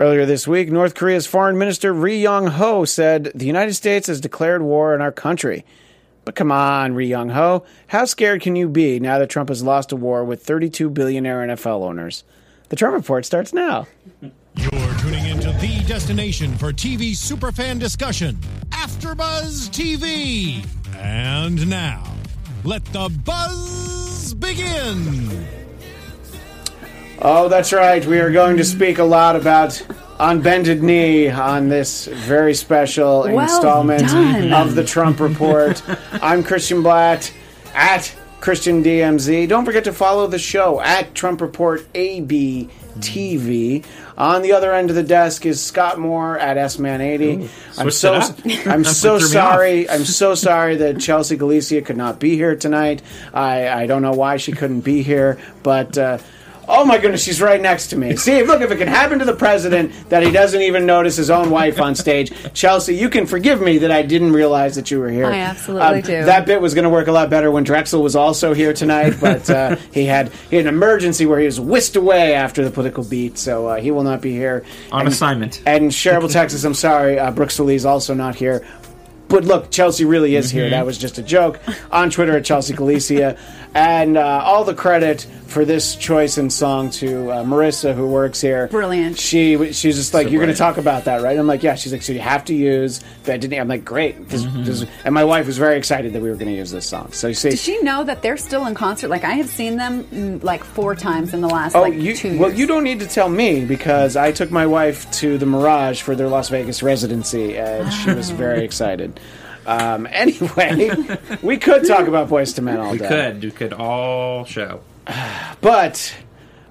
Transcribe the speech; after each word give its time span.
Earlier 0.00 0.26
this 0.26 0.48
week, 0.48 0.72
North 0.72 0.96
Korea's 0.96 1.24
Foreign 1.26 1.56
Minister 1.56 1.92
Ri 1.92 2.20
Yong 2.20 2.48
Ho 2.48 2.84
said 2.84 3.30
the 3.32 3.46
United 3.46 3.74
States 3.74 4.08
has 4.08 4.20
declared 4.20 4.60
war 4.60 4.92
on 4.92 5.00
our 5.00 5.12
country. 5.12 5.64
But 6.24 6.34
come 6.34 6.50
on, 6.50 6.94
Ri 6.94 7.06
Yong 7.06 7.28
Ho, 7.28 7.64
how 7.86 8.04
scared 8.04 8.40
can 8.40 8.56
you 8.56 8.68
be 8.68 8.98
now 8.98 9.20
that 9.20 9.30
Trump 9.30 9.50
has 9.50 9.62
lost 9.62 9.92
a 9.92 9.96
war 9.96 10.24
with 10.24 10.42
32 10.42 10.90
billionaire 10.90 11.46
NFL 11.46 11.82
owners? 11.82 12.24
The 12.70 12.76
Trump 12.76 12.96
Report 12.96 13.24
starts 13.24 13.52
now. 13.52 13.86
You're 14.56 14.94
tuning 14.98 15.26
into 15.26 15.52
the 15.60 15.84
destination 15.86 16.56
for 16.56 16.72
TV 16.72 17.12
superfan 17.12 17.78
discussion, 17.78 18.36
AfterBuzz 18.70 19.70
TV. 19.70 20.66
And 20.96 21.68
now, 21.68 22.02
let 22.64 22.84
the 22.86 23.10
buzz 23.24 24.34
begin. 24.34 25.63
Oh, 27.20 27.48
that's 27.48 27.72
right. 27.72 28.04
We 28.04 28.18
are 28.18 28.30
going 28.30 28.56
to 28.56 28.64
speak 28.64 28.98
a 28.98 29.04
lot 29.04 29.36
about 29.36 29.80
on 30.18 30.42
bended 30.42 30.82
knee 30.82 31.28
on 31.28 31.68
this 31.68 32.06
very 32.06 32.54
special 32.54 33.22
Well 33.22 33.40
installment 33.40 34.08
done. 34.08 34.52
of 34.52 34.74
the 34.74 34.84
Trump 34.84 35.20
Report. 35.20 35.82
I'm 36.12 36.42
Christian 36.42 36.82
Blatt 36.82 37.32
at 37.74 38.14
Christian 38.40 38.82
DMZ. 38.82 39.48
Don't 39.48 39.64
forget 39.64 39.84
to 39.84 39.92
follow 39.92 40.26
the 40.26 40.38
show 40.38 40.80
at 40.80 41.14
Trump 41.14 41.40
Report 41.40 41.80
ABTV. 41.94 43.84
On 44.16 44.42
the 44.42 44.52
other 44.52 44.72
end 44.74 44.90
of 44.90 44.96
the 44.96 45.02
desk 45.02 45.46
is 45.46 45.62
Scott 45.62 45.98
Moore 45.98 46.38
at 46.38 46.56
S 46.56 46.78
Man 46.78 47.00
80. 47.00 47.48
I'm 47.78 47.90
so. 47.90 48.14
I'm 48.66 48.84
so 48.84 49.18
sorry. 49.18 49.88
I'm 49.88 50.04
so 50.04 50.34
sorry 50.34 50.76
that 50.76 51.00
Chelsea 51.00 51.36
Galicia 51.36 51.80
could 51.82 51.96
not 51.96 52.20
be 52.20 52.36
here 52.36 52.54
tonight. 52.54 53.02
I 53.32 53.68
I 53.68 53.86
don't 53.86 54.02
know 54.02 54.12
why 54.12 54.36
she 54.36 54.52
couldn't 54.52 54.80
be 54.82 55.02
here, 55.02 55.38
but. 55.62 55.96
Uh, 55.96 56.18
Oh 56.68 56.84
my 56.84 56.98
goodness, 56.98 57.22
she's 57.22 57.40
right 57.40 57.60
next 57.60 57.88
to 57.88 57.96
me. 57.96 58.16
See, 58.24 58.42
look, 58.42 58.60
if 58.62 58.70
it 58.70 58.76
can 58.78 58.88
happen 58.88 59.18
to 59.18 59.24
the 59.24 59.34
president 59.34 59.92
that 60.08 60.22
he 60.22 60.30
doesn't 60.30 60.60
even 60.62 60.86
notice 60.86 61.16
his 61.16 61.30
own 61.30 61.50
wife 61.50 61.80
on 61.80 61.94
stage, 61.94 62.32
Chelsea, 62.54 62.94
you 62.94 63.08
can 63.08 63.26
forgive 63.26 63.60
me 63.60 63.78
that 63.78 63.90
I 63.90 64.02
didn't 64.02 64.32
realize 64.32 64.74
that 64.76 64.90
you 64.90 64.98
were 64.98 65.10
here. 65.10 65.26
Um, 65.26 65.32
I 65.32 65.38
absolutely 65.40 66.02
do. 66.02 66.24
That 66.24 66.46
bit 66.46 66.60
was 66.60 66.74
going 66.74 66.84
to 66.84 66.90
work 66.90 67.06
a 67.08 67.12
lot 67.12 67.28
better 67.30 67.50
when 67.50 67.64
Drexel 67.64 68.02
was 68.02 68.16
also 68.16 68.54
here 68.54 68.72
tonight, 68.72 69.16
but 69.20 69.48
uh, 69.50 69.76
he 69.92 70.04
had 70.06 70.30
he 70.50 70.56
had 70.56 70.66
an 70.66 70.74
emergency 70.74 71.26
where 71.26 71.38
he 71.38 71.46
was 71.46 71.60
whisked 71.60 71.96
away 71.96 72.34
after 72.34 72.64
the 72.64 72.70
political 72.70 73.04
beat, 73.04 73.36
so 73.38 73.66
uh, 73.68 73.76
he 73.80 73.90
will 73.90 74.04
not 74.04 74.20
be 74.20 74.32
here. 74.32 74.64
On 74.92 75.00
And- 75.00 75.08
assignment. 75.08 75.62
And 75.66 75.92
Sherrill, 75.92 76.28
Texas, 76.28 76.64
I'm 76.64 76.74
sorry, 76.74 77.18
uh, 77.18 77.30
Brooks 77.30 77.58
Lee 77.60 77.74
is 77.74 77.84
also 77.86 78.14
not 78.14 78.34
here. 78.34 78.66
But 79.26 79.44
look, 79.44 79.70
Chelsea 79.70 80.04
really 80.04 80.36
is 80.36 80.50
here. 80.50 80.68
That 80.70 80.84
was 80.84 80.98
just 80.98 81.16
a 81.18 81.22
joke. 81.22 81.58
On 81.90 82.10
Twitter 82.10 82.36
at 82.36 82.44
Chelsea 82.44 82.74
Galicia. 82.74 83.38
And 83.74 84.16
uh, 84.18 84.42
all 84.44 84.64
the 84.64 84.74
credit 84.74 85.26
for 85.54 85.64
this 85.64 85.94
choice 85.94 86.36
and 86.36 86.52
song 86.52 86.90
to 86.90 87.30
uh, 87.30 87.44
Marissa, 87.44 87.94
who 87.94 88.08
works 88.08 88.40
here. 88.40 88.66
Brilliant. 88.66 89.18
She 89.18 89.72
she's 89.72 89.96
just 89.96 90.12
like, 90.12 90.26
So 90.26 90.32
you're 90.32 90.42
going 90.42 90.52
to 90.52 90.58
talk 90.58 90.76
about 90.76 91.04
that, 91.04 91.22
right? 91.22 91.38
I'm 91.38 91.46
like, 91.46 91.62
yeah. 91.62 91.76
She's 91.76 91.92
like, 91.92 92.02
so 92.02 92.12
you 92.12 92.18
have 92.18 92.44
to 92.46 92.54
use 92.54 93.00
bended 93.24 93.50
knee. 93.50 93.58
I'm 93.58 93.68
like, 93.68 93.84
great. 93.84 94.28
This, 94.28 94.44
this, 94.56 94.84
and 95.04 95.14
my 95.14 95.24
wife 95.24 95.46
was 95.46 95.56
very 95.56 95.78
excited 95.78 96.12
that 96.12 96.20
we 96.20 96.28
were 96.28 96.36
going 96.36 96.50
to 96.50 96.56
use 96.56 96.72
this 96.72 96.86
song. 96.86 97.12
So 97.12 97.28
you 97.28 97.34
see, 97.34 97.50
Does 97.50 97.62
she 97.62 97.80
know 97.82 98.02
that 98.04 98.20
they're 98.20 98.36
still 98.36 98.66
in 98.66 98.74
concert? 98.74 99.08
Like 99.08 99.24
I 99.24 99.34
have 99.34 99.48
seen 99.48 99.76
them 99.76 100.04
mm, 100.04 100.42
like 100.42 100.64
four 100.64 100.94
times 100.96 101.32
in 101.32 101.40
the 101.40 101.48
last 101.48 101.76
Oh, 101.76 101.82
like 101.82 101.94
you, 101.94 102.16
two 102.16 102.36
well, 102.38 102.52
you 102.52 102.66
don't 102.66 102.84
need 102.84 102.98
to 103.00 103.06
tell 103.06 103.28
me 103.28 103.64
because 103.64 104.16
I 104.16 104.32
took 104.32 104.50
my 104.50 104.66
wife 104.66 105.08
to 105.12 105.38
the 105.38 105.46
Mirage 105.46 106.02
for 106.02 106.16
their 106.16 106.28
Las 106.28 106.48
Vegas 106.48 106.82
residency, 106.82 107.56
and 107.56 107.92
she 107.92 108.12
was 108.12 108.30
very 108.30 108.64
excited. 108.64 109.20
Um, 109.66 110.06
anyway, 110.10 110.90
we 111.42 111.58
could 111.58 111.86
talk 111.86 112.08
about 112.08 112.28
Boyz 112.28 112.58
II 112.58 112.64
Men 112.64 112.80
all 112.80 112.92
We 112.92 112.98
day. 112.98 113.04
We 113.04 113.08
could. 113.08 113.44
We 113.44 113.50
could 113.52 113.72
all 113.72 114.44
show. 114.44 114.80
But 115.60 116.14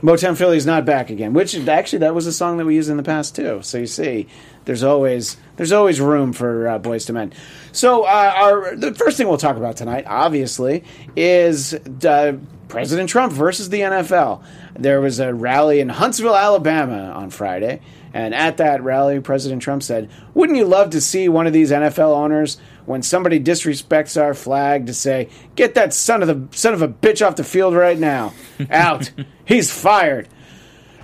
Motown 0.03 0.37
Philly's 0.37 0.67
not 0.67 0.85
back 0.85 1.09
again. 1.09 1.33
Which 1.33 1.55
actually, 1.67 1.99
that 1.99 2.13
was 2.13 2.27
a 2.27 2.33
song 2.33 2.57
that 2.57 2.65
we 2.65 2.75
used 2.75 2.89
in 2.89 2.97
the 2.97 3.03
past 3.03 3.35
too. 3.35 3.61
So 3.63 3.79
you 3.79 3.87
see, 3.87 4.27
there's 4.65 4.83
always 4.83 5.37
there's 5.55 5.71
always 5.71 5.99
room 5.99 6.33
for 6.33 6.67
uh, 6.67 6.79
Boyz 6.79 7.09
II 7.09 7.13
Men. 7.13 7.33
So 7.71 8.03
uh, 8.03 8.33
our 8.35 8.75
the 8.75 8.93
first 8.93 9.17
thing 9.17 9.27
we'll 9.27 9.37
talk 9.37 9.57
about 9.57 9.77
tonight, 9.77 10.05
obviously, 10.05 10.83
is 11.15 11.73
uh, 11.73 12.33
President 12.67 13.09
Trump 13.09 13.31
versus 13.33 13.69
the 13.69 13.79
NFL. 13.79 14.43
There 14.75 14.99
was 14.99 15.19
a 15.19 15.33
rally 15.33 15.79
in 15.79 15.89
Huntsville, 15.89 16.35
Alabama, 16.35 17.11
on 17.15 17.29
Friday. 17.29 17.81
And 18.13 18.35
at 18.35 18.57
that 18.57 18.83
rally, 18.83 19.19
President 19.19 19.61
Trump 19.61 19.81
said, 19.81 20.09
Wouldn't 20.33 20.57
you 20.57 20.65
love 20.65 20.91
to 20.91 21.01
see 21.01 21.27
one 21.29 21.47
of 21.47 21.53
these 21.53 21.71
NFL 21.71 22.15
owners, 22.15 22.57
when 22.85 23.01
somebody 23.01 23.39
disrespects 23.39 24.21
our 24.21 24.33
flag, 24.33 24.87
to 24.87 24.93
say, 24.93 25.29
Get 25.55 25.75
that 25.75 25.93
son 25.93 26.21
of 26.21 26.27
the 26.27 26.57
son 26.57 26.73
of 26.73 26.81
a 26.81 26.87
bitch 26.87 27.25
off 27.25 27.35
the 27.35 27.43
field 27.43 27.75
right 27.75 27.97
now. 27.97 28.33
Out. 28.69 29.11
He's 29.45 29.71
fired. 29.71 30.27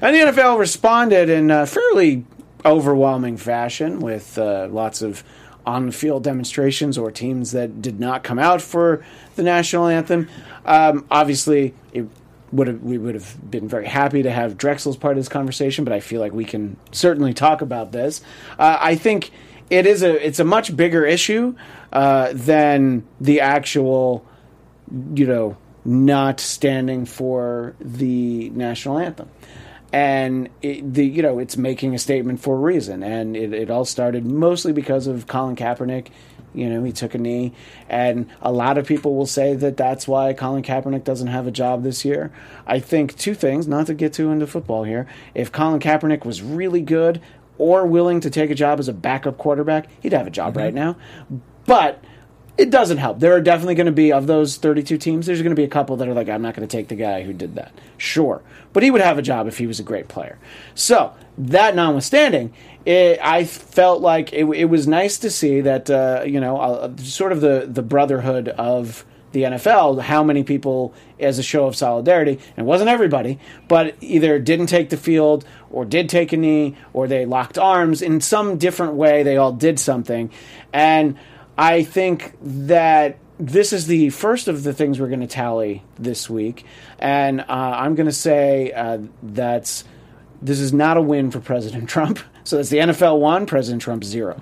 And 0.02 0.16
the 0.16 0.32
NFL 0.32 0.58
responded 0.58 1.30
in 1.30 1.52
a 1.52 1.66
fairly 1.66 2.26
overwhelming 2.66 3.38
fashion 3.38 4.00
with 4.00 4.38
uh, 4.38 4.68
lots 4.72 5.02
of 5.02 5.24
on 5.66 5.92
field 5.92 6.24
demonstrations 6.24 6.98
or 6.98 7.12
teams 7.12 7.52
that 7.52 7.82
did 7.82 8.00
not 8.00 8.24
come 8.24 8.40
out 8.40 8.62
for 8.62 9.04
the 9.36 9.44
national 9.44 9.88
anthem. 9.88 10.28
Um, 10.66 11.06
obviously, 11.12 11.74
it 11.94 12.08
would 12.52 12.68
have, 12.68 12.82
we 12.82 12.98
would 12.98 13.14
have 13.14 13.52
been 13.52 13.68
very 13.68 13.86
happy 13.86 14.24
to 14.24 14.32
have 14.32 14.58
Drexel's 14.58 14.98
part 14.98 15.12
of 15.12 15.18
this 15.18 15.30
conversation, 15.30 15.84
but 15.84 15.94
I 15.94 16.00
feel 16.00 16.22
like 16.22 16.34
we 16.34 16.46
can 16.46 16.78
certainly 16.92 17.34
talk 17.34 17.62
about 17.62 17.92
this. 17.92 18.22
Uh, 18.58 18.78
I 18.80 18.96
think 18.96 19.32
it 19.70 19.86
is 19.86 20.04
a 20.04 20.26
it's 20.26 20.40
a 20.40 20.44
much 20.44 20.76
bigger 20.76 21.06
issue 21.06 21.56
uh, 21.92 22.32
than 22.34 23.08
the 23.20 23.42
actual 23.42 24.26
you 25.14 25.26
know, 25.26 25.58
not 25.86 26.40
standing 26.40 27.06
for 27.06 27.76
the 27.80 28.50
national 28.52 28.98
anthem. 29.00 29.30
And 29.92 30.50
it, 30.62 30.94
the 30.94 31.06
you 31.06 31.24
know 31.24 31.40
it's 31.40 31.58
making 31.58 31.96
a 31.96 32.00
statement 32.00 32.40
for 32.42 32.56
a 32.56 32.60
reason, 32.60 33.02
and 33.02 33.36
it, 33.36 33.54
it 33.54 33.72
all 33.72 33.86
started 33.86 34.24
mostly 34.24 34.72
because 34.72 35.08
of 35.08 35.26
Colin 35.26 35.56
Kaepernick. 35.56 36.10
You 36.54 36.70
know, 36.70 36.84
he 36.84 36.92
took 36.92 37.16
a 37.16 37.18
knee, 37.18 37.54
and 37.88 38.28
a 38.42 38.52
lot 38.52 38.78
of 38.78 38.88
people 38.88 39.16
will 39.16 39.28
say 39.28 39.56
that 39.56 39.78
that's 39.78 40.08
why 40.08 40.34
Colin 40.34 40.62
Kaepernick 40.62 41.04
doesn't 41.04 41.28
have 41.28 41.48
a 41.48 41.52
job 41.52 41.84
this 41.84 42.06
year. 42.06 42.32
I 42.68 42.80
think 42.80 43.18
two 43.18 43.34
things, 43.34 43.68
not 43.68 43.88
to 43.88 43.96
get 43.96 44.14
too 44.14 44.32
into 44.32 44.46
football 44.46 44.84
here. 44.84 45.08
If 45.34 45.52
Colin 45.52 45.80
Kaepernick 45.80 46.24
was 46.24 46.42
really 46.44 46.82
good 46.82 47.22
or 47.60 47.86
willing 47.86 48.20
to 48.22 48.30
take 48.32 48.50
a 48.50 48.56
job 48.56 48.80
as 48.80 48.88
a 48.88 48.94
backup 48.94 49.38
quarterback, 49.38 49.88
he'd 50.02 50.14
have 50.14 50.26
a 50.26 50.32
job 50.32 50.58
right 50.58 50.74
now. 50.74 50.98
But 51.68 52.04
it 52.60 52.72
doesn't 52.72 52.98
help. 52.98 53.20
There 53.20 53.34
are 53.34 53.42
definitely 53.42 53.76
going 53.76 53.86
to 53.86 53.92
be 53.94 54.12
of 54.12 54.28
those 54.28 54.58
32 54.58 54.98
teams. 54.98 55.26
There's 55.26 55.42
going 55.42 55.56
to 55.56 55.60
be 55.60 55.64
a 55.64 55.70
couple 55.70 55.96
that 55.96 56.08
are 56.08 56.14
like, 56.14 56.28
I'm 56.28 56.42
not 56.42 56.56
going 56.56 56.68
to 56.68 56.78
take 56.78 56.90
the 56.90 56.96
guy 56.96 57.24
who 57.24 57.32
did 57.32 57.56
that. 57.56 57.72
Sure, 57.98 58.42
but 58.74 58.84
he 58.84 58.92
would 58.92 59.02
have 59.02 59.18
a 59.18 59.22
job 59.22 59.48
if 59.48 59.58
he 59.58 59.66
was 59.66 59.80
a 59.80 59.84
great 59.84 60.10
player. 60.10 60.38
So 60.76 61.14
that 61.38 61.74
notwithstanding, 61.76 62.54
it, 62.86 63.20
I 63.22 63.46
felt 63.46 64.02
like 64.02 64.34
it, 64.34 64.44
it 64.46 64.66
was 64.66 64.88
nice 64.88 65.18
to 65.20 65.30
see 65.30 65.62
that 65.62 65.90
uh, 65.90 66.24
you 66.26 66.42
know 66.42 66.58
uh, 66.58 66.98
sort 66.98 67.32
of 67.32 67.40
the 67.40 67.66
the 67.72 67.82
brotherhood 67.82 68.50
of 68.50 69.06
the 69.32 69.44
NFL, 69.44 70.02
how 70.02 70.24
many 70.24 70.44
people, 70.44 70.94
as 71.20 71.40
a 71.40 71.44
show 71.44 71.66
of 71.66 71.76
solidarity, 71.76 72.34
and 72.34 72.58
it 72.58 72.64
wasn't 72.64 72.90
everybody, 72.90 73.40
but 73.68 73.96
either 74.02 74.40
didn't 74.40 74.68
take 74.68 74.90
the 74.90 74.98
field 74.98 75.46
or 75.72 75.86
did 75.86 76.10
take 76.10 76.34
a 76.34 76.38
knee 76.38 76.76
or 76.94 77.08
they 77.08 77.26
locked 77.26 77.58
arms 77.58 78.02
in 78.02 78.22
some 78.22 78.58
different 78.58 78.94
way. 78.94 79.24
They 79.24 79.38
all 79.38 79.52
did 79.52 79.80
something. 79.80 80.32
And 80.74 81.18
I 81.58 81.84
think 81.84 82.34
that 82.42 83.18
this 83.40 83.72
is 83.72 83.88
the 83.88 84.10
first 84.10 84.48
of 84.48 84.64
the 84.64 84.74
things 84.74 85.00
we're 85.00 85.08
going 85.08 85.22
to 85.22 85.28
tally 85.28 85.84
this 85.98 86.30
week. 86.30 86.66
And 87.00 87.42
uh, 87.42 87.46
I'm 87.48 87.96
going 87.96 88.08
to 88.08 88.14
say 88.14 88.72
uh, 88.72 89.00
that's 89.24 89.86
this 90.42 90.60
is 90.60 90.74
not 90.74 90.98
a 90.98 91.02
win 91.02 91.32
for 91.32 91.40
President 91.40 91.90
Trump. 91.90 92.20
So 92.50 92.58
that's 92.58 92.70
the 92.70 92.78
NFL 92.78 93.20
one, 93.20 93.46
President 93.46 93.82
Trump 93.82 94.04
0 94.04 94.40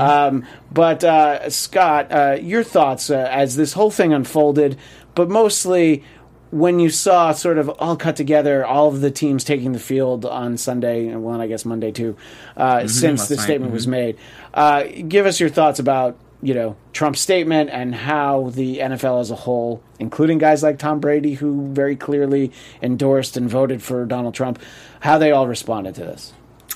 Um, 0.00 0.46
but 0.72 1.04
uh, 1.04 1.50
Scott, 1.50 2.10
uh, 2.10 2.38
your 2.40 2.64
thoughts 2.64 3.10
uh, 3.10 3.28
as 3.30 3.56
this 3.56 3.74
whole 3.74 3.90
thing 3.90 4.14
unfolded, 4.14 4.78
but 5.14 5.28
mostly 5.28 6.02
when 6.50 6.78
you 6.78 6.88
saw 6.88 7.32
sort 7.32 7.58
of 7.58 7.68
all 7.68 7.96
cut 7.96 8.16
together, 8.16 8.64
all 8.64 8.88
of 8.88 9.00
the 9.00 9.10
teams 9.10 9.44
taking 9.44 9.72
the 9.72 9.78
field 9.78 10.24
on 10.24 10.56
Sunday, 10.56 11.08
and 11.08 11.22
well, 11.22 11.34
and 11.34 11.42
I 11.42 11.46
guess 11.46 11.64
Monday 11.64 11.92
too, 11.92 12.16
uh, 12.56 12.86
since 12.88 13.20
last 13.20 13.28
the 13.28 13.36
statement 13.36 13.72
was 13.72 13.86
made. 13.86 14.16
Uh, 14.54 14.84
give 15.08 15.26
us 15.26 15.38
your 15.38 15.48
thoughts 15.48 15.78
about 15.78 16.16
you 16.42 16.54
know 16.54 16.76
Trump's 16.92 17.20
statement 17.20 17.70
and 17.70 17.94
how 17.94 18.50
the 18.50 18.78
NFL 18.78 19.20
as 19.20 19.30
a 19.30 19.36
whole, 19.36 19.82
including 19.98 20.38
guys 20.38 20.62
like 20.62 20.78
Tom 20.78 21.00
Brady, 21.00 21.34
who 21.34 21.72
very 21.72 21.96
clearly 21.96 22.52
endorsed 22.82 23.36
and 23.36 23.48
voted 23.48 23.82
for 23.82 24.04
Donald 24.04 24.34
Trump, 24.34 24.58
how 25.00 25.18
they 25.18 25.32
all 25.32 25.46
responded 25.46 25.94
to 25.96 26.02
this. 26.02 26.32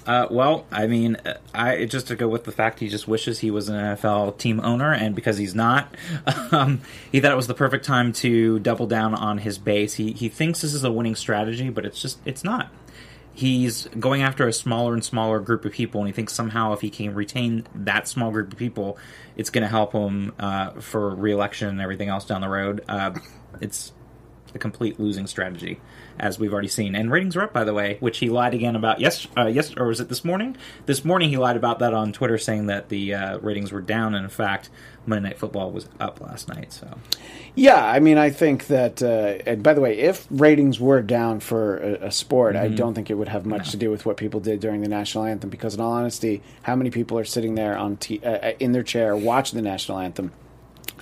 Uh, 0.07 0.29
well, 0.31 0.65
I 0.71 0.87
mean, 0.87 1.17
uh, 1.17 1.35
I 1.53 1.85
just 1.85 2.07
to 2.09 2.17
go 2.17 2.29
with 2.29 2.45
the 2.45 2.53
fact 2.53 2.79
he 2.79 2.89
just 2.89 3.09
wishes 3.09 3.41
he 3.41 3.51
was 3.51 3.69
an 3.69 3.75
NFL 3.75 4.39
team 4.39 4.61
owner, 4.61 4.93
and 4.93 5.15
because 5.17 5.37
he's 5.37 5.55
not, 5.55 5.93
um, 6.53 6.81
he 7.11 7.21
thought 7.21 7.33
it 7.33 7.37
was 7.37 7.49
the 7.49 7.55
perfect 7.55 7.85
time 7.85 8.13
to 8.15 8.61
double 8.61 8.87
down 8.87 9.15
on 9.15 9.39
his 9.39 9.59
base. 9.59 9.95
He 9.95 10.13
he 10.13 10.29
thinks 10.29 10.61
this 10.61 10.75
is 10.75 10.85
a 10.85 10.93
winning 10.93 11.17
strategy, 11.17 11.71
but 11.71 11.85
it's 11.85 12.01
just 12.01 12.21
it's 12.25 12.45
not. 12.45 12.71
He's 13.35 13.87
going 13.99 14.23
after 14.23 14.49
a 14.49 14.53
smaller 14.53 14.95
and 14.95 15.05
smaller 15.05 15.41
group 15.41 15.65
of 15.67 15.73
people, 15.73 16.01
and 16.01 16.09
he 16.09 16.13
thinks 16.13 16.33
somehow 16.33 16.73
if 16.73 16.81
he 16.81 16.89
can 16.89 17.13
retain 17.13 17.67
that 17.75 18.09
small 18.09 18.31
group 18.31 18.53
of 18.53 18.59
people, 18.59 18.97
it's 19.37 19.51
going 19.51 19.63
to 19.63 19.69
help 19.69 19.93
him 19.93 20.33
uh, 20.39 20.71
for 20.81 21.15
reelection 21.15 21.69
and 21.69 21.81
everything 21.81 22.09
else 22.09 22.25
down 22.25 22.41
the 22.41 22.49
road. 22.49 22.83
Uh, 22.89 23.13
it's 23.61 23.93
a 24.55 24.59
complete 24.59 24.99
losing 24.99 25.27
strategy, 25.27 25.81
as 26.19 26.39
we've 26.39 26.53
already 26.53 26.69
seen. 26.69 26.95
And 26.95 27.11
ratings 27.11 27.37
are 27.37 27.43
up, 27.43 27.53
by 27.53 27.65
the 27.65 27.75
way, 27.75 27.97
which 28.01 28.19
he 28.19 28.29
lied 28.29 28.55
again 28.55 28.77
about. 28.77 29.01
Yes, 29.01 29.27
uh, 29.37 29.47
yes, 29.47 29.75
or 29.77 29.87
was 29.87 30.01
it 30.01 30.09
this 30.09 30.25
morning? 30.25 30.57
This 30.87 31.05
morning 31.05 31.31
he 31.31 31.37
lied 31.37 31.57
about 31.57 31.79
that 31.81 31.95
on 31.95 32.13
Twitter, 32.13 32.39
saying 32.39 32.67
that 32.67 32.89
the 32.89 33.15
uh, 33.15 33.39
ratings 33.39 33.73
were 33.73 33.81
down. 33.81 34.15
And 34.15 34.25
in 34.25 34.31
fact, 34.31 34.71
Monday 35.07 35.29
Night 35.29 35.39
Football 35.39 35.71
was 35.71 35.89
up 36.01 36.21
last 36.21 36.49
night. 36.49 36.73
So 36.73 36.99
Yeah, 37.55 37.85
I 37.85 38.01
mean, 38.01 38.19
I 38.19 38.31
think 38.31 38.67
that. 38.69 39.03
Uh, 39.03 39.43
and 39.47 39.63
by 39.63 39.75
the 39.75 39.81
way, 39.81 39.99
if 39.99 40.27
ratings 40.31 40.81
were 40.81 41.03
down 41.03 41.41
for 41.41 41.79
a, 41.79 42.07
a 42.07 42.11
sport, 42.11 42.57
I 42.57 42.69
don't 42.69 42.95
think 42.95 43.11
it 43.11 43.15
would 43.15 43.29
have 43.29 43.47
much 43.47 43.71
to 43.71 43.77
do 43.77 43.91
with 43.91 44.05
what 44.07 44.17
people 44.17 44.41
did 44.41 44.61
during 44.61 44.81
the 44.81 44.89
national 44.89 45.25
anthem. 45.25 45.51
Because, 45.51 45.75
in 45.75 45.81
all 45.81 45.93
honesty, 45.93 46.43
how 46.63 46.77
many 46.77 46.91
people 46.91 47.19
are 47.19 47.25
sitting 47.25 47.55
there 47.55 47.77
on 47.77 47.97
t- 47.97 48.21
uh, 48.25 48.53
in 48.59 48.73
their 48.73 48.83
chair 48.83 49.17
watching 49.17 49.57
the 49.57 49.63
national 49.63 49.99
anthem? 49.99 50.33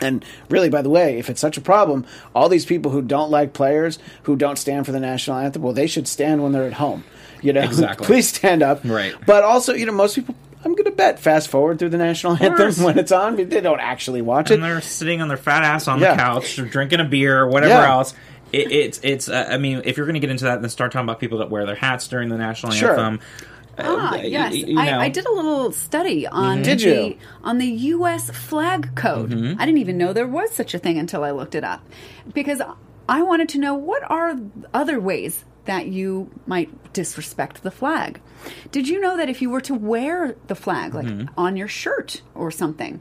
And 0.00 0.25
really, 0.49 0.69
by 0.69 0.82
the 0.82 0.91
way, 0.91 1.19
if 1.19 1.31
it's 1.31 1.41
such 1.41 1.56
a 1.56 1.61
problem, 1.61 2.05
all 2.35 2.49
these 2.49 2.64
people 2.67 2.91
who 2.91 3.00
don't 3.02 3.31
like 3.31 3.52
players, 3.52 3.99
who 4.25 4.35
don't 4.37 4.56
stand 4.58 4.87
for 4.87 4.93
the 4.93 5.00
national 5.00 5.37
anthem, 5.38 5.62
well, 5.62 5.73
they 5.73 5.87
should 5.87 6.08
stand 6.08 6.43
when 6.43 6.52
they're 6.52 6.67
at 6.67 6.75
home. 6.75 7.05
You 7.43 7.52
know, 7.52 7.61
Exactly. 7.62 8.06
please 8.06 8.29
stand 8.29 8.62
up. 8.62 8.81
Right. 8.85 9.14
But 9.26 9.44
also, 9.44 9.75
you 9.75 9.87
know, 9.87 9.93
most 9.93 10.14
people. 10.17 10.35
I'm 10.64 10.73
going 10.73 10.85
to 10.87 10.93
bet 10.93 11.19
fast 11.19 11.49
forward 11.49 11.79
through 11.79 11.91
the 11.91 11.99
national 11.99 12.43
anthem 12.43 12.82
when 12.85 12.99
it's 12.99 13.12
on. 13.12 13.37
They 13.37 13.61
don't 13.61 13.81
actually 13.81 14.23
watch 14.23 14.50
it. 14.50 14.55
and 14.55 14.62
they're 14.64 14.81
sitting 14.81 15.20
on 15.20 15.29
their 15.29 15.37
fat 15.37 15.62
ass 15.62 15.87
on 15.88 16.00
Yeah. 16.00 16.14
the 16.14 16.23
couch, 16.23 16.58
or 16.58 16.64
drinking 16.64 17.00
a 17.00 17.05
beer, 17.05 17.41
or 17.41 17.49
whatever 17.49 17.75
Yeah. 17.75 17.91
else. 17.93 18.14
It, 18.50 18.73
it's 18.73 19.00
it's. 19.02 19.29
Uh, 19.29 19.46
I 19.50 19.58
mean, 19.58 19.82
if 19.85 19.99
you're 19.99 20.06
going 20.06 20.14
to 20.14 20.20
get 20.20 20.31
into 20.31 20.44
that, 20.44 20.62
then 20.62 20.70
start 20.70 20.91
talking 20.93 21.05
about 21.05 21.20
people 21.20 21.38
that 21.38 21.50
wear 21.50 21.67
their 21.67 21.75
hats 21.75 22.08
during 22.08 22.31
the 22.31 22.38
national 22.38 22.73
Sure. 22.73 22.93
anthem. 22.99 23.20
Ah, 23.78 24.12
Uh, 24.14 24.16
yes. 24.16 24.54
you 24.54 24.74
know. 24.74 24.80
I, 24.80 25.04
I 25.04 25.08
did 25.08 25.26
a 25.26 25.32
little 25.32 25.72
study 25.72 26.26
on 26.26 26.62
Did 26.62 26.78
the 26.80 27.16
on 27.42 27.58
the 27.58 27.66
U.S. 27.66 28.30
flag 28.30 28.94
code. 28.94 29.30
Mm-hmm. 29.30 29.60
I 29.60 29.66
didn't 29.66 29.78
even 29.80 29.98
know 29.98 30.12
there 30.12 30.26
was 30.26 30.50
such 30.52 30.74
a 30.74 30.78
thing 30.78 30.98
until 30.98 31.24
I 31.24 31.30
looked 31.32 31.54
it 31.54 31.64
up, 31.64 31.80
because 32.32 32.60
I 33.08 33.22
wanted 33.22 33.48
to 33.50 33.58
know 33.58 33.74
what 33.74 34.02
are 34.10 34.38
other 34.72 34.98
ways 35.00 35.44
that 35.66 35.86
you 35.86 36.30
might 36.46 36.92
disrespect 36.92 37.62
the 37.62 37.70
flag. 37.70 38.20
Did 38.70 38.86
you 38.88 39.00
know 39.00 39.16
that 39.16 39.30
if 39.30 39.40
you 39.40 39.48
were 39.50 39.62
to 39.62 39.74
wear 39.74 40.36
the 40.46 40.54
flag, 40.54 40.94
like 40.94 41.06
Mm-hmm. 41.06 41.38
on 41.38 41.56
your 41.56 41.68
shirt 41.68 42.20
or 42.34 42.50
something, 42.50 43.00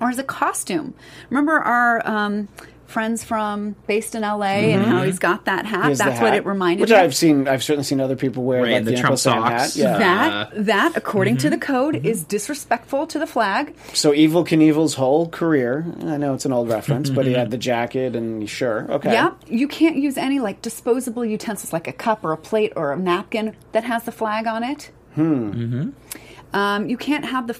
or 0.00 0.10
as 0.10 0.18
a 0.18 0.24
costume? 0.24 0.94
Remember 1.30 1.58
our. 1.58 2.06
Um, 2.06 2.48
Friends 2.86 3.24
from 3.24 3.74
based 3.86 4.14
in 4.14 4.22
LA 4.22 4.44
and 4.72 4.84
how 4.84 5.02
he's 5.02 5.18
got 5.18 5.46
that 5.46 5.64
hat. 5.66 5.78
Mm-hmm. 5.78 5.86
Here's 5.86 5.98
the 5.98 6.04
That's 6.04 6.20
what 6.20 6.34
it 6.34 6.44
reminded 6.46 6.82
Which 6.82 6.90
me. 6.90 6.96
of. 6.96 7.02
I've 7.02 7.14
seen. 7.16 7.48
I've 7.48 7.62
certainly 7.64 7.84
seen 7.84 8.00
other 8.00 8.14
people 8.14 8.44
wear 8.44 8.62
Right, 8.62 8.72
like 8.74 8.84
the 8.84 8.90
the, 8.92 8.96
Trump 8.98 9.18
Uncle 9.26 9.42
hat. 9.42 9.60
socks. 9.62 9.76
Yeah. 9.76 9.98
That 9.98 10.66
that 10.66 10.96
according 10.96 11.36
Mm-hmm. 11.36 11.48
to 11.48 11.50
the 11.50 11.58
code 11.58 12.06
is 12.06 12.22
disrespectful 12.24 13.06
to 13.08 13.18
the 13.18 13.26
flag. 13.26 13.74
So 13.94 14.12
Evel 14.12 14.46
Knievel's 14.46 14.94
whole 14.94 15.28
career. 15.28 15.84
I 16.02 16.18
know 16.18 16.34
it's 16.34 16.44
an 16.44 16.52
old 16.52 16.68
reference, 16.68 17.10
but 17.10 17.24
he 17.26 17.32
had 17.32 17.50
the 17.50 17.58
jacket 17.58 18.14
and 18.14 18.48
sure, 18.48 18.86
okay. 18.90 19.12
Yeah, 19.12 19.32
you 19.46 19.66
can't 19.66 19.96
use 19.96 20.16
any 20.16 20.38
like 20.38 20.62
disposable 20.62 21.24
utensils 21.24 21.72
like 21.72 21.88
a 21.88 21.92
cup 21.92 22.22
or 22.22 22.32
a 22.32 22.36
plate 22.36 22.74
or 22.76 22.92
a 22.92 22.96
napkin 22.96 23.56
that 23.72 23.84
has 23.84 24.04
the 24.04 24.12
flag 24.12 24.46
on 24.46 24.62
it. 24.62 24.90
Hmm. 25.14 25.50
Mm-hmm. 25.50 26.56
Um, 26.56 26.88
you 26.88 26.96
can't 26.96 27.24
have 27.24 27.46
the 27.48 27.54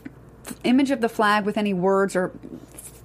f- 0.46 0.54
image 0.64 0.90
of 0.90 1.00
the 1.00 1.08
flag 1.08 1.44
with 1.46 1.56
any 1.56 1.72
words 1.74 2.14
or 2.14 2.30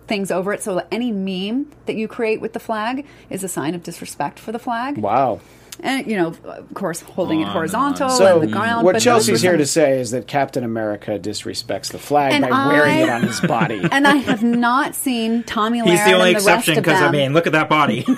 things 0.10 0.32
over 0.32 0.52
it. 0.52 0.62
So 0.62 0.76
that 0.76 0.88
any 0.92 1.12
meme 1.14 1.72
that 1.86 1.96
you 1.96 2.10
create 2.10 2.42
with 2.42 2.52
the 2.54 2.60
flag 2.60 3.06
is 3.30 3.44
a 3.44 3.48
sign 3.48 3.76
of 3.76 3.84
disrespect 3.84 4.40
for 4.40 4.52
the 4.52 4.60
flag. 4.60 4.98
Wow. 4.98 5.40
And 5.82 6.06
you 6.08 6.18
know, 6.18 6.34
of 6.44 6.74
course, 6.74 7.00
holding 7.02 7.40
it 7.40 7.48
On 7.48 7.56
and 7.56 7.72
So 7.72 8.42
and 8.42 8.50
the 8.50 8.52
ground. 8.52 8.84
what 8.84 8.94
but 8.96 9.02
Chelsea's 9.02 9.42
here 9.42 9.56
to 9.56 9.66
say 9.66 9.98
is 10.00 10.12
that 10.12 10.28
Captain 10.28 10.66
America 10.66 11.18
disrespects 11.18 11.90
the 11.92 11.98
flag 12.00 12.34
And 12.34 12.50
by 12.50 12.68
wearing 12.68 13.00
it 13.00 13.10
on 13.10 13.24
his 13.24 13.40
body. 13.40 13.80
And 13.92 14.06
I 14.06 14.18
have 14.18 14.44
not 14.44 14.94
seen 14.94 15.44
Tomi 15.44 15.80
Lahren 15.82 15.90
He's 15.92 16.04
the 16.04 16.12
only 16.12 16.34
and 16.34 16.36
the 16.36 16.40
exception 16.40 16.76
because 16.76 17.02
I 17.02 17.10
mean, 17.12 17.34
look 17.34 17.48
at 17.48 17.54
that 17.54 17.70
body. 17.70 18.02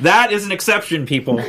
that 0.00 0.28
is 0.30 0.44
an 0.44 0.52
exception, 0.52 1.06
people. 1.06 1.40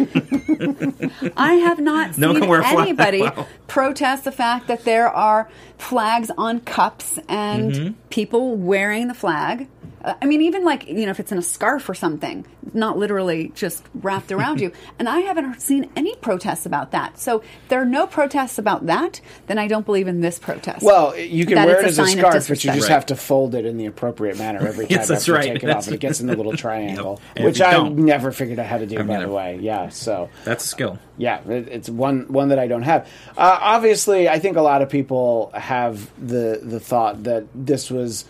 I 1.36 1.54
have 1.56 1.80
not 1.80 2.18
No 2.18 2.32
seen 2.32 2.40
can 2.42 2.50
wear 2.50 2.64
flag. 2.64 2.78
anybody 2.80 3.22
Wow. 3.24 3.48
Protest 3.70 4.24
the 4.26 4.32
fact 4.32 4.68
that 4.68 4.84
there 4.84 5.08
are 5.08 5.50
flags 5.78 6.30
on 6.38 6.60
cups 6.62 7.18
and 7.30 7.72
Mm-hmm. 7.72 7.94
people 8.10 8.56
wearing 8.56 9.08
the 9.08 9.14
flag. 9.14 9.68
Uh, 10.04 10.14
I 10.22 10.26
mean, 10.28 10.42
even 10.42 10.64
like, 10.64 10.88
you 10.88 11.06
know, 11.06 11.12
if 11.12 11.20
it's 11.20 11.32
in 11.34 11.38
a 11.38 11.42
scarf 11.42 11.90
or 11.90 11.94
something, 11.94 12.46
not 12.74 12.98
literally 12.98 13.52
just 13.54 13.84
wrapped 13.96 14.32
around 14.32 14.62
you. 14.64 14.72
And 14.98 15.10
I 15.10 15.20
haven't 15.22 15.62
seen 15.62 15.90
any 15.98 16.16
protests 16.16 16.66
about 16.66 16.92
that. 16.92 17.20
So 17.20 17.40
if 17.40 17.46
there 17.68 17.82
are 17.82 17.86
no 17.86 18.08
protests 18.08 18.58
about 18.58 18.86
that, 18.86 19.20
then 19.48 19.58
I 19.60 19.68
don't 19.68 19.86
believe 19.86 20.08
in 20.08 20.22
this 20.22 20.40
protest. 20.40 20.84
Well, 20.86 21.18
you 21.18 21.46
can 21.46 21.56
That 21.56 21.68
wear 21.68 21.80
it 21.80 21.84
a 21.84 21.88
as 21.90 22.00
a 22.00 22.06
sign 22.06 22.18
scarf, 22.18 22.48
but 22.48 22.64
you 22.64 22.72
just 22.72 22.88
Right. 22.88 22.94
have 22.94 23.08
to 23.08 23.16
fold 23.18 23.56
it 23.56 23.66
in 23.66 23.76
the 23.76 23.88
appropriate 23.88 24.38
manner 24.38 24.66
every 24.66 24.86
time 24.88 24.98
Yes, 25.00 25.08
that's 25.10 25.28
after 25.28 25.46
you 25.48 25.54
take 25.56 25.64
it 25.64 25.70
off, 25.70 25.86
and 25.88 25.96
it 25.96 26.00
gets 26.00 26.22
in 26.22 26.28
the 26.28 26.36
little 26.38 26.54
triangle, 26.66 27.20
And 27.36 27.46
if 27.46 27.52
which 27.52 27.62
I 27.62 27.72
don't- 27.74 27.98
never 27.98 28.32
figured 28.32 28.60
out 28.60 28.68
how 28.68 28.78
to 28.78 28.86
do. 28.86 29.00
I've 29.00 29.08
by 29.08 29.14
never- 29.16 29.26
the 29.28 29.34
way, 29.34 29.60
yeah. 29.62 29.90
So 29.90 30.30
That's 30.46 30.64
a 30.64 30.68
skill. 30.68 30.98
Yeah, 31.18 31.42
it's 31.50 31.90
one 31.90 32.26
one 32.30 32.48
that 32.50 32.60
I 32.60 32.68
don't 32.68 32.84
have. 32.84 33.06
Uh, 33.38 33.59
obviously, 33.60 34.28
I 34.30 34.40
think 34.40 34.58
a 34.58 34.62
lot 34.62 34.82
of 34.82 34.90
people 34.90 35.52
have 35.54 36.10
the 36.20 36.60
the 36.64 36.80
thought 36.80 37.24
that 37.24 37.46
this 37.54 37.90
was 37.90 38.26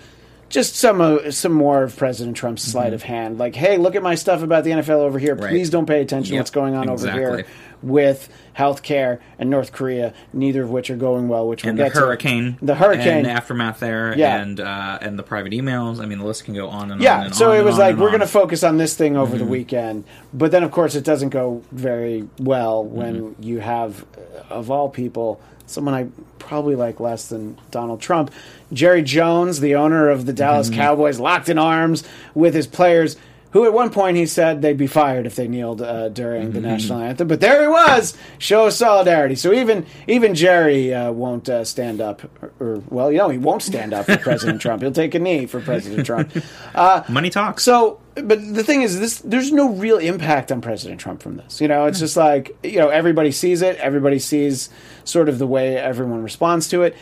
just 0.50 0.76
some 0.76 1.00
uh, 1.00 1.32
some 1.32 1.54
more 1.54 1.84
of 1.84 1.96
President 1.96 2.36
Trump's 2.36 2.64
sleight 2.64 2.94
of 2.94 3.04
hand. 3.04 3.38
Like, 3.38 3.56
hey, 3.56 3.78
look 3.78 3.96
at 3.96 4.04
my 4.04 4.16
stuff 4.16 4.42
about 4.42 4.64
the 4.64 4.72
NFL 4.72 4.90
over 4.90 5.20
here. 5.20 5.36
Mm-hmm. 5.36 5.44
Right. 5.44 5.52
Please 5.52 5.70
don't 5.70 5.86
pay 5.86 6.02
attention 6.02 6.32
to 6.32 6.36
Yep, 6.36 6.42
what's 6.42 6.52
going 6.52 6.76
on 6.76 6.90
over 6.90 7.12
here 7.12 7.40
exactly. 7.40 7.56
With 7.82 8.30
healthcare 8.58 9.20
and 9.38 9.50
North 9.50 9.72
Korea. 9.72 10.14
Neither 10.34 10.64
of 10.64 10.70
which 10.70 10.90
are 10.90 10.96
going 10.96 11.28
well. 11.28 11.48
Which 11.48 11.64
And 11.64 11.78
we'll 11.78 11.88
the 11.88 11.94
get 11.94 12.00
to. 12.00 12.06
hurricane, 12.06 12.58
the 12.62 12.76
hurricane. 12.76 13.08
and 13.18 13.26
the 13.26 13.32
aftermath 13.32 13.80
there, 13.80 14.14
Yeah. 14.18 14.42
and 14.42 14.60
uh, 14.60 15.00
and 15.02 15.18
the 15.18 15.24
private 15.24 15.54
emails. 15.54 16.00
I 16.00 16.06
mean, 16.06 16.20
the 16.20 16.26
list 16.26 16.46
can 16.46 16.54
go 16.54 16.68
on 16.70 16.84
and 16.92 16.94
on. 16.94 17.02
Yeah, 17.02 17.30
so 17.32 17.52
it 17.54 17.64
was 17.64 17.78
like 17.78 17.96
we're 17.98 18.10
going 18.10 18.20
to 18.22 18.28
focus 18.28 18.64
on 18.64 18.78
this 18.78 18.96
thing 18.96 19.16
over 19.18 19.36
Mm-hmm. 19.36 19.46
the 19.46 19.50
weekend, 19.52 20.04
but 20.34 20.52
then 20.52 20.64
of 20.64 20.72
course 20.72 20.96
it 20.96 21.04
doesn't 21.04 21.30
go 21.30 21.64
very 21.72 22.28
well 22.40 22.84
when 22.84 23.22
Mm-hmm. 23.34 23.44
you 23.44 23.60
have, 23.60 24.06
uh, 24.50 24.54
of 24.54 24.70
all 24.72 24.90
people, 24.90 25.40
someone 25.66 25.94
I 25.94 26.08
probably 26.40 26.76
like 26.76 27.00
less 27.00 27.28
than 27.28 27.58
Donald 27.72 28.02
Trump, 28.02 28.32
Jerry 28.74 29.04
Jones, 29.04 29.60
the 29.60 29.76
owner 29.76 30.10
of 30.10 30.26
the 30.26 30.34
Dallas 30.34 30.70
Mm-hmm. 30.70 30.80
Cowboys, 30.80 31.20
locked 31.20 31.48
in 31.50 31.58
arms 31.60 32.04
with 32.34 32.54
his 32.54 32.68
players. 32.68 33.16
Who 33.52 33.66
at 33.66 33.74
one 33.74 33.90
point 33.90 34.16
he 34.16 34.28
said 34.28 34.62
they'd 34.62 34.78
be 34.78 34.86
fired 34.86 35.26
if 35.26 35.36
they 35.36 35.48
kneeled 35.48 35.82
uh, 35.82 36.10
during 36.10 36.50
Mm-hmm. 36.50 36.52
the 36.54 36.62
national 36.62 37.00
anthem, 37.00 37.28
but 37.28 37.40
there 37.42 37.62
he 37.62 37.68
was, 37.68 38.16
show 38.38 38.68
of 38.68 38.74
solidarity. 38.74 39.34
So 39.34 39.52
even 39.54 39.88
even 40.08 40.36
Jerry 40.36 40.94
uh, 40.94 41.12
won't 41.12 41.50
uh, 41.50 41.64
stand 41.66 42.00
up, 42.00 42.22
or, 42.44 42.52
or 42.60 42.84
well, 42.90 43.12
you 43.12 43.18
know, 43.18 43.30
he 43.30 43.40
won't 43.40 43.64
stand 43.64 43.92
up 43.94 44.06
for 44.06 44.18
President 44.30 44.62
Trump. 44.62 44.84
He'll 44.84 44.92
take 44.92 45.16
a 45.16 45.20
knee 45.20 45.48
for 45.48 45.60
President 45.62 46.06
Trump. 46.06 46.32
Uh, 46.76 47.02
Money 47.10 47.32
talks. 47.32 47.64
so, 47.64 48.00
but 48.14 48.40
the 48.54 48.64
thing 48.64 48.84
is, 48.84 49.00
this 49.00 49.18
there's 49.20 49.52
no 49.52 49.70
real 49.70 49.98
impact 49.98 50.52
on 50.52 50.62
President 50.62 51.00
Trump 51.02 51.24
from 51.24 51.38
this. 51.38 51.60
You 51.60 51.68
know, 51.68 51.86
it's 51.86 52.00
just 52.00 52.16
like 52.18 52.56
you 52.62 52.78
know 52.78 52.90
everybody 52.90 53.32
sees 53.32 53.64
it. 53.64 53.78
Everybody 53.78 54.20
sees 54.20 54.70
sort 55.06 55.28
of 55.28 55.40
the 55.40 55.48
way 55.48 55.76
everyone 55.76 56.22
responds 56.22 56.68
to 56.70 56.84
it, 56.84 56.96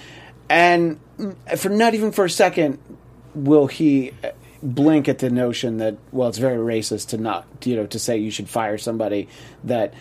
and 0.50 0.98
for 1.58 1.68
not 1.68 1.94
even 1.94 2.14
for 2.14 2.24
a 2.24 2.30
second 2.30 2.80
will 3.36 3.68
he 3.68 4.14
blink 4.62 5.08
at 5.08 5.20
the 5.20 5.30
notion 5.30 5.78
that 5.78 5.98
well, 6.12 6.30
it's 6.30 6.38
very 6.38 6.58
racist 6.58 7.10
to 7.10 7.18
not 7.18 7.46
you 7.64 7.76
know 7.76 7.86
to 7.88 8.00
say 8.00 8.18
you 8.18 8.32
should 8.32 8.50
fire 8.50 8.78
somebody 8.78 9.28
that 9.64 9.94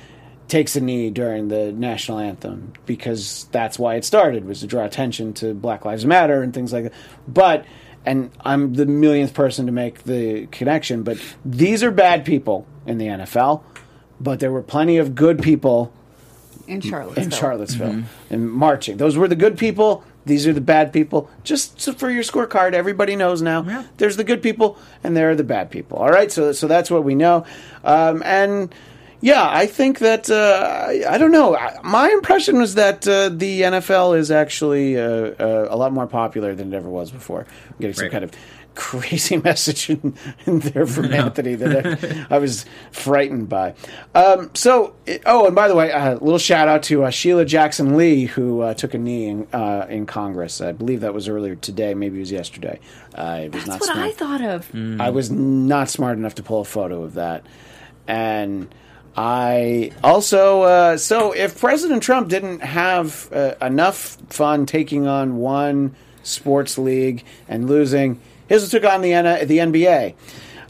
takes 0.48 0.76
a 0.76 0.80
knee 0.80 1.10
during 1.10 1.48
the 1.48 1.72
national 1.72 2.18
anthem 2.18 2.72
because 2.86 3.48
that's 3.50 3.78
why 3.78 3.96
it 3.96 4.04
started 4.04 4.44
was 4.44 4.60
to 4.60 4.66
draw 4.66 4.84
attention 4.84 5.32
to 5.34 5.54
Black 5.54 5.84
Lives 5.84 6.04
Matter 6.06 6.42
and 6.42 6.54
things 6.54 6.72
like 6.72 6.84
that. 6.84 6.92
But 7.26 7.64
and 8.04 8.30
I'm 8.40 8.74
the 8.74 8.86
millionth 8.86 9.34
person 9.34 9.66
to 9.66 9.72
make 9.72 10.04
the 10.04 10.46
connection, 10.46 11.02
but 11.02 11.18
these 11.44 11.82
are 11.82 11.90
bad 11.90 12.24
people 12.24 12.66
in 12.86 12.98
the 12.98 13.06
NFL, 13.06 13.62
but 14.20 14.38
there 14.38 14.52
were 14.52 14.62
plenty 14.62 14.98
of 14.98 15.16
good 15.16 15.42
people 15.42 15.92
in 16.68 16.80
Charlottesville. 16.80 17.24
in 17.24 17.30
Charlottesville 17.30 17.92
mm-hmm. 17.92 18.34
and 18.34 18.50
marching. 18.50 18.96
Those 18.96 19.16
were 19.16 19.28
the 19.28 19.36
good 19.36 19.58
people. 19.58 20.04
These 20.26 20.46
are 20.46 20.52
the 20.52 20.60
bad 20.60 20.92
people. 20.92 21.30
Just 21.44 21.80
for 21.98 22.10
your 22.10 22.22
scorecard, 22.24 22.72
everybody 22.74 23.16
knows 23.16 23.40
now. 23.42 23.62
Yeah. 23.62 23.84
There's 23.96 24.16
the 24.16 24.24
good 24.24 24.42
people 24.42 24.76
and 25.02 25.16
there 25.16 25.30
are 25.30 25.34
the 25.36 25.44
bad 25.44 25.70
people. 25.70 25.98
All 25.98 26.10
right, 26.10 26.30
so 26.30 26.52
so 26.52 26.66
that's 26.66 26.90
what 26.90 27.04
we 27.04 27.14
know. 27.14 27.44
Um, 27.84 28.22
and 28.24 28.74
yeah, 29.20 29.48
I 29.48 29.66
think 29.66 30.00
that 30.00 30.28
uh, 30.28 30.86
I, 30.88 31.14
I 31.14 31.18
don't 31.18 31.30
know. 31.32 31.56
I, 31.56 31.78
my 31.82 32.10
impression 32.10 32.58
was 32.58 32.74
that 32.74 33.06
uh, 33.08 33.30
the 33.30 33.62
NFL 33.62 34.18
is 34.18 34.30
actually 34.30 34.98
uh, 34.98 35.06
uh, 35.38 35.68
a 35.70 35.76
lot 35.76 35.92
more 35.92 36.06
popular 36.06 36.54
than 36.54 36.72
it 36.74 36.76
ever 36.76 36.88
was 36.90 37.10
before. 37.10 37.46
I'm 37.68 37.76
getting 37.80 37.94
some 37.94 38.02
Right. 38.04 38.12
kind 38.12 38.24
of 38.24 38.32
crazy 38.76 39.36
message 39.44 39.90
in, 39.90 40.14
in 40.46 40.60
there 40.60 40.86
from 40.86 41.12
Anthony 41.12 41.56
that 41.56 42.26
I, 42.30 42.36
I 42.36 42.38
was 42.38 42.64
frightened 42.92 43.48
by. 43.48 43.74
Um, 44.14 44.50
so, 44.54 44.94
it- 45.06 45.22
oh, 45.26 45.46
and 45.46 45.54
by 45.56 45.66
the 45.66 45.74
way, 45.74 45.90
a 45.90 46.12
little 46.20 46.38
shout 46.38 46.68
out 46.68 46.84
to 46.84 47.04
uh, 47.04 47.10
Sheila 47.10 47.44
Jackson 47.44 47.96
Lee, 47.96 48.26
who 48.26 48.60
uh, 48.60 48.74
took 48.74 48.94
a 48.94 48.98
knee 48.98 49.26
in, 49.26 49.48
uh, 49.52 49.86
in 49.88 50.06
Congress. 50.06 50.60
I 50.60 50.70
believe 50.72 51.00
that 51.00 51.12
was 51.14 51.28
earlier 51.28 51.56
today. 51.56 51.94
Maybe 51.94 52.18
it 52.18 52.20
was 52.20 52.30
yesterday. 52.32 52.78
I 53.14 53.48
was 53.52 53.64
That's 53.64 53.66
not 53.66 53.80
what 53.80 53.92
smart. 53.92 53.98
I 53.98 54.12
thought 54.12 54.40
of. 54.42 55.00
I 55.00 55.10
was 55.10 55.30
not 55.30 55.88
smart 55.88 56.18
enough 56.18 56.36
to 56.36 56.42
pull 56.42 56.60
a 56.60 56.64
photo 56.64 57.02
of 57.02 57.14
that. 57.14 57.44
And 58.06 58.68
I 59.16 59.92
also, 60.04 60.62
uh, 60.62 60.96
so 60.98 61.32
if 61.32 61.58
President 61.58 62.02
Trump 62.02 62.28
didn't 62.28 62.60
have 62.60 63.32
uh, 63.32 63.54
enough 63.62 64.18
fun 64.28 64.66
taking 64.66 65.06
on 65.06 65.38
one 65.38 65.96
sports 66.22 66.76
league 66.76 67.24
and 67.48 67.66
losing, 67.68 68.20
also 68.54 68.66
took 68.68 68.88
on 68.88 69.02
the 69.02 69.12
N- 69.12 69.46
the 69.48 69.58
NBA. 69.58 70.14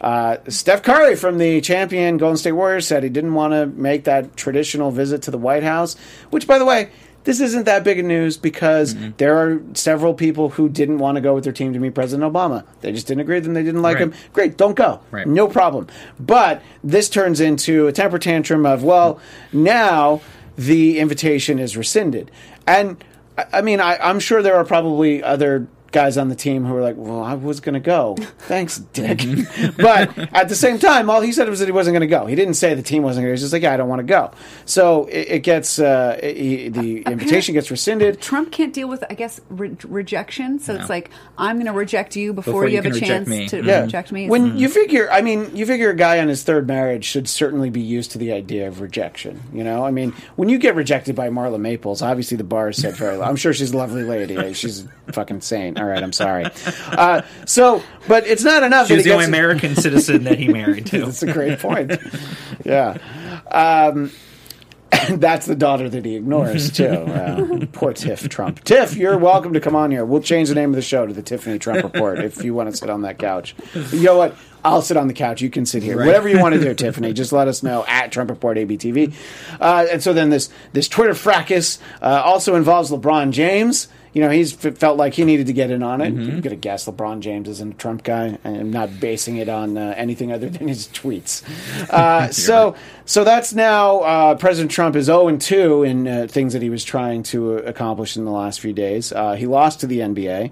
Uh, 0.00 0.36
Steph 0.48 0.82
Curry 0.82 1.16
from 1.16 1.38
the 1.38 1.60
champion 1.60 2.16
Golden 2.18 2.36
State 2.36 2.52
Warriors 2.52 2.86
said 2.86 3.02
he 3.02 3.08
didn't 3.08 3.34
want 3.34 3.52
to 3.54 3.66
make 3.66 4.04
that 4.04 4.36
traditional 4.36 4.90
visit 4.90 5.22
to 5.22 5.30
the 5.30 5.38
White 5.38 5.62
House, 5.62 5.96
which, 6.30 6.46
by 6.46 6.58
the 6.58 6.66
way, 6.66 6.90
this 7.24 7.40
isn't 7.40 7.64
that 7.64 7.82
big 7.82 7.98
of 7.98 8.04
news 8.04 8.36
because 8.36 8.94
there 9.16 9.36
are 9.38 9.60
several 9.74 10.14
people 10.14 10.50
who 10.50 10.68
didn't 10.68 10.98
want 10.98 11.16
to 11.16 11.20
go 11.20 11.34
with 11.34 11.42
their 11.44 11.52
team 11.52 11.72
to 11.72 11.78
meet 11.80 11.94
President 11.94 12.30
Obama. 12.30 12.62
They 12.82 12.92
just 12.92 13.06
didn't 13.08 13.22
agree 13.22 13.36
with 13.36 13.46
him. 13.46 13.54
They 13.54 13.64
didn't 13.64 13.82
like 13.82 13.94
Right. 13.96 14.02
him. 14.04 14.14
Great, 14.32 14.56
don't 14.56 14.76
go. 14.76 15.00
Right. 15.10 15.26
No 15.26 15.48
problem. 15.48 15.88
But 16.20 16.62
this 16.84 17.08
turns 17.08 17.40
into 17.40 17.88
a 17.88 17.92
temper 17.92 18.18
tantrum 18.20 18.64
of, 18.64 18.84
well, 18.84 19.18
now 19.52 20.20
the 20.56 20.98
invitation 21.00 21.58
is 21.58 21.76
rescinded. 21.76 22.30
And 22.66 23.02
I- 23.36 23.46
I 23.54 23.60
mean, 23.62 23.80
I, 23.80 23.96
I'm 24.00 24.20
sure 24.20 24.40
there 24.40 24.54
are 24.56 24.64
probably 24.64 25.22
other 25.22 25.66
guys 25.92 26.18
on 26.18 26.28
the 26.28 26.34
team 26.34 26.64
who 26.64 26.74
were 26.74 26.82
like, 26.82 26.96
well, 26.96 27.22
I 27.22 27.34
was 27.34 27.60
going 27.60 27.74
to 27.74 27.80
go. 27.80 28.16
Thanks, 28.40 28.78
Dick. 28.78 29.18
but 29.76 30.16
at 30.34 30.48
the 30.48 30.54
same 30.54 30.78
time, 30.78 31.08
all 31.10 31.20
he 31.20 31.32
said 31.32 31.48
was 31.48 31.60
that 31.60 31.66
he 31.66 31.72
wasn't 31.72 31.94
going 31.94 32.00
to 32.02 32.06
go. 32.06 32.26
He 32.26 32.34
didn't 32.34 32.54
say 32.54 32.74
the 32.74 32.82
team 32.82 33.02
wasn't 33.02 33.24
going 33.24 33.28
to 33.28 33.30
go. 33.30 33.34
He's 33.34 33.40
just 33.42 33.52
like, 33.52 33.62
yeah, 33.62 33.72
I 33.74 33.76
don't 33.76 33.88
want 33.88 34.00
to 34.00 34.04
go. 34.04 34.30
So 34.64 35.06
it, 35.06 35.28
it 35.28 35.38
gets, 35.40 35.78
uh, 35.78 36.18
he, 36.22 36.68
the 36.68 37.02
invitation 37.02 37.54
gets 37.54 37.70
rescinded. 37.70 38.20
Trump 38.20 38.52
can't 38.52 38.72
deal 38.72 38.88
with, 38.88 39.04
I 39.08 39.14
guess, 39.14 39.40
re- 39.48 39.76
rejection. 39.86 40.58
So 40.58 40.74
it's 40.74 40.90
like 40.90 41.10
I'm 41.38 41.56
going 41.56 41.66
to 41.66 41.72
reject 41.72 42.16
you 42.16 42.32
before, 42.32 42.52
Before 42.52 42.64
you 42.66 42.70
you 42.70 42.76
have 42.76 42.86
a 42.86 42.90
can 42.90 42.94
reject 43.00 43.08
chance 43.08 43.28
me. 43.28 43.48
to 43.48 43.62
Yeah. 43.64 43.80
reject 43.82 44.12
me. 44.12 44.28
When 44.28 44.56
you 44.56 44.68
figure, 44.68 45.10
I 45.10 45.22
mean, 45.22 45.54
you 45.56 45.66
figure 45.66 45.90
a 45.90 45.96
guy 45.96 46.18
on 46.20 46.28
his 46.28 46.42
third 46.42 46.66
marriage 46.66 47.04
should 47.04 47.28
certainly 47.28 47.70
be 47.70 47.80
used 47.80 48.10
to 48.12 48.18
the 48.18 48.32
idea 48.32 48.68
of 48.68 48.80
rejection. 48.80 49.40
You 49.52 49.64
know, 49.64 49.84
I 49.84 49.90
mean, 49.90 50.12
when 50.36 50.48
you 50.48 50.58
get 50.58 50.74
rejected 50.74 51.14
by 51.16 51.28
Marla 51.30 51.58
Maples, 51.60 52.02
obviously 52.02 52.36
the 52.36 52.44
bar 52.44 52.68
is 52.70 52.76
set 52.76 52.94
very 52.94 53.16
low. 53.16 53.24
I'm 53.24 53.36
sure 53.36 53.52
she's 53.54 53.72
a 53.72 53.76
lovely 53.76 54.02
lady. 54.04 54.52
She's 54.54 54.84
a 55.08 55.12
fucking 55.12 55.40
saint. 55.40 55.75
All 55.76 55.84
right, 55.84 56.02
I'm 56.02 56.12
sorry. 56.12 56.46
Uh, 56.86 57.22
so, 57.44 57.82
but 58.08 58.26
it's 58.26 58.44
not 58.44 58.62
enough. 58.62 58.88
She 58.88 58.96
that 58.96 59.02
he 59.02 59.08
the 59.10 59.14
only 59.14 59.26
American 59.26 59.76
citizen 59.76 60.24
that 60.24 60.38
he 60.38 60.48
married 60.48 60.86
to. 60.86 60.98
That's 61.06 61.22
a 61.22 61.32
great 61.32 61.58
point. 61.58 61.92
yeah. 62.64 62.98
Um, 63.50 64.10
that's 65.10 65.46
the 65.46 65.54
daughter 65.54 65.88
that 65.88 66.04
he 66.04 66.16
ignores, 66.16 66.70
too. 66.76 66.86
Uh, 66.86 67.66
poor 67.72 67.92
Tiff 67.92 68.28
Trump. 68.28 68.62
Tiff, 68.64 68.96
you're 68.96 69.18
welcome 69.18 69.52
to 69.52 69.60
come 69.60 69.74
on 69.74 69.90
here. 69.90 70.04
We'll 70.04 70.22
change 70.22 70.48
the 70.48 70.54
name 70.54 70.70
of 70.70 70.76
the 70.76 70.82
show 70.82 71.06
to 71.06 71.12
the 71.12 71.22
Tiffany 71.22 71.58
Trump 71.58 71.82
Report 71.82 72.18
if 72.20 72.44
you 72.44 72.54
want 72.54 72.70
to 72.70 72.76
sit 72.76 72.90
on 72.90 73.02
that 73.02 73.18
couch. 73.18 73.54
You 73.92 74.02
know 74.02 74.16
what? 74.16 74.36
I'll 74.66 74.82
sit 74.82 74.96
on 74.96 75.06
the 75.06 75.14
couch. 75.14 75.40
You 75.40 75.50
can 75.50 75.64
sit 75.64 75.82
here. 75.82 75.96
Whatever 75.96 76.28
you 76.28 76.40
want 76.40 76.54
to 76.54 76.60
do, 76.60 76.74
Tiffany. 76.86 77.12
Just 77.12 77.32
let 77.32 77.46
us 77.48 77.62
know 77.62 77.84
at 77.86 78.10
Trump 78.10 78.30
Report 78.30 78.56
ABTV. 78.56 79.14
Uh, 79.60 79.86
and 79.90 80.02
so 80.02 80.12
then 80.12 80.30
this 80.30 80.50
this 80.72 80.88
Twitter 80.88 81.14
fracas 81.14 81.78
uh, 82.02 82.22
also 82.24 82.54
involves 82.56 82.90
LeBron 82.90 83.30
James. 83.30 83.88
You 84.12 84.22
know, 84.22 84.30
he's 84.30 84.64
f- 84.64 84.78
felt 84.78 84.96
like 84.96 85.12
he 85.12 85.24
needed 85.24 85.46
to 85.48 85.52
get 85.52 85.70
in 85.70 85.82
on 85.82 86.00
it. 86.00 86.06
I'm 86.06 86.26
going 86.40 86.42
to 86.42 86.56
guess 86.56 86.86
LeBron 86.86 87.20
James 87.20 87.50
isn't 87.50 87.74
a 87.74 87.76
Trump 87.76 88.02
guy. 88.02 88.38
I'm 88.44 88.70
not 88.70 88.98
basing 88.98 89.36
it 89.36 89.48
on 89.50 89.76
uh, 89.76 89.92
anything 89.94 90.32
other 90.32 90.48
than 90.48 90.68
his 90.68 90.88
tweets. 90.88 91.42
Uh, 91.90 92.30
so, 92.32 92.74
so 93.04 93.22
that's 93.24 93.52
now 93.52 94.00
uh, 94.00 94.34
President 94.34 94.70
Trump 94.70 94.96
is 94.96 95.04
0 95.06 95.28
and 95.28 95.40
2 95.40 95.82
in 95.84 96.08
uh, 96.08 96.26
things 96.28 96.54
that 96.54 96.62
he 96.62 96.70
was 96.70 96.82
trying 96.82 97.22
to 97.24 97.58
uh, 97.58 97.62
accomplish 97.62 98.16
in 98.16 98.24
the 98.24 98.30
last 98.30 98.60
few 98.60 98.72
days. 98.72 99.12
Uh, 99.12 99.34
he 99.34 99.46
lost 99.46 99.80
to 99.80 99.86
the 99.86 99.98
NBA. 100.00 100.50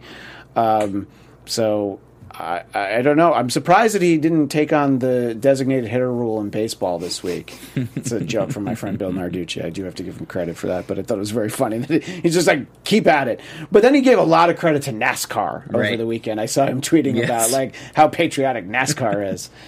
Um, 0.54 1.06
so 1.46 2.00
I, 2.36 2.64
I 2.74 3.02
don't 3.02 3.16
know. 3.16 3.32
I'm 3.32 3.48
surprised 3.48 3.94
that 3.94 4.02
he 4.02 4.18
didn't 4.18 4.48
take 4.48 4.72
on 4.72 4.98
the 4.98 5.34
designated 5.34 5.88
hitter 5.88 6.10
rule 6.12 6.40
in 6.40 6.50
baseball 6.50 6.98
this 6.98 7.22
week. 7.22 7.56
It's 7.94 8.10
a 8.10 8.20
joke 8.20 8.50
from 8.50 8.64
my 8.64 8.74
friend 8.74 8.98
Bill 8.98 9.12
Narducci. 9.12 9.64
I 9.64 9.70
do 9.70 9.84
have 9.84 9.94
to 9.96 10.02
give 10.02 10.18
him 10.18 10.26
credit 10.26 10.56
for 10.56 10.66
that, 10.66 10.86
but 10.88 10.98
I 10.98 11.02
thought 11.02 11.16
it 11.16 11.20
was 11.20 11.30
very 11.30 11.48
funny. 11.48 11.78
that 11.78 12.02
He's 12.02 12.34
just 12.34 12.48
like, 12.48 12.66
keep 12.84 13.06
at 13.06 13.28
it. 13.28 13.40
But 13.70 13.82
then 13.82 13.94
he 13.94 14.00
gave 14.00 14.18
a 14.18 14.22
lot 14.24 14.50
of 14.50 14.56
credit 14.56 14.82
to 14.84 14.92
NASCAR 14.92 15.68
over 15.68 15.78
Right. 15.78 15.96
the 15.96 16.06
weekend. 16.06 16.40
I 16.40 16.46
saw 16.46 16.66
him 16.66 16.80
tweeting 16.80 17.14
Yes. 17.16 17.24
about 17.26 17.50
like 17.52 17.74
how 17.94 18.08
patriotic 18.08 18.66
NASCAR 18.66 19.32
is. 19.32 19.50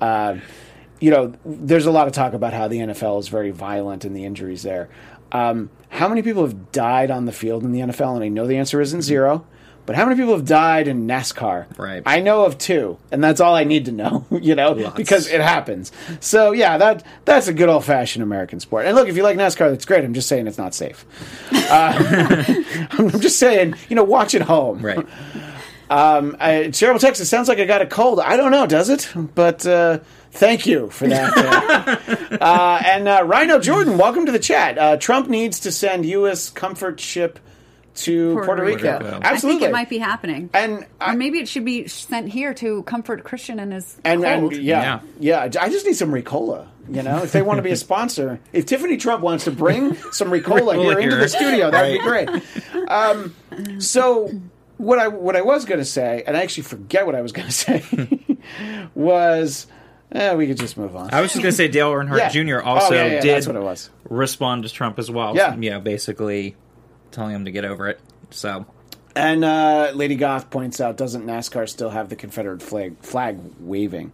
Uh, 0.00 0.38
you 1.00 1.10
know, 1.10 1.32
there's 1.46 1.86
a 1.86 1.90
lot 1.90 2.06
of 2.08 2.12
talk 2.12 2.34
about 2.34 2.52
how 2.52 2.68
the 2.68 2.78
NFL 2.78 3.20
is 3.20 3.28
very 3.28 3.50
violent 3.52 4.04
and 4.04 4.14
the 4.14 4.24
injuries 4.24 4.62
there. 4.62 4.90
Um, 5.32 5.70
how 5.88 6.08
many 6.08 6.20
people 6.20 6.42
have 6.42 6.72
died 6.72 7.10
on 7.10 7.24
the 7.26 7.32
field 7.32 7.62
in 7.62 7.72
the 7.72 7.80
NFL? 7.80 8.16
And 8.16 8.24
I 8.24 8.28
know 8.28 8.46
the 8.46 8.56
answer 8.58 8.80
isn't 8.80 9.02
zero, 9.02 9.46
but 9.86 9.96
how 9.96 10.04
many 10.04 10.16
people 10.20 10.34
have 10.34 10.44
died 10.46 10.88
in 10.88 11.06
NASCAR? 11.06 11.78
Right. 11.78 12.02
I 12.06 12.20
know 12.20 12.44
of 12.44 12.58
two, 12.58 12.98
and 13.12 13.22
that's 13.22 13.40
all 13.40 13.54
I 13.54 13.64
need 13.64 13.84
to 13.86 13.92
know. 13.92 14.24
You 14.44 14.54
know, 14.54 14.72
Lots. 14.72 14.96
because 14.96 15.26
it 15.26 15.40
happens. 15.40 15.90
So 16.20 16.52
yeah, 16.52 16.76
that 16.76 17.02
that's 17.24 17.48
a 17.48 17.54
good 17.54 17.68
old 17.68 17.84
fashioned 17.84 18.22
American 18.22 18.60
sport. 18.60 18.84
And 18.84 18.94
look, 18.94 19.08
if 19.08 19.16
you 19.16 19.22
like 19.22 19.38
NASCAR, 19.38 19.70
that's 19.70 19.84
great. 19.86 20.04
I'm 20.04 20.12
just 20.12 20.28
saying 20.28 20.46
it's 20.46 20.58
not 20.58 20.74
safe. 20.74 21.06
Uh, 21.52 22.44
I'm 22.90 23.10
just 23.20 23.38
saying, 23.38 23.74
you 23.88 23.96
know, 23.96 24.04
watch 24.04 24.34
at 24.34 24.42
home. 24.42 24.84
Right. 24.84 25.06
Um, 25.90 26.36
I, 26.40 26.70
terrible 26.70 26.98
Texas 26.98 27.28
sounds 27.28 27.46
like 27.46 27.58
I 27.58 27.66
got 27.66 27.82
a 27.82 27.86
cold. 27.86 28.18
I 28.18 28.36
don't 28.38 28.50
know, 28.50 28.66
does 28.66 28.88
it? 28.88 29.12
But 29.34 29.66
uh, 29.66 29.98
thank 30.32 30.66
you 30.66 30.88
for 30.88 31.06
that. 31.06 31.36
Uh, 31.36 32.36
uh, 32.42 32.82
and 32.84 33.06
uh, 33.06 33.22
Rhino 33.24 33.60
Jordan, 33.60 33.98
welcome 33.98 34.24
to 34.26 34.32
the 34.32 34.38
chat. 34.38 34.78
Uh, 34.78 34.96
Trump 34.96 35.28
needs 35.28 35.60
to 35.60 35.70
send 35.70 36.06
U.S. 36.06 36.48
comfort 36.48 36.98
ship 37.00 37.38
to 37.96 38.32
Puerto, 38.32 38.46
Puerto 38.46 38.64
Rico. 38.64 38.92
Rico. 38.98 39.20
Absolutely, 39.22 39.26
I 39.26 39.36
think 39.60 39.62
it 39.62 39.72
might 39.72 39.88
be 39.88 39.98
happening. 39.98 40.50
And 40.52 40.84
I- 41.00 41.12
or 41.12 41.16
maybe 41.16 41.38
it 41.38 41.48
should 41.48 41.64
be 41.64 41.86
sent 41.88 42.28
here 42.28 42.52
to 42.54 42.82
comfort 42.84 43.22
Christian 43.24 43.58
and 43.60 43.72
his 43.72 43.96
And, 44.04 44.24
and 44.24 44.40
cold. 44.42 44.56
yeah, 44.56 45.00
yeah, 45.20 45.40
I 45.60 45.68
just 45.68 45.86
need 45.86 45.94
some 45.94 46.10
Ricola. 46.10 46.66
You 46.90 47.02
know, 47.02 47.22
if 47.22 47.32
they 47.32 47.40
want 47.40 47.56
to 47.58 47.62
be 47.62 47.70
a 47.70 47.76
sponsor, 47.88 48.40
if 48.52 48.66
Tiffany 48.66 48.98
Trump 48.98 49.22
wants 49.22 49.44
to 49.44 49.50
bring 49.50 49.94
some 50.12 50.28
Ricola 50.28 50.76
here 50.76 50.94
Ricola 50.96 51.02
into 51.02 51.16
the 51.16 51.28
studio, 51.28 51.70
that 51.70 51.82
would 51.88 51.98
be 51.98 52.04
great. 52.04 52.28
Um, 52.88 53.34
so 53.80 54.30
what 54.76 54.98
I 54.98 55.08
what 55.08 55.34
I 55.36 55.40
was 55.42 55.64
going 55.64 55.78
to 55.80 55.84
say, 55.86 56.22
and 56.26 56.36
I 56.36 56.42
actually 56.42 56.64
forget 56.64 57.06
what 57.06 57.14
I 57.14 57.22
was 57.22 57.32
going 57.32 57.46
to 57.48 57.52
say, 57.52 57.82
was 58.94 59.66
eh, 60.12 60.34
we 60.34 60.46
could 60.46 60.58
just 60.58 60.76
move 60.76 60.94
on. 60.96 61.10
I 61.12 61.20
was 61.20 61.32
just 61.32 61.42
going 61.42 61.52
to 61.52 61.56
say 61.56 61.68
Dale 61.68 61.90
Earnhardt 61.90 62.18
Yeah. 62.18 62.28
Jr. 62.28 62.58
Oh, 62.66 62.74
also 62.74 62.94
yeah, 62.94 63.06
yeah, 63.14 63.20
did 63.20 63.46
what 63.46 63.56
it 63.56 63.62
was. 63.62 63.90
respond 64.08 64.64
to 64.64 64.68
Trump 64.68 64.98
as 64.98 65.10
well. 65.10 65.34
Yeah. 65.34 65.56
yeah, 65.58 65.78
basically 65.78 66.56
telling 67.14 67.34
him 67.34 67.44
to 67.46 67.50
get 67.50 67.64
over 67.64 67.88
it. 67.88 68.00
So 68.30 68.66
And 69.16 69.44
uh, 69.44 69.92
Lady 69.94 70.16
Goth 70.16 70.50
points 70.50 70.80
out, 70.80 70.96
doesn't 70.96 71.24
NASCAR 71.24 71.68
still 71.68 71.90
have 71.90 72.08
the 72.08 72.16
Confederate 72.16 72.62
flag 72.62 72.98
flag 73.00 73.38
waving? 73.60 74.12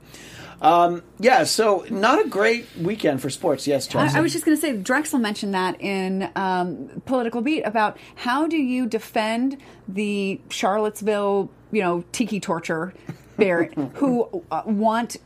Um, 0.63 1.03
yeah, 1.19 1.45
so 1.45 1.87
not 1.89 2.25
a 2.25 2.29
great 2.29 2.67
weekend 2.79 3.23
for 3.23 3.31
sports. 3.31 3.67
Yes, 3.67 3.87
Chelsea. 3.87 4.15
I, 4.15 4.19
I 4.19 4.21
was 4.21 4.33
just 4.33 4.45
going 4.45 4.57
to 4.57 4.61
say, 4.61 4.77
Drexel 4.77 5.19
mentioned 5.19 5.55
that 5.55 5.81
in 5.81 6.31
um, 6.37 7.01
Political 7.07 7.41
Beat 7.41 7.63
about 7.63 7.97
how 8.15 8.47
do 8.47 8.59
you 8.59 8.87
defend 8.87 9.57
the 9.89 10.39
Charlottesville, 10.51 11.51
you 11.73 11.81
know, 11.81 12.05
tiki 12.13 12.41
torture 12.41 12.93
Barrett 13.39 13.73
who 13.95 14.45
uh, 14.51 14.63
want 14.67 15.17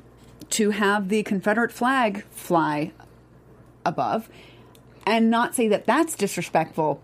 to 0.50 0.70
have 0.70 1.08
the 1.08 1.24
Confederate 1.24 1.72
flag 1.72 2.24
fly 2.26 2.92
above 3.84 4.28
and 5.04 5.30
not 5.30 5.54
say 5.54 5.66
that 5.68 5.84
that's 5.84 6.14
disrespectful 6.14 7.02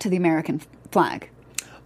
to 0.00 0.08
the 0.08 0.16
American 0.16 0.60
flag. 0.90 1.28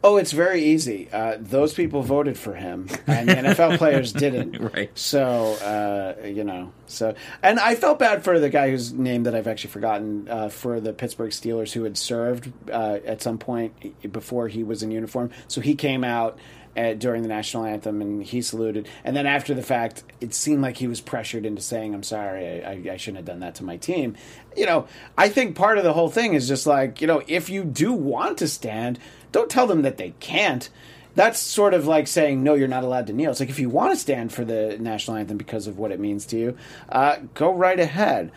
Oh, 0.04 0.18
it's 0.18 0.30
very 0.30 0.62
easy. 0.62 1.08
Uh, 1.12 1.36
those 1.40 1.74
people 1.74 2.02
voted 2.02 2.38
for 2.38 2.54
him, 2.54 2.86
and 3.08 3.28
the 3.28 3.34
NFL 3.34 3.78
players 3.78 4.12
didn't. 4.12 4.56
Right. 4.72 4.88
So, 4.96 5.54
uh, 5.54 6.24
you 6.24 6.44
know, 6.44 6.72
so 6.86 7.14
and 7.42 7.58
I 7.58 7.74
felt 7.74 7.98
bad 7.98 8.22
for 8.22 8.38
the 8.38 8.48
guy 8.48 8.70
whose 8.70 8.92
name 8.92 9.24
that 9.24 9.34
I've 9.34 9.48
actually 9.48 9.70
forgotten 9.70 10.28
uh, 10.28 10.48
for 10.48 10.78
the 10.80 10.92
Pittsburgh 10.92 11.32
Steelers 11.32 11.72
who 11.72 11.82
had 11.82 11.98
served 11.98 12.52
uh, 12.70 12.98
at 13.04 13.20
some 13.20 13.38
point 13.38 14.12
before 14.12 14.46
he 14.46 14.62
was 14.62 14.84
in 14.84 14.92
uniform. 14.92 15.30
So 15.48 15.60
he 15.60 15.74
came 15.74 16.04
out. 16.04 16.38
Uh, 16.76 16.92
during 16.92 17.22
the 17.22 17.28
national 17.28 17.64
anthem, 17.64 18.02
and 18.02 18.22
he 18.22 18.42
saluted. 18.42 18.86
And 19.02 19.16
then 19.16 19.26
after 19.26 19.54
the 19.54 19.62
fact, 19.62 20.04
it 20.20 20.34
seemed 20.34 20.60
like 20.60 20.76
he 20.76 20.86
was 20.86 21.00
pressured 21.00 21.46
into 21.46 21.62
saying, 21.62 21.94
"I'm 21.94 22.02
sorry, 22.02 22.62
I, 22.62 22.72
I, 22.72 22.92
I 22.92 22.96
shouldn't 22.98 23.16
have 23.16 23.24
done 23.24 23.40
that 23.40 23.54
to 23.56 23.64
my 23.64 23.78
team." 23.78 24.14
You 24.54 24.66
know, 24.66 24.86
I 25.16 25.30
think 25.30 25.56
part 25.56 25.78
of 25.78 25.84
the 25.84 25.94
whole 25.94 26.10
thing 26.10 26.34
is 26.34 26.46
just 26.46 26.66
like, 26.66 27.00
you 27.00 27.06
know, 27.06 27.22
if 27.26 27.48
you 27.48 27.64
do 27.64 27.92
want 27.94 28.38
to 28.38 28.48
stand, 28.48 28.98
don't 29.32 29.48
tell 29.48 29.66
them 29.66 29.82
that 29.82 29.96
they 29.96 30.12
can't. 30.20 30.68
That's 31.14 31.38
sort 31.38 31.72
of 31.72 31.86
like 31.86 32.08
saying, 32.08 32.42
no, 32.42 32.52
you're 32.52 32.68
not 32.68 32.84
allowed 32.84 33.06
to 33.06 33.14
kneel. 33.14 33.30
It's 33.30 33.40
like 33.40 33.48
if 33.48 33.58
you 33.58 33.70
want 33.70 33.94
to 33.94 33.96
stand 33.98 34.34
for 34.34 34.44
the 34.44 34.76
national 34.78 35.16
anthem 35.16 35.38
because 35.38 35.66
of 35.66 35.78
what 35.78 35.92
it 35.92 35.98
means 35.98 36.26
to 36.26 36.36
you, 36.36 36.58
uh, 36.90 37.16
go 37.32 37.54
right 37.54 37.80
ahead. 37.80 38.32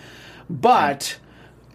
But 0.49 1.19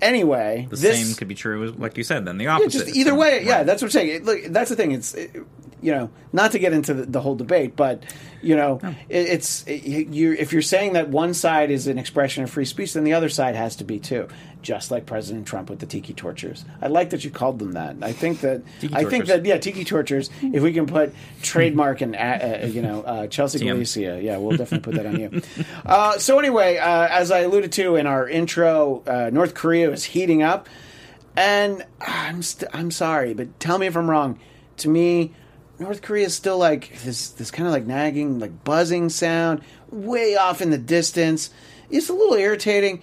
anyway, 0.01 0.67
the 0.71 0.77
this, 0.77 1.07
same 1.07 1.15
could 1.15 1.29
be 1.29 1.35
true, 1.35 1.65
as, 1.65 1.75
like 1.77 1.97
you 1.97 2.05
said. 2.05 2.25
Then 2.25 2.39
the 2.39 2.45
yeah, 2.45 2.57
opposite. 2.57 2.87
just 2.87 2.97
either 2.97 3.15
way, 3.15 3.45
yeah, 3.45 3.65
that's 3.65 3.83
what 3.83 3.89
I'm 3.89 3.91
saying. 3.91 4.09
It, 4.09 4.25
look, 4.25 4.45
that's 4.47 4.71
the 4.71 4.77
thing. 4.77 4.93
It's 4.93 5.15
it, 5.15 5.45
you 5.85 5.93
know 5.93 6.09
not 6.33 6.53
to 6.53 6.59
get 6.59 6.73
into 6.73 6.95
the, 6.95 7.05
the 7.05 7.21
whole 7.21 7.37
debate, 7.37 7.77
but 7.77 8.03
you 8.41 8.57
know 8.57 8.81
it, 9.09 9.27
it's 9.29 9.65
it, 9.67 10.09
you 10.09 10.33
if 10.33 10.53
you're 10.53 10.63
saying 10.63 10.95
that 10.95 11.11
one 11.11 11.35
side 11.35 11.71
is 11.71 11.87
an 11.87 11.99
expression 11.99 12.43
of 12.43 12.51
free 12.51 12.65
speech, 12.65 12.95
then 12.95 13.05
the 13.05 13.13
other 13.13 13.29
side 13.29 13.55
has 13.55 13.77
to 13.77 13.85
be 13.85 13.99
too. 13.99 14.27
Just 14.63 14.91
like 14.91 15.05
President 15.05 15.47
Trump 15.47 15.69
with 15.69 15.81
the 15.81 15.87
tiki 15.87 16.15
tortures. 16.15 16.65
I 16.81 16.87
like 16.87 17.11
that 17.11 17.23
you 17.23 17.31
called 17.31 17.59
them 17.59 17.73
that. 17.73 17.97
I 18.01 18.13
think 18.13 18.41
that 18.41 18.63
Tiki 18.81 18.95
I 18.95 19.05
think 19.05 19.27
that 19.27 19.45
yeah, 19.45 19.59
tiki 19.59 19.85
tortures. 19.85 20.31
If 20.41 20.63
we 20.63 20.73
can 20.73 20.87
put 20.87 21.15
trademark 21.43 22.01
and 22.01 22.17
uh, 22.17 22.19
uh, 22.19 22.67
you 22.67 22.81
know 22.81 23.03
uh, 23.03 23.27
Chelsea 23.27 23.59
TM. 23.59 23.67
Galicia, 23.67 24.21
yeah, 24.23 24.39
we'll 24.39 24.57
definitely 24.57 24.93
put 24.93 24.95
that 24.95 25.07
on 25.07 25.21
you. 25.21 25.43
Uh, 25.85 26.17
so 26.17 26.39
anyway, 26.39 26.79
uh, 26.79 27.09
as 27.11 27.31
I 27.31 27.41
alluded 27.41 27.73
to 27.73 27.97
in 27.97 28.07
our 28.07 28.27
intro, 28.27 29.03
uh, 29.07 29.29
North 29.31 29.53
Korea 29.53 29.91
is 29.91 30.03
heating 30.05 30.43
up. 30.43 30.67
And 31.37 31.85
I'm 32.01 32.43
st- 32.43 32.71
I'm 32.73 32.91
sorry, 32.91 33.35
but 33.35 33.61
tell 33.61 33.77
me 33.77 33.87
if 33.87 33.97
I'm 33.97 34.09
wrong. 34.09 34.39
To 34.79 34.89
me, 34.89 35.33
North 35.79 36.03
Korea 36.03 36.27
is 36.27 36.35
still 36.35 36.59
like 36.59 37.01
this 37.03 37.31
this 37.31 37.51
kind 37.51 37.67
of 37.67 37.73
like 37.73 37.85
nagging, 37.87 38.39
like 38.39 38.65
buzzing 38.65 39.09
sound 39.09 39.61
way 39.91 40.37
off 40.37 40.63
in 40.63 40.71
the 40.71 40.79
distance. 40.79 41.51
It's 41.91 42.09
a 42.09 42.13
little 42.13 42.35
irritating, 42.35 43.03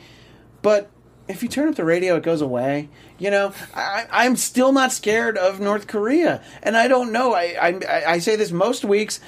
but 0.61 0.89
if 1.27 1.43
you 1.43 1.49
turn 1.49 1.69
up 1.69 1.75
the 1.75 1.85
radio, 1.85 2.15
it 2.15 2.23
goes 2.23 2.41
away. 2.41 2.89
You 3.19 3.29
know, 3.31 3.53
I, 3.75 4.05
I'm 4.11 4.35
still 4.35 4.71
not 4.71 4.91
scared 4.91 5.37
of 5.37 5.59
North 5.59 5.87
Korea, 5.87 6.41
and 6.63 6.75
I 6.75 6.87
don't 6.87 7.11
know. 7.11 7.33
I 7.33 7.55
I, 7.61 8.03
I 8.13 8.19
say 8.19 8.35
this 8.35 8.51
most 8.51 8.83
weeks. 8.85 9.19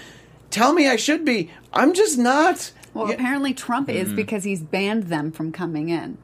Tell 0.49 0.73
me 0.73 0.87
I 0.87 0.95
should 0.97 1.25
be. 1.25 1.49
I'm 1.73 1.93
just 1.93 2.17
not. 2.17 2.71
Well, 2.93 3.07
Yeah, 3.09 3.15
apparently 3.15 3.53
Trump 3.53 3.89
is 3.89 4.09
Mm. 4.09 4.15
because 4.15 4.43
he's 4.43 4.61
banned 4.61 5.03
them 5.05 5.31
from 5.31 5.51
coming 5.51 5.89
in. 5.89 6.17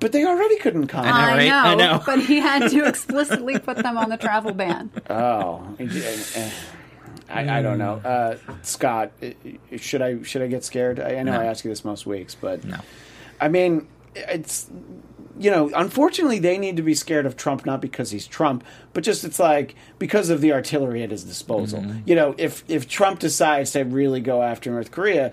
But 0.00 0.12
they 0.12 0.24
already 0.24 0.58
couldn't 0.58 0.88
come. 0.88 1.04
know, 1.04 1.10
right? 1.10 1.50
I 1.50 1.74
know. 1.74 2.02
but 2.06 2.20
he 2.20 2.36
had 2.38 2.70
to 2.70 2.84
explicitly 2.88 3.58
put 3.58 3.76
them 3.78 3.96
on 3.96 4.08
the 4.08 4.16
travel 4.16 4.52
ban. 4.52 4.90
Oh, 5.08 5.66
I, 7.28 7.58
I 7.58 7.62
don't 7.62 7.78
know, 7.78 7.94
uh, 7.94 8.36
Scott. 8.62 9.10
Should 9.76 10.02
I 10.02 10.22
should 10.22 10.42
I 10.42 10.46
get 10.46 10.64
scared? 10.64 11.00
I, 11.00 11.16
I 11.16 11.22
know 11.22 11.32
No. 11.32 11.40
I 11.40 11.44
ask 11.46 11.64
you 11.64 11.70
this 11.70 11.84
most 11.84 12.06
weeks, 12.06 12.34
but 12.34 12.64
No. 12.64 12.78
I 13.40 13.48
mean, 13.48 13.88
it's 14.14 14.70
you 15.38 15.50
know, 15.50 15.70
unfortunately, 15.74 16.38
they 16.38 16.56
need 16.56 16.76
to 16.76 16.82
be 16.82 16.94
scared 16.94 17.26
of 17.26 17.36
Trump 17.36 17.66
not 17.66 17.82
because 17.82 18.10
he's 18.10 18.26
Trump, 18.26 18.64
but 18.94 19.04
just 19.04 19.24
it's 19.24 19.38
like 19.38 19.74
because 19.98 20.30
of 20.30 20.40
the 20.40 20.52
artillery 20.52 21.02
at 21.02 21.10
his 21.10 21.24
disposal. 21.24 21.84
You 22.06 22.14
know, 22.14 22.34
if 22.38 22.64
if 22.68 22.88
Trump 22.88 23.18
decides 23.18 23.72
to 23.72 23.82
really 23.82 24.20
go 24.20 24.42
after 24.42 24.70
North 24.70 24.90
Korea, 24.92 25.32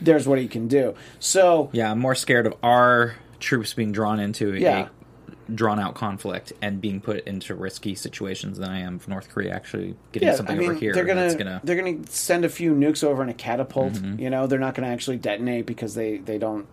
there's 0.00 0.26
what 0.26 0.38
he 0.38 0.48
can 0.48 0.66
do. 0.68 0.94
So 1.20 1.70
Yeah, 1.72 1.90
I'm 1.92 1.98
more 2.00 2.14
scared 2.14 2.46
of 2.46 2.54
our 2.62 3.14
troops 3.40 3.74
being 3.74 3.92
drawn 3.92 4.20
into 4.20 4.54
Yeah. 4.54 4.88
a 4.88 5.52
drawn 5.54 5.78
out 5.80 5.94
conflict 5.94 6.52
and 6.60 6.80
being 6.80 7.00
put 7.00 7.26
into 7.26 7.54
risky 7.54 7.94
situations 7.94 8.58
than 8.58 8.68
I 8.68 8.80
am 8.80 8.96
of 8.96 9.08
North 9.08 9.30
Korea 9.30 9.54
actually 9.54 9.94
getting 10.12 10.28
yeah, 10.28 10.34
something 10.34 10.56
I 10.56 10.58
mean, 10.60 10.70
over 10.70 10.78
here. 10.78 10.92
they're 10.92 11.04
gonna, 11.06 11.34
gonna 11.34 11.60
they're 11.64 11.76
gonna 11.76 12.06
send 12.08 12.44
a 12.44 12.48
few 12.50 12.74
nukes 12.74 13.02
over 13.02 13.22
in 13.22 13.28
a 13.30 13.34
catapult. 13.34 13.94
Mm-hmm. 13.94 14.20
You 14.20 14.28
know, 14.30 14.46
they're 14.46 14.58
not 14.58 14.74
gonna 14.74 14.88
actually 14.88 15.16
detonate 15.16 15.64
because 15.66 15.94
they 15.94 16.18
they 16.18 16.36
don't 16.38 16.66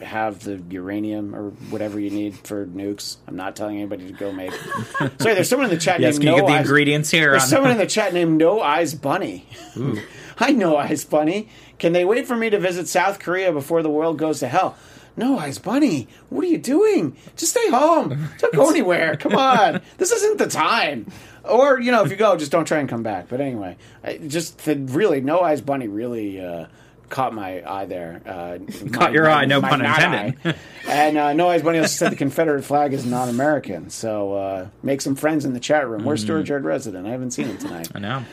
have 0.00 0.42
the 0.42 0.60
uranium 0.70 1.34
or 1.34 1.50
whatever 1.70 1.98
you 1.98 2.10
need 2.10 2.36
for 2.36 2.66
nukes. 2.66 3.16
I'm 3.26 3.36
not 3.36 3.54
telling 3.56 3.76
anybody 3.78 4.06
to 4.08 4.12
go 4.12 4.32
make. 4.32 4.52
Sorry, 5.18 5.34
there's 5.34 5.48
someone 5.48 5.68
in 5.68 5.74
the 5.74 5.80
chat 5.80 6.00
Yes, 6.00 6.14
named 6.14 6.22
can 6.24 6.26
you 6.34 6.40
No 6.40 6.42
get 6.42 6.46
the 6.46 6.58
Eyes- 6.58 6.66
ingredients 6.66 7.10
here? 7.10 7.30
There's 7.32 7.42
on- 7.44 7.48
someone 7.48 7.70
in 7.72 7.78
the 7.78 7.86
chat 7.98 8.12
named 8.14 8.36
No 8.38 8.60
Eyes 8.60 8.94
Bunny. 8.94 9.46
I 10.38 10.52
know 10.52 10.76
Eyes 10.76 11.04
Bunny. 11.04 11.48
Can 11.78 11.92
they 11.92 12.04
wait 12.04 12.26
for 12.26 12.36
me 12.36 12.50
to 12.50 12.58
visit 12.58 12.88
South 12.88 13.18
Korea 13.18 13.52
before 13.52 13.82
the 13.82 13.90
world 13.90 14.18
goes 14.18 14.40
to 14.40 14.48
hell? 14.48 14.76
No 15.16 15.38
Eyes 15.38 15.58
Bunny. 15.58 16.08
What 16.30 16.44
are 16.44 16.48
you 16.48 16.58
doing? 16.58 17.16
Just 17.36 17.52
stay 17.52 17.68
home. 17.70 18.28
Don't 18.38 18.54
go 18.54 18.70
anywhere. 18.70 19.16
Come 19.16 19.34
on. 19.36 19.80
This 19.98 20.10
isn't 20.12 20.38
the 20.38 20.48
time. 20.48 21.06
Or 21.44 21.80
you 21.80 21.92
know, 21.92 22.02
if 22.04 22.10
you 22.10 22.16
go, 22.16 22.36
just 22.36 22.50
don't 22.52 22.64
try 22.66 22.78
and 22.78 22.88
come 22.88 23.02
back. 23.02 23.28
But 23.28 23.40
anyway, 23.40 23.76
I, 24.02 24.16
just 24.18 24.60
really, 24.66 25.20
No 25.20 25.40
Eyes 25.40 25.60
Bunny 25.60 25.88
really. 25.88 26.40
Uh, 26.40 26.66
Caught 27.08 27.34
my 27.34 27.62
eye 27.70 27.84
there. 27.84 28.22
Uh, 28.24 28.56
Caught 28.90 28.94
my- 28.94 29.10
your 29.10 29.24
my- 29.24 29.42
eye, 29.42 29.44
no 29.44 29.60
pun 29.60 29.84
intended. 29.84 30.56
and 30.88 31.18
uh, 31.18 31.34
No 31.34 31.50
Eyes 31.50 31.60
Bunny 31.60 31.78
also 31.78 31.88
said 31.92 32.10
the 32.10 32.16
Confederate 32.16 32.62
flag 32.64 32.94
is 32.94 33.04
not 33.04 33.28
American. 33.28 33.90
So 33.90 34.32
uh, 34.32 34.68
make 34.82 35.02
some 35.02 35.14
friends 35.14 35.44
in 35.44 35.52
the 35.52 35.60
chat 35.60 35.86
room. 35.86 36.04
Where's 36.04 36.22
Mm. 36.22 36.24
Stuart 36.24 36.42
Jared 36.44 36.64
resident? 36.64 37.06
I 37.06 37.10
haven't 37.10 37.32
seen 37.32 37.48
him 37.48 37.58
tonight. 37.58 37.88
I 37.94 37.98
know. 37.98 38.24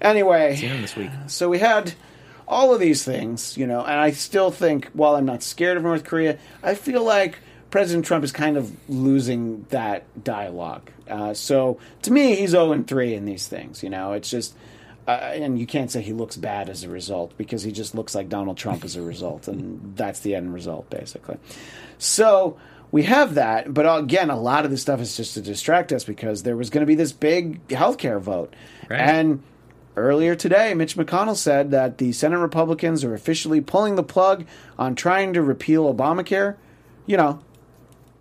Anyway, 0.00 0.54
Seen 0.56 0.70
him 0.70 0.82
this 0.82 0.94
week. 0.94 1.10
so 1.26 1.48
we 1.48 1.58
had 1.58 1.94
all 2.48 2.72
of 2.74 2.80
these 2.80 3.04
things, 3.04 3.56
you 3.56 3.66
know, 3.66 3.80
and 3.80 3.98
I 4.00 4.10
still 4.12 4.50
think, 4.50 4.88
while 4.92 5.16
I'm 5.16 5.26
not 5.26 5.42
scared 5.42 5.76
of 5.76 5.82
North 5.82 6.04
Korea, 6.04 6.38
I 6.62 6.74
feel 6.74 7.02
like 7.04 7.38
President 7.70 8.04
Trump 8.06 8.22
is 8.24 8.32
kind 8.32 8.56
of 8.56 8.72
losing 8.88 9.66
that 9.70 10.04
dialogue. 10.22 10.90
Uh, 11.08 11.34
so 11.34 11.78
to 12.02 12.12
me, 12.12 12.36
he's 12.36 12.50
0 12.50 12.72
and 12.72 12.86
3 12.86 13.14
in 13.14 13.24
these 13.24 13.46
things, 13.48 13.82
you 13.82 13.90
know, 13.90 14.12
it's 14.12 14.30
just. 14.30 14.54
Uh, 15.08 15.10
and 15.34 15.56
you 15.56 15.66
can't 15.68 15.88
say 15.92 16.02
he 16.02 16.12
looks 16.12 16.36
bad 16.36 16.68
as 16.68 16.82
a 16.82 16.88
result 16.88 17.32
because 17.38 17.62
he 17.62 17.70
just 17.70 17.94
looks 17.94 18.12
like 18.12 18.28
Donald 18.28 18.56
Trump 18.56 18.84
as 18.84 18.96
a 18.96 19.02
result, 19.02 19.46
and 19.46 19.92
that's 19.96 20.18
the 20.18 20.34
end 20.34 20.52
result, 20.52 20.90
basically. 20.90 21.36
So 21.98 22.56
we 22.90 23.04
have 23.04 23.34
that, 23.34 23.72
but 23.72 23.82
again, 24.00 24.30
a 24.30 24.38
lot 24.38 24.64
of 24.64 24.72
this 24.72 24.82
stuff 24.82 25.00
is 25.00 25.16
just 25.16 25.34
to 25.34 25.40
distract 25.40 25.92
us 25.92 26.02
because 26.02 26.42
there 26.42 26.56
was 26.56 26.70
going 26.70 26.80
to 26.82 26.86
be 26.86 26.96
this 26.96 27.12
big 27.12 27.64
healthcare 27.68 28.20
vote, 28.20 28.52
Right. 28.90 29.00
and 29.00 29.42
Earlier 29.96 30.34
today, 30.34 30.74
Mitch 30.74 30.96
McConnell 30.96 31.36
said 31.36 31.70
that 31.70 31.98
the 31.98 32.12
Senate 32.12 32.38
Republicans 32.38 33.02
are 33.02 33.14
officially 33.14 33.60
pulling 33.60 33.94
the 33.94 34.02
plug 34.02 34.46
on 34.78 34.94
trying 34.94 35.32
to 35.32 35.42
repeal 35.42 35.92
Obamacare. 35.92 36.56
You 37.06 37.16
know, 37.16 37.40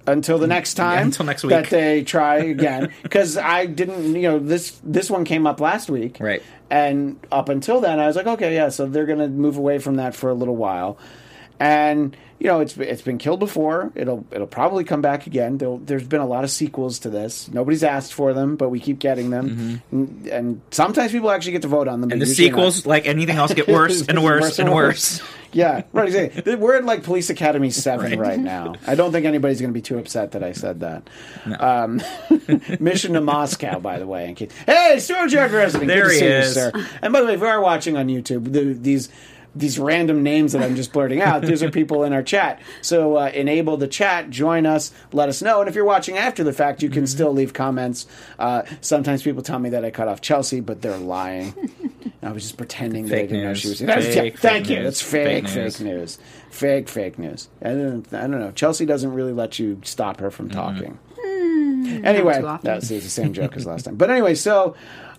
until 0.07 0.37
the 0.37 0.45
mm, 0.45 0.49
next 0.49 0.75
time 0.75 1.07
until 1.07 1.25
next 1.25 1.43
week 1.43 1.51
that 1.51 1.69
they 1.69 2.03
try 2.03 2.37
again. 2.37 2.93
Because 3.03 3.37
I 3.37 3.65
didn't, 3.65 4.15
you 4.15 4.23
know, 4.23 4.39
this 4.39 4.79
this 4.83 5.09
one 5.09 5.25
came 5.25 5.47
up 5.47 5.59
last 5.59 5.89
week, 5.89 6.17
Right. 6.19 6.43
And 6.69 7.19
up 7.31 7.49
until 7.49 7.79
then, 7.79 7.99
I 7.99 8.07
was 8.07 8.15
like, 8.15 8.25
okay, 8.25 8.55
yeah, 8.55 8.69
so 8.69 8.87
they're 8.87 9.05
going 9.05 9.19
to 9.19 9.27
move 9.27 9.57
away 9.57 9.77
from 9.77 9.97
that 9.97 10.15
for 10.15 10.29
a 10.29 10.33
little 10.33 10.55
while. 10.55 10.97
And 11.59 12.17
you 12.39 12.47
know, 12.47 12.59
it's 12.59 12.75
it's 12.77 13.01
been 13.01 13.17
killed 13.17 13.39
before. 13.39 13.91
It'll 13.95 14.25
it'll 14.31 14.45
probably 14.47 14.83
come 14.83 15.01
back 15.01 15.25
again. 15.25 15.57
There'll, 15.57 15.77
there's 15.77 16.05
been 16.05 16.19
a 16.19 16.25
lot 16.27 16.43
of 16.43 16.51
sequels 16.51 16.99
to 16.99 17.09
this. 17.09 17.47
Nobody's 17.47 17.83
asked 17.83 18.13
for 18.13 18.33
them, 18.33 18.57
but 18.57 18.69
we 18.69 18.79
keep 18.81 18.99
getting 18.99 19.29
them. 19.29 19.81
And, 19.91 20.27
and 20.27 20.61
sometimes 20.71 21.13
people 21.13 21.31
actually 21.31 21.53
get 21.53 21.61
to 21.61 21.69
vote 21.69 21.87
on 21.87 22.01
them. 22.01 22.09
Mm-hmm. 22.09 22.13
And 22.13 22.21
the 22.21 22.27
usually 22.27 22.49
not. 22.49 22.55
sequels, 22.55 22.85
like 22.85 23.05
anything 23.07 23.37
else, 23.37 23.53
get 23.53 23.67
worse 23.69 24.01
and 24.07 24.21
worse 24.23 24.59
and 24.59 24.73
worse. 24.73 25.21
Yeah, 25.53 25.83
right. 25.93 26.07
Exactly. 26.07 26.55
We're 26.57 26.75
at 26.75 26.83
like 26.83 27.03
Police 27.03 27.29
Academy 27.29 27.69
Seven 27.69 28.19
Right. 28.19 28.19
right, 28.19 28.39
now. 28.39 28.75
I 28.85 28.95
don't 28.95 29.13
think 29.13 29.25
anybody's 29.25 29.61
going 29.61 29.71
to 29.71 29.73
be 29.73 29.81
too 29.81 29.97
upset 29.97 30.33
that 30.33 30.43
I 30.43 30.51
said 30.51 30.81
that. 30.81 31.09
Um, 31.57 32.01
mission 32.81 33.13
to 33.13 33.21
Moscow, 33.21 33.79
by 33.79 33.97
the 33.97 34.05
way. 34.05 34.27
In 34.27 34.35
case, 34.35 34.51
hey, 34.65 34.99
Stuart 34.99 35.29
Jared 35.29 35.53
resident. 35.53 35.87
There 35.87 36.09
Good 36.09 36.09
to 36.09 36.13
he 36.15 36.19
see 36.19 36.25
is. 36.25 36.47
you, 36.49 36.53
sir. 36.53 36.71
And 37.01 37.13
by 37.13 37.21
the 37.21 37.27
way, 37.27 37.35
if 37.35 37.39
you 37.39 37.45
are 37.45 37.61
watching 37.61 37.95
on 37.95 38.07
YouTube, 38.07 38.51
the, 38.51 38.73
these 38.73 39.07
these 39.55 39.79
random 39.79 40.21
names 40.21 40.51
that 40.51 40.61
I'm 40.61 40.75
just 40.75 40.91
blurting 40.91 41.21
out, 41.21 41.41
these 41.41 41.63
are 41.63 41.71
people 41.71 42.03
in 42.03 42.11
our 42.13 42.21
chat. 42.23 42.59
So 42.81 43.15
uh, 43.15 43.31
enable 43.33 43.77
the 43.77 43.87
chat, 43.87 44.29
join 44.29 44.65
us, 44.65 44.91
let 45.13 45.29
us 45.29 45.41
know. 45.41 45.61
And 45.61 45.69
if 45.69 45.75
you're 45.75 45.85
watching 45.85 46.17
after 46.17 46.43
the 46.43 46.53
fact, 46.53 46.83
you 46.83 46.89
can 46.89 47.03
Mm-hmm. 47.03 47.05
still 47.07 47.31
leave 47.33 47.53
comments. 47.53 48.05
Uh, 48.37 48.63
sometimes 48.81 49.23
people 49.23 49.41
tell 49.41 49.59
me 49.59 49.69
that 49.69 49.85
I 49.85 49.91
cut 49.91 50.07
off 50.07 50.19
Chelsea, 50.21 50.59
but 50.59 50.81
they're 50.81 50.97
lying. 50.97 51.53
I 52.21 52.31
was 52.31 52.43
just 52.43 52.57
pretending 52.57 53.05
that 53.07 53.17
I 53.17 53.21
didn't 53.21 53.43
know 53.43 53.53
she 53.53 53.69
was. 53.69 53.79
That's- 53.79 54.13
Fake, 54.13 54.33
yeah, 54.33 54.39
thank 54.39 54.65
fake 54.65 54.69
you. 54.69 54.75
news. 54.77 54.83
That's 54.85 55.01
fake, 55.01 55.43
Fake 55.45 55.47
fake 55.47 55.63
news. 55.63 55.81
news. 55.81 56.19
Fake, 56.49 56.89
fake 56.89 57.19
news. 57.19 57.49
I 57.61 57.69
don't, 57.69 58.13
I 58.13 58.21
don't 58.21 58.39
know. 58.39 58.51
Chelsea 58.51 58.85
doesn't 58.85 59.13
really 59.13 59.33
let 59.33 59.59
you 59.59 59.79
stop 59.83 60.19
her 60.19 60.31
from 60.31 60.49
Mm-hmm. 60.49 60.57
talking. 60.59 60.99
Anyway, 62.03 62.39
too 62.39 62.47
often. 62.47 62.65
that's 62.65 62.89
the 62.89 62.99
same 63.01 63.33
joke 63.33 63.55
as 63.55 63.65
last 63.65 63.83
time. 63.85 63.95
But 63.95 64.09
anyway, 64.09 64.35
so 64.35 64.75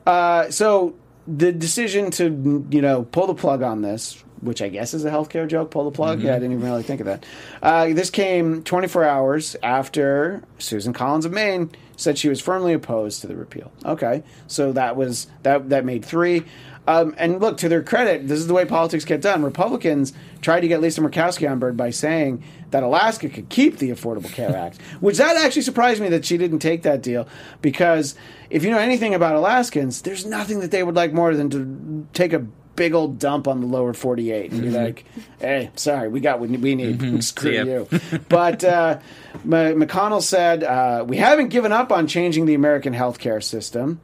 uh, 0.06 0.50
so 0.50 0.94
the 1.26 1.52
decision 1.52 2.10
to 2.12 2.66
you 2.70 2.82
know 2.82 3.02
pull 3.04 3.26
the 3.26 3.34
plug 3.34 3.62
on 3.62 3.82
this, 3.82 4.22
which 4.40 4.62
I 4.62 4.68
guess 4.68 4.94
is 4.94 5.04
a 5.04 5.10
healthcare 5.10 5.48
joke, 5.48 5.70
pull 5.70 5.84
the 5.84 5.94
plug. 5.94 6.20
Yeah, 6.20 6.32
I 6.32 6.38
didn't 6.38 6.52
even 6.52 6.64
really 6.64 6.82
think 6.82 7.00
of 7.00 7.06
that. 7.06 7.24
Uh, 7.62 7.88
this 7.88 8.10
came 8.10 8.62
24 8.62 9.04
hours 9.04 9.56
after 9.62 10.42
Susan 10.58 10.92
Collins 10.92 11.24
of 11.24 11.32
Maine 11.32 11.70
said 11.96 12.18
she 12.18 12.28
was 12.28 12.40
firmly 12.40 12.72
opposed 12.72 13.20
to 13.22 13.26
the 13.26 13.36
repeal. 13.36 13.72
Okay, 13.84 14.22
so 14.46 14.72
that 14.72 14.96
was 14.96 15.26
that 15.42 15.68
that 15.70 15.84
made 15.84 16.04
three. 16.04 16.44
Um, 16.88 17.14
and 17.18 17.40
look, 17.40 17.56
to 17.58 17.68
their 17.68 17.82
credit, 17.82 18.28
this 18.28 18.38
is 18.38 18.46
the 18.46 18.54
way 18.54 18.64
politics 18.64 19.04
get 19.04 19.20
done. 19.20 19.42
Republicans 19.42 20.12
tried 20.40 20.60
to 20.60 20.68
get 20.68 20.80
Lisa 20.80 21.00
Murkowski 21.00 21.50
on 21.50 21.58
board 21.58 21.76
by 21.76 21.90
saying 21.90 22.44
that 22.70 22.84
Alaska 22.84 23.28
could 23.28 23.48
keep 23.48 23.78
the 23.78 23.90
Affordable 23.90 24.32
Care 24.32 24.54
Act, 24.56 24.80
which 25.00 25.18
that 25.18 25.36
actually 25.36 25.62
surprised 25.62 26.00
me 26.00 26.08
that 26.10 26.24
she 26.24 26.36
didn't 26.36 26.60
take 26.60 26.82
that 26.82 27.02
deal 27.02 27.26
because 27.60 28.14
if 28.50 28.62
you 28.62 28.70
know 28.70 28.78
anything 28.78 29.14
about 29.14 29.34
Alaskans, 29.34 30.02
there's 30.02 30.24
nothing 30.24 30.60
that 30.60 30.70
they 30.70 30.84
would 30.84 30.94
like 30.94 31.12
more 31.12 31.34
than 31.34 31.50
to 31.50 32.06
take 32.12 32.32
a 32.32 32.46
big 32.76 32.94
old 32.94 33.18
dump 33.18 33.48
on 33.48 33.60
the 33.60 33.66
lower 33.66 33.92
48 33.94 34.52
and 34.52 34.62
be 34.62 34.70
like, 34.70 35.04
hey, 35.40 35.70
sorry, 35.74 36.08
we 36.08 36.20
got 36.20 36.38
what 36.38 36.50
we 36.50 36.74
need. 36.74 37.24
Screw 37.24 37.50
See 37.50 37.56
ya. 37.56 37.64
you. 37.64 37.88
but 38.28 38.62
uh, 38.62 39.00
McConnell 39.44 40.22
said, 40.22 40.62
uh, 40.62 41.04
we 41.06 41.16
haven't 41.16 41.48
given 41.48 41.72
up 41.72 41.90
on 41.90 42.06
changing 42.06 42.46
the 42.46 42.54
American 42.54 42.92
healthcare 42.94 43.42
system. 43.42 44.00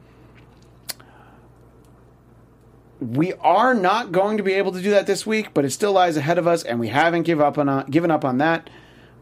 We 2.99 3.33
are 3.33 3.73
not 3.73 4.11
going 4.11 4.37
to 4.37 4.43
be 4.43 4.53
able 4.53 4.71
to 4.71 4.81
do 4.81 4.91
that 4.91 5.07
this 5.07 5.25
week, 5.25 5.53
but 5.53 5.65
it 5.65 5.71
still 5.71 5.91
lies 5.91 6.15
ahead 6.17 6.37
of 6.37 6.47
us, 6.47 6.63
and 6.63 6.79
we 6.79 6.87
haven't 6.87 7.23
give 7.23 7.41
up 7.41 7.57
on 7.57 7.67
uh, 7.67 7.83
given 7.83 8.11
up 8.11 8.23
on 8.23 8.37
that. 8.37 8.69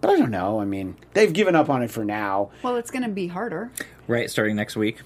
But 0.01 0.11
I 0.11 0.17
don't 0.17 0.31
know. 0.31 0.59
I 0.59 0.65
mean, 0.65 0.97
they've 1.13 1.31
given 1.31 1.55
up 1.55 1.69
on 1.69 1.81
it 1.83 1.89
for 1.91 2.03
now. 2.05 2.51
Well, 2.63 2.75
it's 2.75 2.91
going 2.91 3.03
to 3.03 3.09
be 3.09 3.27
harder. 3.27 3.71
Right, 4.07 4.29
starting 4.29 4.55
next 4.55 4.75
week 4.75 4.99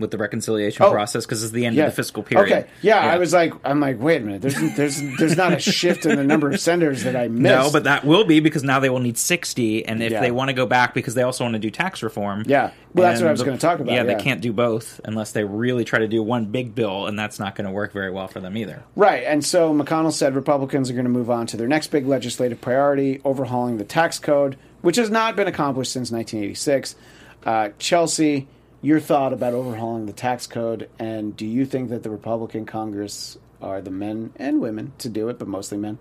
with 0.00 0.10
the 0.10 0.18
reconciliation 0.18 0.84
Oh. 0.84 0.90
process 0.90 1.24
because 1.26 1.42
it's 1.42 1.52
the 1.52 1.66
end 1.66 1.78
of 1.78 1.86
the 1.86 1.92
fiscal 1.92 2.22
period. 2.22 2.50
Okay. 2.52 2.66
Yeah, 2.82 2.98
I 2.98 3.18
was 3.18 3.32
like, 3.32 3.52
I'm 3.64 3.78
like, 3.80 4.00
wait 4.00 4.22
a 4.22 4.24
minute. 4.24 4.42
There's 4.42 4.56
there's 4.76 5.00
there's 5.18 5.36
not 5.36 5.52
a 5.52 5.58
shift 5.60 6.06
in 6.06 6.16
the 6.16 6.24
number 6.24 6.50
of 6.50 6.58
senders 6.60 7.04
that 7.04 7.14
I 7.16 7.28
missed. 7.28 7.42
No, 7.42 7.70
but 7.70 7.84
that 7.84 8.04
will 8.04 8.24
be 8.24 8.40
because 8.40 8.64
now 8.64 8.80
they 8.80 8.90
will 8.90 8.98
need 9.00 9.18
60, 9.18 9.84
and 9.86 10.02
if 10.02 10.10
Yeah. 10.12 10.20
they 10.20 10.30
want 10.30 10.48
to 10.48 10.54
go 10.54 10.66
back 10.66 10.94
because 10.94 11.14
they 11.14 11.22
also 11.22 11.44
want 11.44 11.54
to 11.54 11.58
do 11.60 11.70
tax 11.70 12.02
reform. 12.02 12.44
Yeah. 12.46 12.70
Well, 12.94 13.08
that's 13.08 13.20
what 13.20 13.28
I 13.28 13.32
was 13.32 13.42
gonna 13.44 13.56
talk 13.58 13.78
about, 13.78 13.92
Yeah, 13.92 14.02
yeah. 14.04 14.14
they 14.14 14.22
can't 14.22 14.40
do 14.40 14.52
both 14.52 15.00
unless 15.04 15.30
they 15.32 15.44
really 15.44 15.84
try 15.84 16.00
to 16.00 16.08
do 16.08 16.22
one 16.22 16.46
big 16.46 16.74
bill, 16.74 17.06
and 17.06 17.16
that's 17.18 17.38
not 17.38 17.54
going 17.54 17.66
to 17.66 17.70
work 17.70 17.92
very 17.92 18.10
well 18.10 18.26
for 18.26 18.40
them 18.40 18.56
either. 18.56 18.82
Right, 18.96 19.22
and 19.24 19.44
so 19.44 19.72
McConnell 19.72 20.12
said 20.12 20.34
Republicans 20.34 20.90
are 20.90 20.94
going 20.94 21.04
to 21.04 21.10
move 21.10 21.30
on 21.30 21.46
to 21.48 21.56
their 21.56 21.68
next 21.68 21.88
big 21.88 22.06
legislative 22.06 22.60
priority, 22.60 23.20
overhauling 23.24 23.76
the 23.78 23.84
tax 23.84 24.18
code, 24.18 24.56
which 24.80 24.96
has 24.96 25.08
not 25.08 25.36
been 25.36 25.46
accomplished 25.46 25.92
since 25.92 26.10
1986. 26.10 26.96
Uh, 27.44 27.68
Chelsea, 27.78 28.48
your 28.82 29.00
thought 29.00 29.32
about 29.32 29.52
overhauling 29.54 30.06
the 30.06 30.12
tax 30.12 30.46
code, 30.46 30.88
and 30.98 31.36
do 31.36 31.46
you 31.46 31.66
think 31.66 31.90
that 31.90 32.02
the 32.02 32.10
Republican 32.10 32.66
Congress 32.66 33.36
are 33.60 33.80
the 33.82 33.90
men 33.90 34.32
and 34.36 34.60
women 34.60 34.92
to 34.98 35.08
do 35.08 35.28
it, 35.28 35.38
but 35.38 35.46
mostly 35.48 35.76
men? 35.78 35.98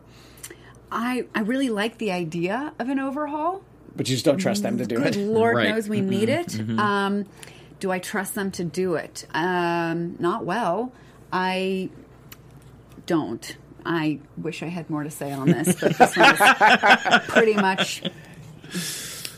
I, 0.91 1.25
I 1.35 1.41
really 1.41 1.69
like 1.69 1.97
the 1.97 2.11
idea 2.11 2.73
of 2.79 2.89
an 2.89 2.99
overhaul. 2.99 3.61
But 3.95 4.07
you 4.09 4.15
just 4.15 4.25
don't 4.25 4.37
trust 4.37 4.63
them 4.63 4.77
to 4.77 4.85
do 4.85 4.95
Good 4.97 5.15
it. 5.15 5.19
Lord 5.19 5.57
Right. 5.57 5.69
knows 5.69 5.89
we 5.89 6.01
need 6.01 6.29
it. 6.29 6.57
Um, 6.79 7.25
do 7.79 7.91
I 7.91 7.99
trust 7.99 8.33
them 8.35 8.51
to 8.51 8.63
do 8.63 8.95
it? 8.95 9.25
Um, 9.33 10.15
not 10.19 10.45
well. 10.45 10.91
I 11.33 11.89
don't. 13.05 13.55
I 13.85 14.19
wish 14.37 14.63
I 14.63 14.67
had 14.67 14.89
more 14.89 15.03
to 15.03 15.11
say 15.11 15.31
on 15.31 15.47
this, 15.49 15.79
but 15.79 15.97
this 15.97 16.15
one 16.17 16.33
is 16.33 16.39
pretty 17.27 17.53
much 17.55 18.03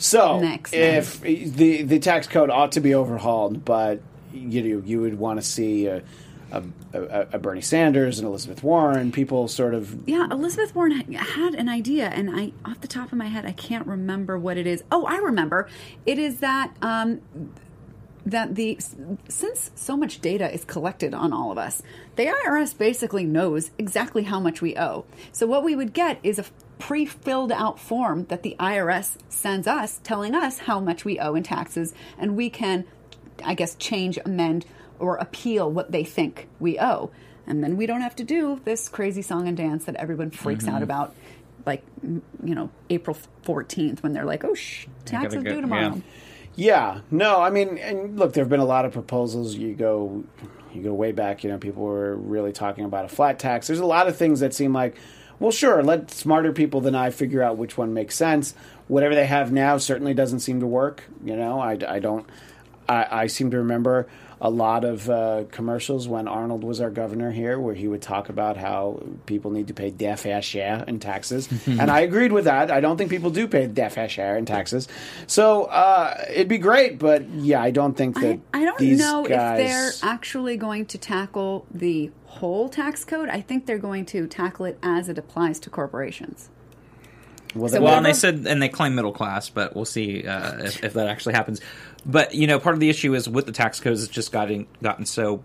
So, 0.02 0.40
Next, 0.40 0.74
if 0.74 1.22
the 1.22 1.84
the 1.84 2.00
tax 2.00 2.26
code 2.26 2.50
ought 2.50 2.72
to 2.72 2.80
be 2.80 2.96
overhauled, 2.96 3.64
but 3.64 4.02
you 4.34 4.64
know, 4.64 4.84
you 4.84 5.00
would 5.00 5.20
want 5.20 5.40
to 5.40 5.46
see 5.46 5.86
a, 5.86 6.02
a, 6.52 6.64
a, 6.92 7.28
a 7.34 7.40
Bernie 7.40 7.62
Sanders 7.62 8.18
and 8.18 8.28
Elizabeth 8.28 8.64
Warren, 8.64 9.12
people 9.12 9.48
sort 9.48 9.76
of 9.76 10.10
Yeah, 10.10 10.28
Elizabeth 10.32 10.74
Warren 10.74 11.00
had 11.14 11.54
an 11.54 11.70
idea, 11.70 12.08
and 12.08 12.36
I, 12.36 12.52
off 12.66 12.82
the 12.82 12.88
top 12.88 13.12
of 13.12 13.18
my 13.20 13.28
head, 13.28 13.46
I 13.46 13.52
can't 13.52 13.86
remember 13.86 14.40
what 14.40 14.58
it 14.58 14.66
is. 14.66 14.84
Oh, 14.92 15.06
I 15.06 15.18
remember. 15.18 15.70
It 16.08 16.18
is 16.18 16.40
that 16.40 16.76
um, 16.82 17.22
that 18.26 18.56
the 18.56 18.80
since 19.28 19.70
so 19.76 19.96
much 19.96 20.20
data 20.20 20.52
is 20.52 20.66
collected 20.66 21.14
on 21.14 21.32
all 21.32 21.52
of 21.52 21.60
us, 21.60 21.84
the 22.16 22.26
IRS 22.26 22.76
basically 22.76 23.26
knows 23.26 23.70
exactly 23.78 24.24
how 24.24 24.40
much 24.40 24.64
we 24.64 24.76
owe. 24.76 25.06
So 25.32 25.46
what 25.46 25.64
we 25.64 25.76
would 25.76 25.94
get 25.94 26.20
is 26.24 26.40
a 26.40 26.46
pre-filled 26.82 27.52
out 27.52 27.80
form 27.80 28.26
that 28.26 28.42
the 28.42 28.56
IRS 28.60 29.16
sends 29.30 29.68
us, 29.68 30.00
telling 30.04 30.34
us 30.34 30.58
how 30.60 30.80
much 30.80 31.06
we 31.06 31.20
owe 31.20 31.36
in 31.36 31.44
taxes, 31.44 31.94
and 32.18 32.36
we 32.36 32.50
can, 32.50 32.86
I 33.46 33.54
guess, 33.54 33.76
change, 33.76 34.18
amend, 34.26 34.66
or 35.00 35.16
appeal 35.18 35.72
what 35.72 35.92
they 35.92 36.04
think 36.04 36.48
we 36.60 36.80
owe. 36.80 37.12
And 37.46 37.64
then 37.64 37.78
we 37.78 37.86
don't 37.86 38.02
have 38.02 38.16
to 38.18 38.24
do 38.24 38.60
this 38.66 38.90
crazy 38.90 39.22
song 39.22 39.48
and 39.48 39.56
dance 39.56 39.86
that 39.86 39.96
everyone 39.96 40.32
freaks 40.32 40.66
Mm-hmm. 40.66 40.76
out 40.76 40.84
about, 40.84 41.16
like, 41.66 41.84
you 42.04 42.22
know, 42.56 42.70
April 42.90 43.16
14th 43.46 44.02
when 44.02 44.14
they're 44.14 44.26
like, 44.26 44.44
oh, 44.44 44.56
shh, 44.56 44.88
taxes 45.06 45.44
go- 45.44 45.52
due 45.52 45.62
tomorrow. 45.62 45.96
yeah. 45.96 46.02
Yeah, 46.54 47.00
no, 47.10 47.40
I 47.40 47.50
mean, 47.50 47.78
and 47.78 48.20
look, 48.20 48.34
there 48.34 48.44
have 48.44 48.50
been 48.50 48.60
a 48.60 48.66
lot 48.66 48.84
of 48.84 48.92
proposals. 48.92 49.56
You 49.56 49.74
go, 49.74 50.26
you 50.74 50.82
go 50.84 50.94
way 50.94 51.14
back. 51.14 51.46
You 51.46 51.50
know, 51.50 51.58
people 51.58 51.84
were 51.84 52.14
really 52.18 52.52
talking 52.52 52.84
about 52.84 53.06
a 53.06 53.08
flat 53.08 53.40
tax. 53.40 53.68
There's 53.68 53.80
a 53.80 53.86
lot 53.86 54.10
of 54.10 54.18
things 54.18 54.42
that 54.42 54.54
seem 54.54 54.74
like, 54.74 54.98
well, 55.42 55.52
sure, 55.52 55.82
let 55.82 56.12
smarter 56.12 56.54
people 56.54 56.82
than 56.82 56.94
I 56.94 57.10
figure 57.10 57.42
out 57.42 57.58
which 57.58 57.76
one 57.76 57.96
makes 57.96 58.16
sense. 58.16 58.54
Whatever 58.88 59.16
they 59.16 59.26
have 59.26 59.52
now 59.52 59.78
certainly 59.80 60.14
doesn't 60.14 60.42
seem 60.42 60.60
to 60.60 60.68
work. 60.68 61.06
You 61.24 61.36
know, 61.36 61.60
I, 61.60 61.80
I 61.88 61.98
don't. 61.98 62.28
I, 62.88 63.08
I 63.10 63.28
seem 63.28 63.50
to 63.50 63.58
remember 63.58 64.08
a 64.44 64.50
lot 64.50 64.84
of 64.84 65.08
uh, 65.08 65.44
commercials 65.52 66.08
when 66.08 66.28
Arnold 66.28 66.64
was 66.64 66.82
our 66.82 66.90
governor 66.90 67.30
here, 67.30 67.60
where 67.60 67.76
he 67.76 67.88
would 67.88 68.02
talk 68.02 68.28
about 68.28 68.58
how 68.58 69.04
people 69.28 69.52
need 69.52 69.68
to 69.68 69.74
pay 69.76 69.92
their 69.92 70.18
fair 70.18 70.42
share 70.42 70.84
in 70.88 71.00
taxes, 71.00 71.48
and 71.68 71.92
I 71.92 72.00
agreed 72.00 72.32
with 72.32 72.46
that. 72.46 72.72
I 72.72 72.82
don't 72.82 72.98
think 72.98 73.12
people 73.12 73.30
do 73.30 73.48
pay 73.48 73.68
their 73.68 73.92
fair 73.92 74.10
share 74.10 74.36
in 74.36 74.48
taxes, 74.48 74.88
so 75.28 75.66
uh, 75.66 76.26
it'd 76.28 76.48
be 76.48 76.58
great. 76.58 76.98
But 76.98 77.30
yeah, 77.30 77.62
I 77.62 77.70
don't 77.70 77.96
think 77.96 78.20
that 78.20 78.40
I, 78.52 78.62
I 78.62 78.66
don't 78.66 78.80
these 78.80 79.00
know 79.00 79.24
guys, 79.24 79.60
if 79.60 79.68
they're 79.68 80.10
actually 80.10 80.58
going 80.58 80.88
to 80.88 80.98
tackle 80.98 81.68
the 81.72 82.10
whole 82.26 82.68
tax 82.68 83.06
code. 83.06 83.30
I 83.30 83.42
think 83.42 83.68
they're 83.68 83.78
going 83.78 84.06
to 84.08 84.26
tackle 84.26 84.66
it 84.66 84.80
as 84.82 85.08
it 85.08 85.20
applies 85.20 85.60
to 85.62 85.70
corporations. 85.70 86.50
well, 87.54 87.70
so 87.70 87.82
Well, 87.82 87.96
and 87.96 88.06
they 88.06 88.14
said, 88.14 88.48
and 88.48 88.62
they 88.62 88.70
claim 88.70 88.96
middle 88.96 89.12
class, 89.12 89.50
but 89.50 89.76
we'll 89.76 89.86
see 89.86 90.26
uh, 90.26 90.64
if, 90.64 90.84
if 90.84 90.94
that 90.94 91.08
actually 91.08 91.34
happens. 91.34 91.62
But 92.06 92.34
you 92.34 92.48
know, 92.48 92.60
part 92.60 92.74
of 92.74 92.80
the 92.80 92.90
issue 92.90 93.14
is 93.14 93.30
with 93.30 93.46
the 93.46 93.52
tax 93.52 93.80
codes, 93.80 94.04
it's 94.04 94.12
just 94.12 94.32
gotten 94.32 94.68
gotten 94.82 95.06
so 95.06 95.44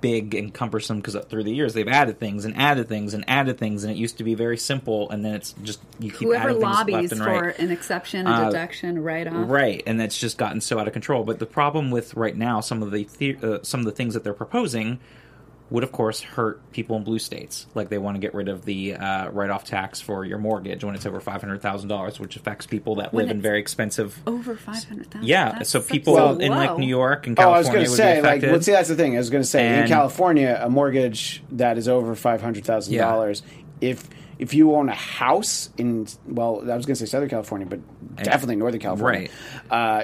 big 0.00 0.34
and 0.34 0.52
cumbersome 0.52 0.96
because 0.96 1.16
through 1.26 1.44
the 1.44 1.54
years 1.54 1.74
they've 1.74 1.86
added 1.86 2.18
things 2.18 2.44
and 2.44 2.56
added 2.56 2.88
things 2.88 3.14
and 3.14 3.24
added 3.28 3.56
things, 3.56 3.84
and 3.84 3.92
it 3.92 3.96
used 3.96 4.18
to 4.18 4.24
be 4.24 4.34
very 4.34 4.56
simple, 4.58 5.08
and 5.10 5.24
then 5.24 5.34
it's 5.34 5.54
just 5.62 5.80
you 6.00 6.10
keep 6.10 6.22
Whoever 6.22 6.48
adding 6.50 6.60
things 6.60 6.64
lobbies 6.64 7.18
for 7.18 7.24
right. 7.24 7.58
an 7.58 7.70
exception, 7.70 8.26
a 8.26 8.30
Uh, 8.30 8.44
deduction, 8.46 8.98
a 8.98 9.00
write-off. 9.00 9.48
Right, 9.48 9.80
and 9.86 10.00
that's 10.00 10.18
just 10.18 10.38
gotten 10.38 10.60
so 10.60 10.78
out 10.80 10.88
of 10.88 10.92
control. 10.92 11.22
But 11.22 11.38
the 11.38 11.46
problem 11.46 11.92
with 11.92 12.14
right 12.14 12.36
now, 12.36 12.60
some 12.60 12.82
of 12.82 12.90
the, 12.90 13.06
the 13.18 13.36
uh, 13.40 13.58
some 13.62 13.78
of 13.78 13.86
the 13.86 13.92
things 13.92 14.14
that 14.14 14.24
they're 14.24 14.34
proposing 14.34 14.98
would, 15.72 15.82
of 15.82 15.90
course, 15.90 16.20
hurt 16.20 16.60
people 16.72 16.96
in 16.96 17.02
blue 17.02 17.18
states. 17.18 17.66
Like 17.74 17.88
they 17.88 17.98
want 17.98 18.14
to 18.14 18.20
get 18.20 18.34
rid 18.34 18.48
of 18.48 18.64
the 18.64 18.94
uh, 18.94 19.30
write-off 19.30 19.64
tax 19.64 20.00
for 20.00 20.24
your 20.24 20.38
mortgage 20.38 20.84
when 20.84 20.94
it's 20.94 21.06
over 21.06 21.18
five 21.20 21.40
hundred 21.40 21.62
thousand 21.62 21.88
dollars, 21.88 22.20
which 22.20 22.36
affects 22.36 22.66
people 22.66 22.96
that 22.96 23.12
When 23.12 23.26
live 23.26 23.34
in 23.36 23.42
very 23.42 23.58
expensive. 23.58 24.20
Over 24.26 24.54
five 24.54 24.84
hundred 24.84 25.10
thousand. 25.10 25.26
Yeah, 25.28 25.62
so 25.62 25.80
people 25.80 26.14
Well- 26.14 26.38
in 26.38 26.50
like 26.50 26.78
New 26.78 26.86
York 26.86 27.26
and 27.26 27.36
California. 27.36 27.52
Oh, 27.52 27.56
I 27.56 27.58
was 27.58 27.68
going 27.68 27.84
to 27.84 27.90
say, 27.90 28.16
be 28.16 28.20
like, 28.22 28.28
affected. 28.38 28.50
well, 28.52 28.60
see, 28.62 28.72
that's 28.72 28.88
the 28.88 28.96
thing. 28.96 29.14
I 29.14 29.18
was 29.18 29.30
going 29.30 29.42
to 29.42 29.48
say, 29.48 29.80
in 29.80 29.88
California, 29.88 30.60
a 30.62 30.68
mortgage 30.70 31.42
that 31.52 31.78
is 31.78 31.88
over 31.88 32.14
five 32.14 32.42
hundred 32.42 32.64
thousand 32.64 32.96
dollars, 32.96 33.42
if 33.80 34.08
if 34.42 34.54
you 34.54 34.74
own 34.74 34.88
a 34.88 34.94
house 34.94 35.70
in, 35.78 36.08
well, 36.26 36.68
I 36.68 36.74
was 36.74 36.84
going 36.84 36.96
to 36.96 36.96
say 36.96 37.06
Southern 37.06 37.28
California, 37.28 37.64
but 37.64 37.78
definitely 38.16 38.56
Northern 38.56 38.80
California, 38.80 39.28
uh, 39.70 40.02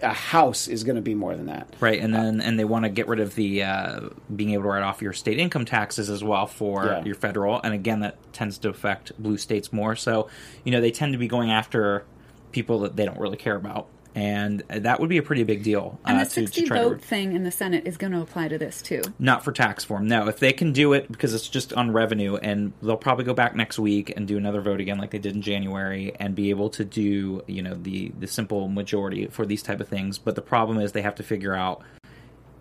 a 0.00 0.12
house 0.12 0.68
is 0.68 0.84
going 0.84 0.94
to 0.94 1.02
be 1.02 1.16
more 1.16 1.36
than 1.36 1.46
that. 1.46 1.66
Right, 1.80 2.00
and 2.00 2.14
then 2.14 2.40
and 2.40 2.56
they 2.56 2.64
want 2.64 2.84
to 2.84 2.90
get 2.90 3.08
rid 3.08 3.18
of 3.18 3.34
the 3.34 3.64
uh, 3.64 4.00
being 4.34 4.50
able 4.50 4.62
to 4.62 4.68
write 4.68 4.84
off 4.84 5.02
your 5.02 5.12
state 5.12 5.40
income 5.40 5.64
taxes 5.64 6.10
as 6.10 6.22
well 6.22 6.46
for 6.46 6.86
Yeah. 6.86 7.04
your 7.04 7.16
federal, 7.16 7.60
and 7.60 7.74
again 7.74 8.00
that 8.00 8.16
tends 8.32 8.56
to 8.58 8.68
affect 8.68 9.20
blue 9.20 9.36
states 9.36 9.72
more. 9.72 9.96
So, 9.96 10.28
you 10.62 10.70
know, 10.70 10.80
they 10.80 10.92
tend 10.92 11.14
to 11.14 11.18
be 11.18 11.26
going 11.26 11.50
after 11.50 12.04
people 12.52 12.78
that 12.80 12.94
they 12.94 13.04
don't 13.04 13.18
really 13.18 13.36
care 13.36 13.56
about, 13.56 13.88
and 14.14 14.60
that 14.68 15.00
would 15.00 15.08
be 15.08 15.18
a 15.18 15.22
pretty 15.22 15.42
big 15.42 15.62
deal. 15.62 15.98
And 16.04 16.18
uh, 16.18 16.24
the 16.24 16.30
to, 16.30 16.34
to 16.34 16.46
sixty 16.46 16.62
to 16.66 16.74
vote 16.74 17.00
thing 17.00 17.34
in 17.34 17.44
the 17.44 17.50
Senate 17.50 17.86
is 17.86 17.96
going 17.96 18.12
to 18.12 18.20
apply 18.20 18.48
to 18.48 18.58
this 18.58 18.82
too. 18.82 19.02
not 19.18 19.42
for 19.44 19.52
tax 19.52 19.84
form. 19.84 20.06
No, 20.06 20.28
if 20.28 20.38
they 20.38 20.52
can 20.52 20.72
do 20.72 20.92
it 20.92 21.10
because 21.10 21.32
it's 21.32 21.48
just 21.48 21.72
on 21.72 21.92
revenue, 21.92 22.36
and 22.36 22.72
they'll 22.82 22.96
probably 22.96 23.24
go 23.24 23.34
back 23.34 23.54
next 23.54 23.78
week 23.78 24.12
and 24.16 24.28
do 24.28 24.36
another 24.36 24.60
vote 24.60 24.80
again, 24.80 24.98
like 24.98 25.10
they 25.10 25.18
did 25.18 25.34
in 25.34 25.42
January, 25.42 26.14
and 26.20 26.34
be 26.34 26.50
able 26.50 26.68
to 26.70 26.84
do 26.84 27.42
you 27.46 27.62
know 27.62 27.74
the 27.74 28.12
the 28.18 28.26
simple 28.26 28.68
majority 28.68 29.26
for 29.28 29.46
these 29.46 29.62
type 29.62 29.80
of 29.80 29.88
things. 29.88 30.18
But 30.18 30.34
the 30.34 30.42
problem 30.42 30.78
is 30.78 30.92
they 30.92 31.02
have 31.02 31.14
to 31.16 31.22
figure 31.22 31.54
out 31.54 31.82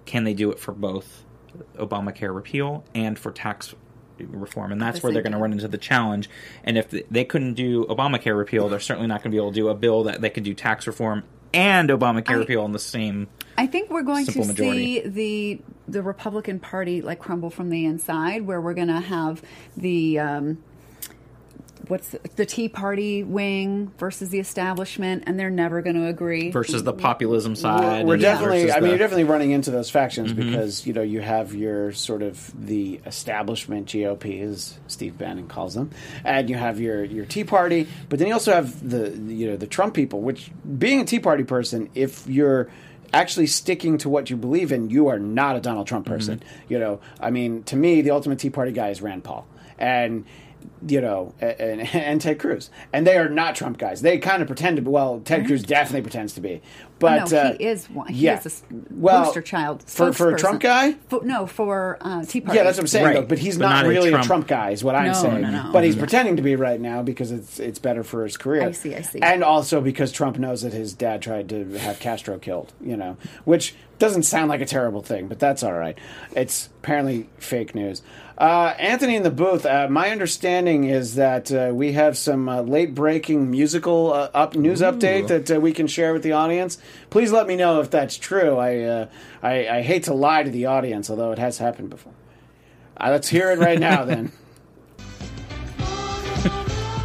can 0.05 0.23
they 0.23 0.33
do 0.33 0.51
it 0.51 0.59
for 0.59 0.71
both 0.71 1.25
Obamacare 1.77 2.33
repeal 2.33 2.85
and 2.95 3.19
for 3.19 3.31
tax 3.31 3.75
reform, 4.19 4.71
and 4.71 4.81
that's 4.81 4.99
the 4.99 5.03
where 5.03 5.13
they're 5.13 5.21
going 5.21 5.33
to 5.33 5.37
run 5.37 5.51
into 5.51 5.67
the 5.67 5.77
challenge. 5.77 6.29
And 6.63 6.77
if 6.77 6.89
they 6.89 7.25
couldn't 7.25 7.55
do 7.55 7.85
Obamacare 7.85 8.37
repeal, 8.37 8.69
they're 8.69 8.79
certainly 8.79 9.07
not 9.07 9.21
going 9.21 9.31
to 9.31 9.35
be 9.35 9.37
able 9.37 9.51
to 9.51 9.55
do 9.55 9.67
a 9.67 9.75
bill 9.75 10.03
that 10.03 10.21
they 10.21 10.29
could 10.29 10.43
do 10.43 10.53
tax 10.53 10.87
reform 10.87 11.23
and 11.53 11.89
Obamacare 11.89 12.29
I- 12.29 12.33
repeal 12.35 12.65
in 12.65 12.71
the 12.71 12.79
same. 12.79 13.27
I 13.57 13.67
think 13.67 13.89
we're 13.91 14.01
going 14.03 14.25
to 14.25 14.39
majority. 14.45 15.01
see 15.03 15.07
the 15.07 15.61
the 15.87 16.01
Republican 16.01 16.59
Party 16.59 17.01
like 17.01 17.19
crumble 17.19 17.49
from 17.49 17.69
the 17.69 17.85
inside, 17.85 18.43
where 18.43 18.59
we're 18.61 18.73
going 18.73 18.87
to 18.87 19.01
have 19.01 19.41
the 19.77 20.17
um, 20.19 20.63
what's 21.91 22.07
the, 22.11 22.19
the 22.37 22.45
Tea 22.45 22.69
Party 22.69 23.21
wing 23.21 23.91
versus 23.97 24.29
the 24.29 24.39
establishment, 24.39 25.25
and 25.27 25.37
they're 25.37 25.49
never 25.49 25.81
going 25.81 25.97
to 25.97 26.07
agree. 26.07 26.49
Versus 26.49 26.83
the 26.83 26.93
populism 26.93 27.51
We're, 27.51 27.55
side. 27.57 28.05
we're 28.07 28.15
definitely. 28.15 28.61
versus 28.63 28.71
I 28.71 28.79
mean, 28.79 28.83
the- 28.83 28.89
you're 28.91 28.97
definitely 28.97 29.25
running 29.25 29.51
into 29.51 29.71
those 29.71 29.89
factions 29.89 30.31
Mm-hmm. 30.31 30.51
because 30.51 30.87
you 30.87 30.93
know 30.93 31.01
you 31.01 31.19
have 31.19 31.53
your 31.53 31.91
sort 31.91 32.21
of 32.21 32.51
the 32.65 33.01
establishment 33.05 33.87
GOP, 33.87 34.41
as 34.41 34.79
Steve 34.87 35.17
Bannon 35.17 35.47
calls 35.47 35.73
them, 35.73 35.91
and 36.23 36.49
you 36.49 36.55
have 36.55 36.79
your 36.79 37.03
your 37.03 37.25
Tea 37.25 37.43
Party, 37.43 37.87
but 38.07 38.19
then 38.19 38.29
you 38.29 38.33
also 38.33 38.53
have 38.53 38.89
the 38.89 39.11
you 39.33 39.47
know 39.47 39.57
the 39.57 39.67
Trump 39.67 39.93
people. 39.93 40.21
Which 40.21 40.49
being 40.77 41.01
a 41.01 41.05
Tea 41.05 41.19
Party 41.19 41.43
person, 41.43 41.89
if 41.93 42.25
you're 42.25 42.69
actually 43.13 43.47
sticking 43.47 43.97
to 43.97 44.07
what 44.07 44.29
you 44.29 44.37
believe 44.37 44.71
in, 44.71 44.89
you 44.89 45.07
are 45.07 45.19
not 45.19 45.57
a 45.57 45.59
Donald 45.59 45.87
Trump 45.87 46.05
person. 46.05 46.39
Mm-hmm. 46.39 46.73
You 46.73 46.79
know, 46.79 46.99
I 47.19 47.31
mean, 47.31 47.63
to 47.63 47.75
me, 47.75 48.01
the 48.01 48.11
ultimate 48.11 48.39
Tea 48.39 48.49
Party 48.49 48.71
guy 48.71 48.89
is 48.89 49.01
Rand 49.01 49.25
Paul, 49.25 49.45
and 49.77 50.23
you 50.87 51.01
know, 51.01 51.33
and, 51.39 51.81
and 51.95 52.19
Ted 52.21 52.39
Cruz, 52.39 52.69
and 52.93 53.05
they 53.05 53.17
are 53.17 53.29
not 53.29 53.55
Trump 53.55 53.77
guys. 53.77 54.01
They 54.01 54.17
kind 54.17 54.41
of 54.41 54.47
pretend 54.47 54.77
to 54.77 54.81
be. 54.81 54.89
Well, 54.89 55.21
Ted 55.23 55.45
Cruz 55.47 55.63
definitely 55.63 56.01
pretends 56.01 56.33
to 56.33 56.41
be, 56.41 56.61
but 56.99 57.31
no, 57.31 57.37
uh, 57.37 57.53
he 57.57 57.63
is 57.65 57.89
one. 57.89 58.07
He 58.07 58.25
yeah. 58.25 58.39
is 58.39 58.45
a 58.45 58.49
s- 58.49 58.63
Well, 58.89 59.25
poster 59.25 59.41
child 59.41 59.83
for 59.87 60.11
for 60.13 60.33
a. 60.35 60.37
Trump 60.37 60.61
guy. 60.61 60.93
For, 61.09 61.23
no, 61.23 61.45
for 61.47 61.97
uh, 62.01 62.23
Tea 62.23 62.41
Party. 62.41 62.57
Yeah, 62.57 62.63
that's 62.63 62.77
what 62.77 62.83
I'm 62.83 62.87
saying. 62.87 63.05
Right. 63.05 63.13
though, 63.15 63.25
but 63.25 63.37
he's 63.37 63.57
But 63.57 63.65
not, 63.69 63.83
not 63.83 63.89
really 63.89 64.09
a 64.09 64.11
Trump- 64.13 64.27
Trump 64.27 64.47
guy, 64.47 64.71
is 64.71 64.83
what 64.83 64.95
I'm 64.95 65.07
No, 65.07 65.13
saying. 65.13 65.41
no, 65.41 65.49
no. 65.63 65.69
But 65.71 65.83
he's 65.83 65.95
pretending 65.95 66.35
to 66.37 66.41
be 66.41 66.55
right 66.55 66.79
now 66.79 67.01
because 67.03 67.31
it's 67.31 67.59
it's 67.59 67.79
better 67.79 68.03
for 68.03 68.23
his 68.23 68.37
career. 68.37 68.63
I 68.63 68.71
see, 68.71 68.95
I 68.95 69.01
see. 69.01 69.19
And 69.21 69.43
also 69.43 69.81
because 69.81 70.11
Trump 70.11 70.37
knows 70.39 70.61
that 70.63 70.73
his 70.73 70.93
dad 70.93 71.21
tried 71.21 71.49
to 71.49 71.73
have 71.77 71.99
Castro 71.99 72.37
killed. 72.39 72.73
You 72.81 72.97
know, 72.97 73.17
which 73.45 73.75
doesn't 73.99 74.23
sound 74.23 74.49
like 74.49 74.61
a 74.61 74.65
terrible 74.65 75.01
thing, 75.03 75.27
but 75.27 75.37
that's 75.37 75.61
all 75.61 75.73
right. 75.73 75.95
It's 76.35 76.69
apparently 76.81 77.29
fake 77.37 77.75
news. 77.75 78.01
Uh, 78.37 78.73
Anthony 78.79 79.15
in 79.15 79.23
the 79.23 79.29
booth. 79.31 79.65
Uh, 79.65 79.87
my 79.89 80.09
understanding 80.09 80.85
is 80.85 81.15
that 81.15 81.51
uh, 81.51 81.71
we 81.73 81.91
have 81.91 82.17
some 82.17 82.49
uh, 82.49 82.61
late 82.61 82.95
breaking 82.95 83.51
musical 83.51 84.13
uh, 84.13 84.29
up 84.33 84.55
news 84.55 84.81
update 84.81 85.27
that 85.27 85.51
uh, 85.51 85.59
we 85.59 85.73
can 85.73 85.85
share 85.87 86.13
with 86.13 86.23
the 86.23 86.31
audience. 86.31 86.77
Please 87.09 87.31
let 87.31 87.45
me 87.45 87.55
know 87.55 87.81
if 87.81 87.91
that's 87.91 88.17
true. 88.17 88.57
I, 88.57 88.79
uh, 88.79 89.07
I 89.43 89.67
I 89.67 89.81
hate 89.81 90.03
to 90.05 90.13
lie 90.13 90.43
to 90.43 90.49
the 90.49 90.65
audience, 90.67 91.09
although 91.09 91.31
it 91.31 91.39
has 91.39 91.57
happened 91.57 91.89
before. 91.89 92.13
Uh, 92.97 93.09
let's 93.11 93.27
hear 93.27 93.51
it 93.51 93.59
right 93.59 93.79
now, 93.79 94.05
then. 94.05 94.31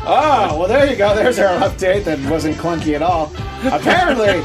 Oh, 0.08 0.56
well, 0.56 0.68
there 0.68 0.88
you 0.88 0.94
go. 0.94 1.16
There's 1.16 1.40
our 1.40 1.58
update 1.68 2.04
that 2.04 2.20
wasn't 2.30 2.54
clunky 2.58 2.94
at 2.94 3.02
all. 3.02 3.32
Apparently, 3.72 4.40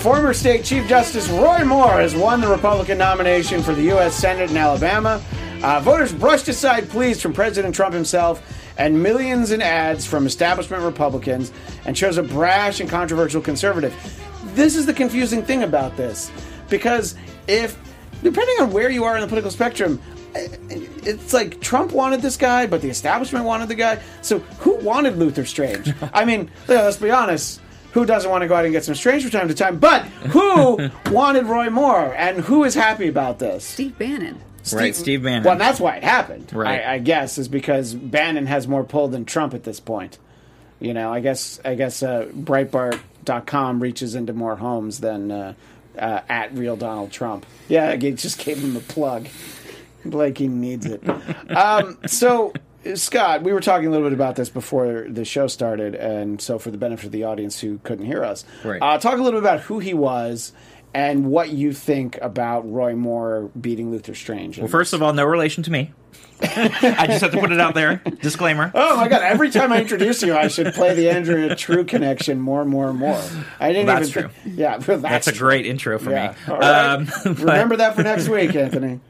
former 0.00 0.34
state 0.34 0.64
Chief 0.64 0.88
Justice 0.88 1.28
Roy 1.28 1.64
Moore 1.64 1.92
has 1.92 2.16
won 2.16 2.40
the 2.40 2.48
Republican 2.48 2.98
nomination 2.98 3.62
for 3.62 3.72
the 3.72 3.82
U.S. 3.84 4.16
Senate 4.16 4.50
in 4.50 4.56
Alabama. 4.56 5.22
Uh, 5.66 5.80
voters 5.80 6.12
brushed 6.12 6.46
aside 6.46 6.88
pleas 6.88 7.20
from 7.20 7.32
President 7.32 7.74
Trump 7.74 7.92
himself 7.92 8.40
and 8.78 9.02
millions 9.02 9.50
in 9.50 9.60
ads 9.60 10.06
from 10.06 10.24
establishment 10.24 10.80
Republicans 10.84 11.50
and 11.86 11.96
chose 11.96 12.18
a 12.18 12.22
brash 12.22 12.78
and 12.78 12.88
controversial 12.88 13.40
conservative. 13.40 13.92
This 14.54 14.76
is 14.76 14.86
the 14.86 14.94
confusing 14.94 15.42
thing 15.42 15.64
about 15.64 15.96
this. 15.96 16.30
Because 16.70 17.16
if, 17.48 17.76
depending 18.22 18.54
on 18.60 18.70
where 18.70 18.90
you 18.90 19.02
are 19.02 19.16
in 19.16 19.22
the 19.22 19.26
political 19.26 19.50
spectrum, 19.50 20.00
it's 20.36 21.32
like 21.32 21.60
Trump 21.60 21.90
wanted 21.90 22.22
this 22.22 22.36
guy, 22.36 22.68
but 22.68 22.80
the 22.80 22.88
establishment 22.88 23.44
wanted 23.44 23.68
the 23.68 23.74
guy. 23.74 24.00
So 24.22 24.38
who 24.60 24.76
wanted 24.76 25.16
Luther 25.16 25.44
Strange? 25.44 25.92
I 26.14 26.24
mean, 26.24 26.48
let's 26.68 26.98
be 26.98 27.10
honest. 27.10 27.60
Who 27.90 28.06
doesn't 28.06 28.30
want 28.30 28.42
to 28.42 28.46
go 28.46 28.54
out 28.54 28.64
and 28.66 28.72
get 28.72 28.84
some 28.84 28.94
Strange 28.94 29.22
from 29.22 29.32
time 29.32 29.48
to 29.48 29.54
time? 29.54 29.80
But 29.80 30.04
who 30.30 30.90
wanted 31.10 31.46
Roy 31.46 31.70
Moore, 31.70 32.14
and 32.14 32.38
who 32.38 32.62
is 32.62 32.76
happy 32.76 33.08
about 33.08 33.40
this? 33.40 33.64
Steve 33.64 33.98
Bannon. 33.98 34.40
Right, 34.72 34.94
Steve 34.94 35.22
Bannon. 35.22 35.44
Well, 35.44 35.56
that's 35.58 35.78
why 35.80 35.96
it 35.96 36.04
happened. 36.04 36.52
Right. 36.52 36.80
I, 36.84 36.94
I 36.94 36.98
guess 36.98 37.38
is 37.38 37.48
because 37.48 37.94
Bannon 37.94 38.46
has 38.46 38.66
more 38.68 38.84
pull 38.84 39.08
than 39.08 39.24
Trump 39.24 39.54
at 39.54 39.64
this 39.64 39.80
point. 39.80 40.18
You 40.80 40.92
know, 40.94 41.12
I 41.12 41.20
guess 41.20 41.58
I 41.64 41.74
guess 41.74 42.02
uh, 42.02 42.26
Breitbart.com 42.34 43.80
reaches 43.82 44.14
into 44.14 44.32
more 44.32 44.56
homes 44.56 45.00
than 45.00 45.30
uh, 45.30 45.54
uh, 45.98 46.20
at 46.28 46.54
real 46.54 46.76
Donald 46.76 47.10
Trump. 47.12 47.46
Yeah, 47.68 47.88
I 47.90 47.96
g- 47.96 48.12
just 48.12 48.38
gave 48.38 48.58
him 48.58 48.76
a 48.76 48.80
plug. 48.80 49.28
Like 50.04 50.38
he 50.38 50.48
needs 50.48 50.86
it. 50.86 51.02
Um, 51.48 51.98
so, 52.06 52.52
Scott, 52.94 53.42
we 53.42 53.52
were 53.52 53.60
talking 53.60 53.86
a 53.86 53.90
little 53.90 54.06
bit 54.06 54.12
about 54.12 54.36
this 54.36 54.48
before 54.50 55.06
the 55.08 55.24
show 55.24 55.46
started, 55.46 55.94
and 55.94 56.40
so 56.40 56.58
for 56.58 56.70
the 56.70 56.78
benefit 56.78 57.06
of 57.06 57.12
the 57.12 57.24
audience 57.24 57.58
who 57.60 57.78
couldn't 57.82 58.04
hear 58.06 58.22
us, 58.22 58.44
Right. 58.64 58.80
uh, 58.82 58.98
talk 58.98 59.14
a 59.14 59.22
little 59.22 59.40
bit 59.40 59.48
about 59.48 59.60
who 59.60 59.78
he 59.78 59.94
was 59.94 60.52
and 60.96 61.26
what 61.26 61.50
you 61.50 61.74
think 61.74 62.18
about 62.22 62.70
Roy 62.70 62.96
Moore 62.96 63.50
beating 63.60 63.90
Luther 63.90 64.14
Strange. 64.14 64.58
well, 64.58 64.66
first 64.66 64.94
of 64.94 65.02
all, 65.02 65.12
no 65.12 65.24
relation 65.26 65.62
to 65.64 65.70
me. 65.70 65.92
I 66.40 67.06
just 67.06 67.20
have 67.22 67.32
to 67.32 67.38
put 67.40 67.52
it 67.52 67.60
out 67.60 67.74
there. 67.74 67.96
Disclaimer. 68.22 68.70
Oh 68.74 68.96
my 68.96 69.08
god! 69.08 69.22
Every 69.22 69.50
time 69.50 69.72
I 69.72 69.80
introduce 69.80 70.22
you, 70.22 70.34
I 70.36 70.48
should 70.48 70.72
play 70.74 70.94
the 70.94 71.10
Andrea 71.10 71.54
True 71.56 71.84
connection 71.84 72.40
more 72.40 72.62
and 72.62 72.70
more 72.70 72.88
and 72.88 72.98
more. 72.98 73.22
I 73.60 73.72
didn't 73.72 73.86
Well, 73.86 73.96
that's 73.96 74.08
even. 74.10 74.22
true. 74.30 74.52
Yeah, 74.54 74.70
well, 74.86 74.98
that's, 74.98 75.02
That's 75.02 75.26
a 75.28 75.32
true. 75.32 75.48
great 75.48 75.66
intro 75.66 75.98
for 75.98 76.10
Yeah. 76.10 76.34
me. 76.48 76.54
Right. 76.54 76.62
Um, 76.64 77.04
but- 77.24 77.38
Remember 77.38 77.76
that 77.76 77.94
for 77.94 78.02
next 78.02 78.28
week, 78.28 78.54
Anthony. 78.54 79.00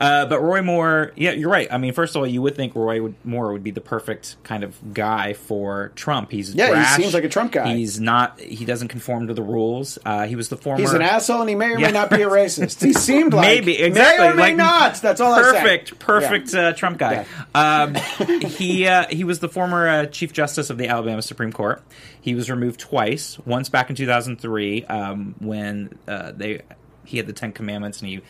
Uh, 0.00 0.24
but 0.24 0.40
Roy 0.40 0.62
Moore, 0.62 1.12
yeah, 1.14 1.32
you're 1.32 1.50
right. 1.50 1.68
I 1.70 1.76
mean, 1.76 1.92
first 1.92 2.16
of 2.16 2.20
all, 2.20 2.26
you 2.26 2.40
would 2.40 2.56
think 2.56 2.74
Roy 2.74 3.02
would, 3.02 3.14
Moore 3.22 3.52
would 3.52 3.62
be 3.62 3.70
the 3.70 3.82
perfect 3.82 4.36
kind 4.42 4.64
of 4.64 4.94
guy 4.94 5.34
for 5.34 5.92
Trump. 5.94 6.30
He's 6.30 6.54
Yeah, 6.54 6.94
he 6.96 7.02
seems 7.02 7.12
like 7.12 7.24
a 7.24 7.28
Trump 7.28 7.52
guy. 7.52 7.74
He's 7.74 8.00
not. 8.00 8.40
He 8.40 8.64
doesn't 8.64 8.88
conform 8.88 9.26
to 9.28 9.34
the 9.34 9.42
rules. 9.42 9.98
Uh, 10.04 10.26
he 10.26 10.36
was 10.36 10.48
the 10.48 10.56
former. 10.56 10.80
He's 10.80 10.92
an 10.94 11.02
asshole, 11.02 11.40
and 11.42 11.50
he 11.50 11.54
may 11.54 11.66
or 11.72 11.78
Yeah. 11.78 11.88
may 11.88 11.92
not 11.92 12.08
be 12.08 12.22
a 12.22 12.28
racist. 12.28 12.82
He 12.82 12.92
seemed 12.94 13.34
like 13.34 13.46
Maybe 13.46 13.78
exactly 13.78 14.26
may 14.26 14.32
or 14.32 14.36
may 14.36 14.42
like 14.42 14.56
not. 14.56 14.94
That's 15.02 15.20
all 15.20 15.34
perfect, 15.34 15.98
perfect 15.98 16.54
uh, 16.54 16.72
Trump 16.72 16.96
guy. 16.96 17.26
Um, 17.54 17.94
he 17.94 18.86
uh, 18.86 19.06
he 19.10 19.24
was 19.24 19.40
the 19.40 19.48
former 19.50 19.86
uh, 19.86 20.06
Chief 20.06 20.32
Justice 20.32 20.70
of 20.70 20.78
the 20.78 20.88
Alabama 20.88 21.20
Supreme 21.20 21.52
Court. 21.52 21.82
He 22.22 22.34
was 22.34 22.50
removed 22.50 22.80
twice. 22.80 23.38
Once 23.44 23.68
back 23.68 23.90
in 23.90 23.96
2003 23.96 24.84
um, 24.86 25.34
when 25.40 25.98
uh, 26.08 26.32
they 26.32 26.62
he 27.04 27.16
had 27.18 27.26
the 27.26 27.32
Ten 27.32 27.52
Commandments 27.52 28.00
and 28.00 28.08
he 28.08 28.20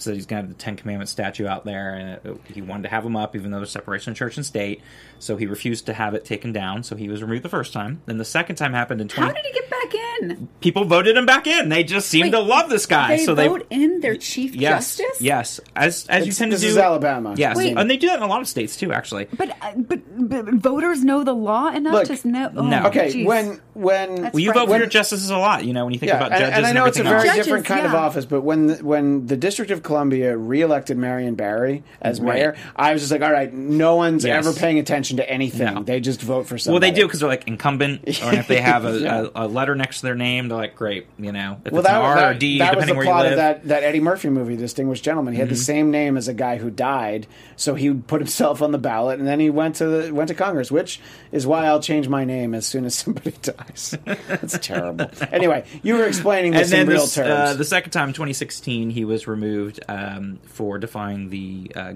said 0.00 0.14
he's 0.14 0.26
have 0.26 0.48
the 0.48 0.54
Ten 0.54 0.76
Commandments 0.76 1.12
statue 1.12 1.46
out 1.46 1.64
there, 1.64 1.94
and 1.94 2.26
uh 2.26 2.34
he 2.52 2.62
wanted 2.62 2.84
to 2.84 2.88
have 2.88 3.04
them 3.04 3.16
up, 3.16 3.34
even 3.36 3.50
though 3.50 3.58
there's 3.58 3.70
separation 3.70 4.12
of 4.12 4.16
church 4.16 4.36
and 4.36 4.46
state. 4.46 4.80
So 5.18 5.36
he 5.36 5.46
refused 5.46 5.86
to 5.86 5.94
have 5.94 6.14
it 6.14 6.24
taken 6.24 6.52
down. 6.52 6.82
So 6.82 6.96
he 6.96 7.08
was 7.08 7.22
removed 7.22 7.42
the 7.42 7.48
first 7.48 7.72
time. 7.72 8.02
Then 8.06 8.18
the 8.18 8.24
second 8.24 8.56
time 8.56 8.72
happened 8.72 9.00
in 9.00 9.08
20. 9.08 9.28
How 9.28 9.34
did 9.34 9.44
he 9.46 9.52
get 9.52 9.70
back 9.70 9.79
in? 9.94 10.48
people 10.60 10.84
voted 10.84 11.16
him 11.16 11.26
back 11.26 11.46
in. 11.46 11.68
They 11.68 11.84
just 11.84 12.08
seemed 12.08 12.26
Wait, 12.26 12.30
to 12.32 12.40
love 12.40 12.68
this 12.70 12.86
guy. 12.86 13.16
They 13.16 13.24
so 13.24 13.34
they 13.34 13.48
vote 13.48 13.66
in 13.70 14.00
their 14.00 14.16
chief 14.16 14.54
Yes, 14.54 14.96
justice. 14.98 15.20
yes, 15.20 15.60
as 15.76 16.06
as 16.08 16.26
you 16.26 16.32
tend 16.32 16.52
this 16.52 16.60
to 16.60 16.66
do. 16.66 16.70
is 16.72 16.78
Alabama. 16.78 17.34
Yes, 17.36 17.56
Wait. 17.56 17.76
and 17.76 17.88
they 17.90 17.96
do 17.96 18.08
that 18.08 18.16
in 18.18 18.22
a 18.22 18.26
lot 18.26 18.40
of 18.40 18.48
states 18.48 18.76
too. 18.76 18.92
Actually, 18.92 19.26
But, 19.36 19.50
uh, 19.62 19.72
but 19.76 20.00
but 20.28 20.44
voters 20.54 21.02
know 21.04 21.24
the 21.24 21.32
law 21.34 21.68
enough 21.68 22.08
Look, 22.08 22.20
to 22.20 22.28
know. 22.28 22.52
Oh, 22.56 22.66
no. 22.66 22.86
Okay, 22.86 23.10
geez. 23.10 23.26
when 23.26 23.60
when 23.74 24.22
well, 24.22 24.38
you 24.38 24.52
vote 24.52 24.64
for 24.66 24.70
When- 24.72 24.80
your 24.80 24.88
justices 24.88 25.30
a 25.30 25.38
lot. 25.38 25.64
You 25.64 25.72
know, 25.72 25.84
when 25.84 25.94
you 25.94 26.00
think 26.00 26.10
yeah, 26.10 26.16
about 26.18 26.32
and, 26.32 26.40
judges 26.40 26.56
and 26.58 26.66
I 26.66 26.72
know 26.72 26.84
it's 26.86 26.98
a 26.98 27.02
very 27.02 27.14
else. 27.16 27.24
Judges, 27.24 27.46
different 27.46 27.66
kind 27.66 27.86
of 27.86 27.94
office, 27.94 28.24
but 28.26 28.42
when 28.42 28.66
the, 28.66 28.74
when 28.76 29.26
the 29.26 29.36
District 29.36 29.70
of 29.70 29.82
Columbia 29.82 30.36
reelected 30.36 30.96
Marion 30.98 31.34
Barry 31.34 31.82
as 32.02 32.20
Right. 32.20 32.34
mayor, 32.34 32.56
I 32.76 32.92
was 32.92 33.02
just 33.02 33.12
like, 33.12 33.22
all 33.22 33.32
right, 33.32 33.52
no 33.52 33.96
one's 33.96 34.24
Yes. 34.24 34.46
ever 34.46 34.58
paying 34.58 34.78
attention 34.78 35.16
to 35.18 35.30
anything. 35.30 35.74
No. 35.74 35.82
They 35.82 36.00
just 36.00 36.20
vote 36.20 36.46
for 36.46 36.58
someone. 36.58 36.80
Well, 36.80 36.90
they 36.90 36.94
do 36.94 37.06
because 37.06 37.20
they're 37.20 37.28
like 37.28 37.46
incumbent, 37.48 38.02
or 38.22 38.34
if 38.34 38.48
they 38.48 38.60
have 38.60 38.84
a, 38.84 38.98
Yeah. 38.98 39.26
a, 39.34 39.46
a 39.46 39.48
letter 39.48 39.74
next 39.80 40.00
to 40.00 40.06
their 40.06 40.14
name, 40.14 40.48
they're 40.48 40.56
like, 40.58 40.76
great. 40.76 41.06
You 41.18 41.32
know, 41.32 41.58
if 41.64 41.72
Well, 41.72 41.80
it's 41.80 41.88
that, 41.88 41.96
an 41.98 42.02
R 42.06 42.14
that, 42.16 42.36
or 42.36 42.38
D, 42.38 42.58
that 42.58 42.76
was 42.76 42.84
depending 42.86 43.00
the 43.00 43.10
plot 43.10 43.26
of 43.26 43.36
that, 43.36 43.66
that 43.68 43.82
Eddie 43.82 44.00
Murphy 44.00 44.28
movie, 44.28 44.56
Distinguished 44.56 45.02
Gentleman. 45.04 45.34
He 45.34 45.40
had 45.40 45.48
Mm-hmm. 45.48 45.54
the 45.54 45.60
same 45.60 45.90
name 45.90 46.16
as 46.16 46.28
a 46.28 46.34
guy 46.34 46.58
who 46.58 46.70
died, 46.70 47.26
so 47.56 47.74
he 47.74 47.92
put 47.92 48.20
himself 48.20 48.62
on 48.62 48.70
the 48.70 48.78
ballot, 48.78 49.18
and 49.18 49.26
then 49.26 49.40
he 49.40 49.50
went 49.50 49.76
to 49.76 49.86
the, 49.86 50.14
went 50.14 50.28
to 50.28 50.34
Congress, 50.34 50.70
which 50.70 51.00
is 51.32 51.46
why 51.46 51.66
I'll 51.66 51.80
change 51.82 52.08
my 52.08 52.24
name 52.24 52.54
as 52.54 52.66
soon 52.66 52.84
as 52.84 52.94
somebody 52.98 53.32
dies. 53.42 53.96
That's 54.04 54.58
terrible. 54.58 55.10
Anyway, 55.32 55.64
you 55.82 55.94
were 55.96 56.04
explaining 56.06 56.52
this 56.52 56.70
in 56.72 56.86
real 56.88 57.00
this, 57.02 57.14
terms. 57.14 57.30
uh, 57.30 57.54
the 57.54 57.64
second 57.64 57.90
time, 57.90 58.12
2016, 58.12 58.90
he 58.90 59.04
was 59.04 59.26
removed 59.26 59.80
um, 59.88 60.38
for 60.46 60.78
defying 60.78 61.30
the 61.30 61.72
uh, 61.74 61.94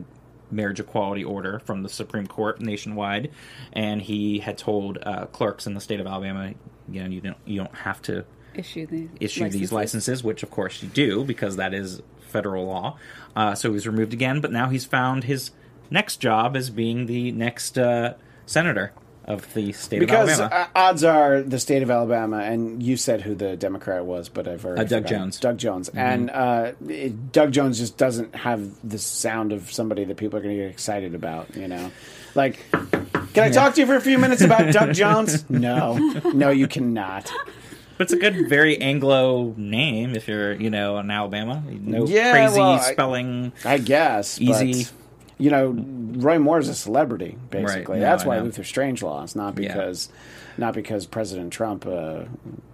marriage 0.50 0.78
equality 0.78 1.24
order 1.24 1.58
from 1.60 1.82
the 1.82 1.88
Supreme 1.88 2.26
Court 2.26 2.60
nationwide, 2.60 3.30
and 3.72 4.00
he 4.00 4.38
had 4.38 4.56
told 4.58 4.98
uh, 5.02 5.26
clerks 5.26 5.66
in 5.66 5.74
the 5.74 5.80
state 5.80 6.00
of 6.00 6.06
Alabama, 6.06 6.52
you 6.88 7.02
know, 7.02 7.08
you 7.08 7.20
don't 7.20 7.36
you 7.44 7.58
don't 7.58 7.74
have 7.74 8.00
to 8.02 8.24
issue 8.54 8.86
the 8.86 9.08
issue 9.20 9.48
these 9.48 9.72
licenses, 9.72 10.22
which 10.22 10.42
of 10.42 10.50
course 10.50 10.82
you 10.82 10.88
do 10.88 11.24
because 11.24 11.56
that 11.56 11.74
is 11.74 12.02
federal 12.28 12.66
law. 12.66 12.96
Uh, 13.36 13.54
so 13.54 13.68
he 13.68 13.72
was 13.74 13.86
removed 13.86 14.12
again, 14.12 14.40
but 14.40 14.52
now 14.52 14.68
he's 14.68 14.84
found 14.84 15.24
his 15.24 15.50
next 15.90 16.16
job 16.18 16.56
as 16.56 16.70
being 16.70 17.06
the 17.06 17.30
next 17.32 17.76
uh, 17.78 18.14
senator 18.46 18.92
of 19.26 19.54
the 19.54 19.72
state 19.72 20.00
because 20.00 20.38
of 20.38 20.52
Alabama. 20.52 20.68
uh, 20.74 20.78
odds 20.78 21.02
are 21.02 21.42
the 21.42 21.58
state 21.58 21.82
of 21.82 21.90
Alabama, 21.90 22.38
and 22.40 22.82
you 22.82 22.96
said 22.96 23.22
who 23.22 23.34
the 23.34 23.56
Democrat 23.56 24.04
was, 24.04 24.28
but 24.28 24.46
I've 24.46 24.64
already 24.66 24.82
Uh, 24.82 24.84
Doug 24.84 25.04
forgotten. 25.04 25.18
Jones. 25.18 25.40
Doug 25.40 25.58
Jones, 25.58 25.88
Mm-hmm. 25.88 25.98
and 25.98 26.30
uh, 26.30 26.72
it, 26.88 27.32
Doug 27.32 27.50
Jones 27.52 27.78
just 27.78 27.96
doesn't 27.96 28.34
have 28.34 28.70
the 28.88 28.98
sound 28.98 29.52
of 29.52 29.72
somebody 29.72 30.04
that 30.04 30.16
people 30.18 30.38
are 30.38 30.42
going 30.42 30.54
to 30.56 30.62
get 30.62 30.70
excited 30.70 31.14
about. 31.14 31.56
You 31.56 31.68
know, 31.68 31.90
like, 32.34 32.58
can 33.34 33.44
I 33.44 33.50
talk 33.50 33.74
to 33.74 33.80
you 33.80 33.86
for 33.86 33.96
a 33.96 34.00
few 34.00 34.18
minutes 34.18 34.40
about 34.42 34.72
Doug 34.72 34.94
Jones? 35.00 35.48
No, 35.50 35.96
no, 36.32 36.50
you 36.50 36.66
cannot. 36.68 37.30
But 37.96 38.04
it's 38.04 38.12
a 38.12 38.16
good, 38.16 38.48
very 38.48 38.80
Anglo 38.80 39.54
name 39.56 40.16
if 40.16 40.26
you're, 40.26 40.52
you 40.54 40.70
know, 40.70 40.98
in 40.98 41.10
Alabama. 41.10 41.62
No 41.68 42.06
Yeah, 42.06 42.32
crazy 42.32 42.58
well, 42.58 42.72
I- 42.72 42.92
spelling. 42.92 43.52
I 43.64 43.78
guess 43.78 44.40
Easy. 44.40 44.84
but, 44.84 44.92
you 45.38 45.50
know, 45.50 45.68
Roy 46.20 46.38
Moore's 46.38 46.68
a 46.68 46.74
celebrity. 46.74 47.36
Basically, 47.50 47.96
No, 47.98 48.02
that's 48.02 48.24
I 48.24 48.28
why 48.28 48.36
know. 48.38 48.44
Luther 48.44 48.64
Strange 48.64 49.02
lost, 49.02 49.36
not 49.36 49.58
Yeah. 49.58 49.68
because, 49.68 50.08
not 50.58 50.74
because 50.74 51.06
President 51.06 51.52
Trump 51.52 51.86
uh, 51.86 52.22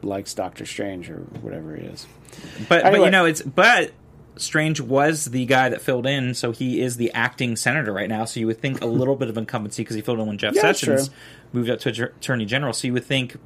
likes 0.02 0.32
Doctor 0.34 0.64
Strange 0.64 1.10
or 1.10 1.18
whatever 1.42 1.74
he 1.76 1.84
is. 1.86 2.06
But 2.60 2.68
but 2.68 2.84
Anyway. 2.86 3.04
you 3.06 3.10
know, 3.10 3.24
it's 3.26 3.42
but 3.42 3.92
Strange 4.36 4.80
was 4.80 5.26
the 5.26 5.44
guy 5.44 5.68
that 5.68 5.82
filled 5.82 6.06
in, 6.06 6.34
so 6.34 6.50
he 6.52 6.80
is 6.80 6.96
the 6.96 7.12
acting 7.12 7.56
senator 7.56 7.92
right 7.92 8.08
now. 8.08 8.24
So 8.24 8.40
you 8.40 8.46
would 8.46 8.60
think 8.60 8.80
a 8.80 8.86
little 8.86 9.16
bit 9.16 9.28
of 9.28 9.36
incumbency 9.36 9.82
because 9.82 9.96
he 9.96 10.02
filled 10.02 10.20
in 10.20 10.26
when 10.26 10.38
Jeff 10.38 10.54
Yeah, 10.54 10.62
Sessions 10.62 11.10
moved 11.52 11.68
up 11.68 11.80
to 11.80 11.88
attorney 12.04 12.46
general. 12.46 12.72
So 12.72 12.86
you 12.86 12.92
would 12.92 13.04
think, 13.04 13.36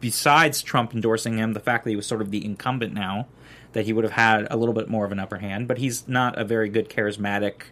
besides 0.00 0.62
Trump 0.62 0.92
endorsing 0.94 1.38
him, 1.38 1.52
the 1.52 1.60
fact 1.60 1.84
that 1.84 1.90
he 1.90 1.96
was 1.96 2.06
sort 2.06 2.20
of 2.20 2.30
the 2.30 2.44
incumbent 2.44 2.92
now, 2.92 3.28
that 3.72 3.86
he 3.86 3.92
would 3.92 4.04
have 4.04 4.12
had 4.12 4.46
a 4.50 4.56
little 4.56 4.74
bit 4.74 4.88
more 4.88 5.04
of 5.04 5.12
an 5.12 5.18
upper 5.18 5.38
hand. 5.38 5.68
But 5.68 5.78
he's 5.78 6.06
not 6.08 6.38
a 6.38 6.44
very 6.44 6.68
good 6.68 6.88
charismatic 6.88 7.62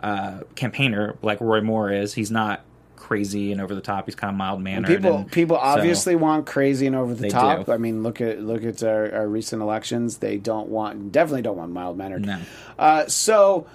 uh, 0.00 0.40
campaigner 0.54 1.16
like 1.22 1.40
Roy 1.40 1.60
Moore 1.60 1.92
is. 1.92 2.14
He's 2.14 2.30
not 2.30 2.64
crazy 3.00 3.50
and 3.50 3.60
over 3.60 3.74
the 3.74 3.80
top. 3.80 4.04
He's 4.04 4.14
kind 4.14 4.30
of 4.30 4.36
mild 4.36 4.60
mannered. 4.60 4.86
People 4.86 5.24
people 5.24 5.56
so- 5.56 5.62
obviously 5.62 6.14
want 6.14 6.46
crazy 6.46 6.86
and 6.86 6.94
over 6.94 7.14
the 7.14 7.28
top. 7.30 7.66
do. 7.66 7.72
I 7.72 7.78
mean, 7.78 8.02
look 8.02 8.20
at 8.20 8.40
look 8.40 8.62
at 8.62 8.82
our, 8.84 9.12
our 9.12 9.26
recent 9.26 9.62
elections. 9.62 10.18
They 10.18 10.36
don't 10.36 10.68
want 10.68 11.10
definitely 11.10 11.42
don't 11.42 11.56
want 11.56 11.72
mild 11.72 11.96
mannered. 11.96 12.26
No. 12.26 12.38
Uh, 12.78 13.06
so, 13.06 13.66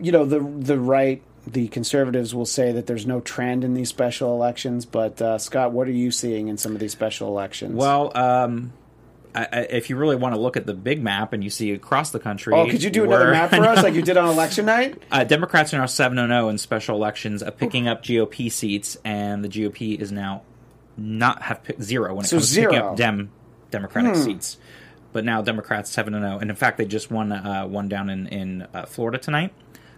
you 0.00 0.10
know, 0.10 0.24
the 0.24 0.40
the 0.40 0.78
right, 0.78 1.22
the 1.46 1.68
conservatives 1.68 2.34
will 2.34 2.46
say 2.46 2.72
that 2.72 2.86
there's 2.86 3.06
no 3.06 3.20
trend 3.20 3.62
in 3.62 3.74
these 3.74 3.88
special 3.90 4.34
elections. 4.34 4.86
But 4.86 5.20
uh, 5.22 5.38
Scott, 5.38 5.72
what 5.72 5.86
are 5.86 5.92
you 5.92 6.10
seeing 6.10 6.48
in 6.48 6.56
some 6.56 6.72
of 6.72 6.80
these 6.80 6.92
special 6.92 7.28
elections? 7.28 7.74
Well, 7.74 8.10
um, 8.16 8.72
I, 9.34 9.42
I, 9.52 9.60
if 9.70 9.90
you 9.90 9.96
really 9.96 10.16
want 10.16 10.34
to 10.34 10.40
look 10.40 10.56
at 10.56 10.66
the 10.66 10.74
big 10.74 11.02
map 11.02 11.32
and 11.32 11.42
you 11.44 11.50
see 11.50 11.72
across 11.72 12.10
the 12.10 12.18
country, 12.18 12.52
oh, 12.54 12.68
could 12.68 12.82
you 12.82 12.90
do 12.90 13.04
another 13.04 13.30
map 13.30 13.50
for 13.54 13.64
us 13.64 13.82
like 13.82 13.94
you 13.94 14.02
did 14.02 14.16
on 14.16 14.28
election 14.28 14.66
night? 14.66 15.00
Uh, 15.10 15.24
Democrats 15.24 15.72
are 15.74 15.78
now 15.78 15.86
seven 15.86 16.18
and 16.18 16.30
zero 16.30 16.48
in 16.48 16.58
special 16.58 16.96
elections, 16.96 17.42
uh, 17.42 17.50
picking 17.50 17.86
up 17.88 18.02
GOP 18.02 18.50
seats, 18.50 18.96
and 19.04 19.44
the 19.44 19.48
GOP 19.48 19.98
is 20.00 20.10
now 20.12 20.42
not 20.96 21.42
have 21.42 21.62
picked 21.62 21.82
zero 21.82 22.14
when 22.14 22.24
it 22.24 22.28
So 22.28 22.36
comes 22.38 22.52
to 22.54 22.60
picking. 22.62 22.78
Hmm. 22.80 22.86
up 22.86 22.96
Dem 22.96 23.30
Democratic 23.70 24.16
seats. 24.16 24.58
But 25.12 25.24
now 25.24 25.42
Democrats 25.42 25.90
seven 25.90 26.14
and 26.14 26.24
zero, 26.24 26.38
and 26.38 26.50
in 26.50 26.56
fact 26.56 26.78
they 26.78 26.84
just 26.84 27.10
won 27.10 27.32
uh, 27.32 27.66
one 27.66 27.88
down 27.88 28.10
in 28.10 28.26
in 28.28 28.62
uh, 28.74 28.86
Florida 28.86 29.18
tonight. 29.18 29.52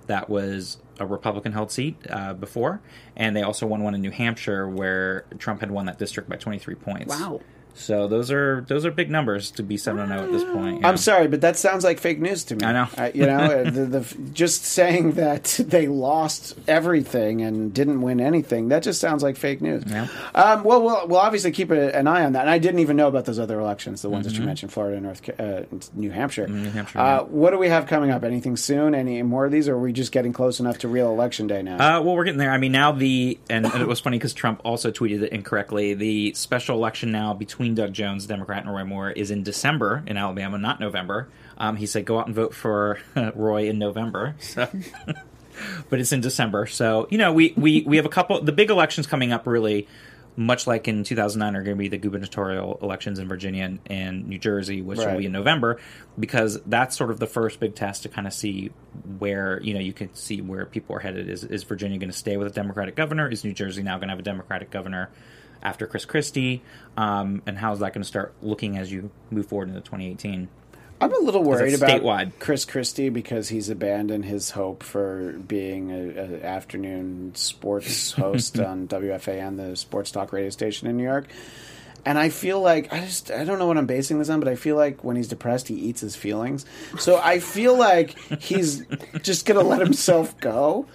That 0.07 0.29
was 0.29 0.79
a 0.99 1.07
Republican 1.07 1.53
held 1.53 1.71
seat 1.71 1.97
uh, 2.11 2.35
before, 2.35 2.81
and 3.17 3.37
they 3.37 3.43
also 3.43 3.67
won 3.67 3.83
one 3.83 3.95
in 3.95 4.01
New 4.01 4.11
Hampshire 4.11 4.69
where 4.69 5.25
Trump 5.39 5.61
had 5.61 5.71
won 5.71 5.87
that 5.87 5.99
district 5.99 6.29
by 6.29 6.37
twenty 6.37 6.59
three 6.59 6.75
points. 6.75 7.19
Wow. 7.19 7.41
So 7.75 8.07
those 8.07 8.31
are 8.31 8.65
those 8.69 8.85
are 8.87 8.91
big 8.91 9.11
numbers 9.11 9.51
to 9.53 9.63
be 9.63 9.77
seven 9.77 10.09
zero 10.09 10.25
at 10.25 10.33
this 10.33 10.45
point. 10.45 10.81
yeah. 10.81 10.89
I'm 10.89 10.97
sorry, 10.97 11.27
but 11.29 11.41
that 11.41 11.57
sounds 11.57 11.85
like 11.85 11.99
fake 11.99 12.21
news 12.21 12.45
to 12.45 12.57
me. 12.57 12.65
I 12.65 12.73
know. 12.73 13.11
You 13.15 13.27
know, 13.27 13.39
uh, 13.39 13.71
the, 13.71 13.85
the, 13.87 14.17
just 14.33 14.65
saying 14.65 15.13
that 15.13 15.45
they 15.67 15.87
lost 15.89 16.57
everything 16.69 17.41
and 17.43 17.73
didn't 17.73 18.01
win 18.03 18.21
anything, 18.21 18.69
that 18.69 18.83
just 18.83 19.01
sounds 19.01 19.23
like 19.23 19.37
fake 19.37 19.61
news. 19.63 19.85
Yeah. 19.87 20.07
Um, 20.35 20.65
well, 20.65 20.83
we'll 20.83 21.09
we'll 21.09 21.21
obviously 21.21 21.51
keep 21.53 21.71
a, 21.71 21.97
an 21.97 22.07
eye 22.07 22.25
on 22.25 22.33
that. 22.33 22.43
And 22.43 22.51
I 22.51 22.59
didn't 22.59 22.81
even 22.81 22.97
know 22.97 23.09
about 23.09 23.25
those 23.25 23.39
other 23.39 23.59
elections, 23.61 24.03
the 24.03 24.11
ones 24.11 24.27
that 24.27 24.35
you 24.35 24.43
mentioned, 24.45 24.73
Florida 24.73 24.97
and 24.97 25.07
North, 25.07 25.41
uh, 25.41 25.63
New 25.95 26.11
Hampshire. 26.11 26.47
Mm-hmm. 26.47 26.63
New 26.65 26.71
Hampshire, 26.71 26.99
Uh, 26.99 27.05
yeah. 27.05 27.21
what 27.23 27.51
do 27.51 27.59
we 27.59 27.69
have 27.69 27.87
coming 27.87 28.11
up? 28.11 28.25
Anything 28.25 28.57
soon? 28.57 28.95
Any 28.95 29.23
more 29.23 29.47
of 29.47 29.53
these? 29.53 29.69
Or 29.69 29.75
are 29.75 29.79
we 29.79 29.93
just 29.93 30.13
getting 30.13 30.33
close 30.33 30.61
enough 30.61 30.79
to 30.79 30.89
real 30.89 31.09
election 31.11 31.47
day 31.47 31.63
now? 31.63 31.77
Uh, 31.77 32.01
well, 32.03 32.15
we're 32.17 32.25
getting 32.25 32.39
there. 32.39 32.51
I 32.53 32.59
mean, 32.59 32.73
now 32.73 32.93
the 32.93 33.39
and, 33.49 33.65
and 33.67 33.81
it 33.83 33.89
was 33.89 34.01
funny 34.01 34.19
because 34.19 34.35
Trump 34.35 34.61
also 34.65 34.91
tweeted 34.91 35.23
it 35.23 35.33
incorrectly. 35.33 35.95
The 35.95 36.35
special 36.35 36.77
election 36.77 37.13
now 37.13 37.33
between 37.35 37.62
Doug 37.71 37.93
Jones, 37.93 38.27
Democrat, 38.27 38.65
and 38.65 38.75
Roy 38.75 38.85
Moore 38.85 39.11
is 39.11 39.31
in 39.31 39.43
December 39.43 40.03
in 40.07 40.17
Alabama, 40.17 40.59
not 40.59 40.81
November. 40.81 41.29
Um, 41.57 41.77
he 41.77 41.87
said, 41.87 42.05
"Go 42.05 42.19
out 42.19 42.27
and 42.27 42.35
vote 42.35 42.55
for 42.55 42.99
Roy 43.35 43.69
in 43.69 43.79
November." 43.79 44.37
So, 44.41 44.69
but 45.89 46.01
it's 46.01 46.13
in 46.13 46.21
December. 46.21 46.67
So 46.67 47.07
you 47.11 47.19
know, 47.19 47.33
we 47.33 47.55
we 47.57 47.83
we 47.83 47.97
have 47.97 48.07
a 48.07 48.11
couple. 48.11 48.41
The 48.43 48.53
big 48.53 48.71
elections 48.71 49.07
coming 49.07 49.33
up 49.33 49.47
really. 49.47 49.89
Much 50.35 50.67
like 50.67 50.89
in 50.89 51.05
2009, 51.05 51.55
are 51.55 51.63
going 51.63 51.77
to 51.77 51.79
be 51.79 51.89
the 51.89 51.99
gubernatorial 51.99 52.79
elections 52.81 53.19
in 53.19 53.29
Virginia 53.29 53.65
and, 53.65 53.81
and 53.85 54.27
New 54.27 54.39
Jersey, 54.39 54.81
which 54.81 54.97
will 54.97 55.19
be 55.19 55.27
in 55.27 55.33
November, 55.33 55.79
because 56.19 56.59
that's 56.63 56.97
sort 56.97 57.11
of 57.11 57.21
the 57.21 57.27
first 57.27 57.61
big 57.61 57.75
test 57.75 58.05
to 58.05 58.09
kind 58.09 58.27
of 58.27 58.33
see 58.33 58.73
where 59.19 59.61
you 59.63 59.75
know 59.75 59.81
you 59.81 59.93
can 59.93 60.15
see 60.15 60.41
where 60.41 60.65
people 60.65 60.97
are 60.97 61.01
headed. 61.01 61.29
Is 61.29 61.45
is 61.45 61.65
Virginia 61.65 61.99
going 61.99 62.11
to 62.11 62.17
stay 62.17 62.39
with 62.39 62.47
a 62.47 62.51
Democratic 62.51 62.97
governor? 62.97 63.29
Is 63.29 63.45
New 63.45 63.53
Jersey 63.53 63.83
now 63.83 63.99
going 63.99 64.09
to 64.09 64.13
have 64.13 64.21
a 64.21 64.23
Democratic 64.23 64.71
governor 64.71 65.11
after 65.63 65.87
Chris 65.87 66.05
Christie? 66.05 66.63
Um, 66.97 67.43
and 67.47 67.57
how 67.59 67.73
is 67.73 67.81
that 67.81 67.93
going 67.93 68.03
to 68.03 68.09
start 68.09 68.35
looking 68.43 68.77
as 68.77 68.93
you 68.93 69.11
move 69.31 69.47
forward 69.47 69.69
into 69.69 69.81
2018? 69.81 70.49
I'm 71.01 71.13
a 71.13 71.19
little 71.19 71.43
worried 71.43 71.75
about 71.75 71.91
statewide. 71.91 72.33
Chris 72.39 72.65
Christie 72.65 73.09
because 73.09 73.49
he's 73.49 73.69
abandoned 73.69 74.25
his 74.25 74.51
hope 74.51 74.85
for 74.85 75.33
being 75.33 75.91
a, 75.91 76.11
a 76.11 76.47
afternoon 76.47 77.35
sports 77.35 78.13
host 78.13 78.61
on 78.61 78.87
WFAN, 78.87 79.57
the 79.57 79.75
sports 79.75 80.13
talk 80.13 80.33
radio 80.33 80.51
station 80.51 80.87
in 80.87 80.97
New 80.97 81.03
York. 81.03 81.27
And 82.05 82.19
I 82.19 82.31
feel 82.31 82.61
like 82.61 82.93
I 82.93 83.01
just 83.01 83.31
I 83.31 83.45
don't 83.45 83.59
know 83.59 83.67
what 83.67 83.79
I'm 83.79 83.87
basing 83.87 84.19
this 84.19 84.29
on, 84.29 84.41
but 84.41 84.49
I 84.49 84.57
feel 84.57 84.77
like 84.77 85.05
when 85.05 85.15
he's 85.17 85.29
depressed, 85.29 85.69
he 85.69 85.75
eats 85.75 86.01
his 86.01 86.17
feelings. 86.17 86.67
So 86.99 87.21
I 87.23 87.39
feel 87.39 87.79
like 87.79 88.19
he's 88.41 88.85
just 89.23 89.47
gonna 89.47 89.63
let 89.63 89.81
himself 89.81 90.39
go. 90.41 90.87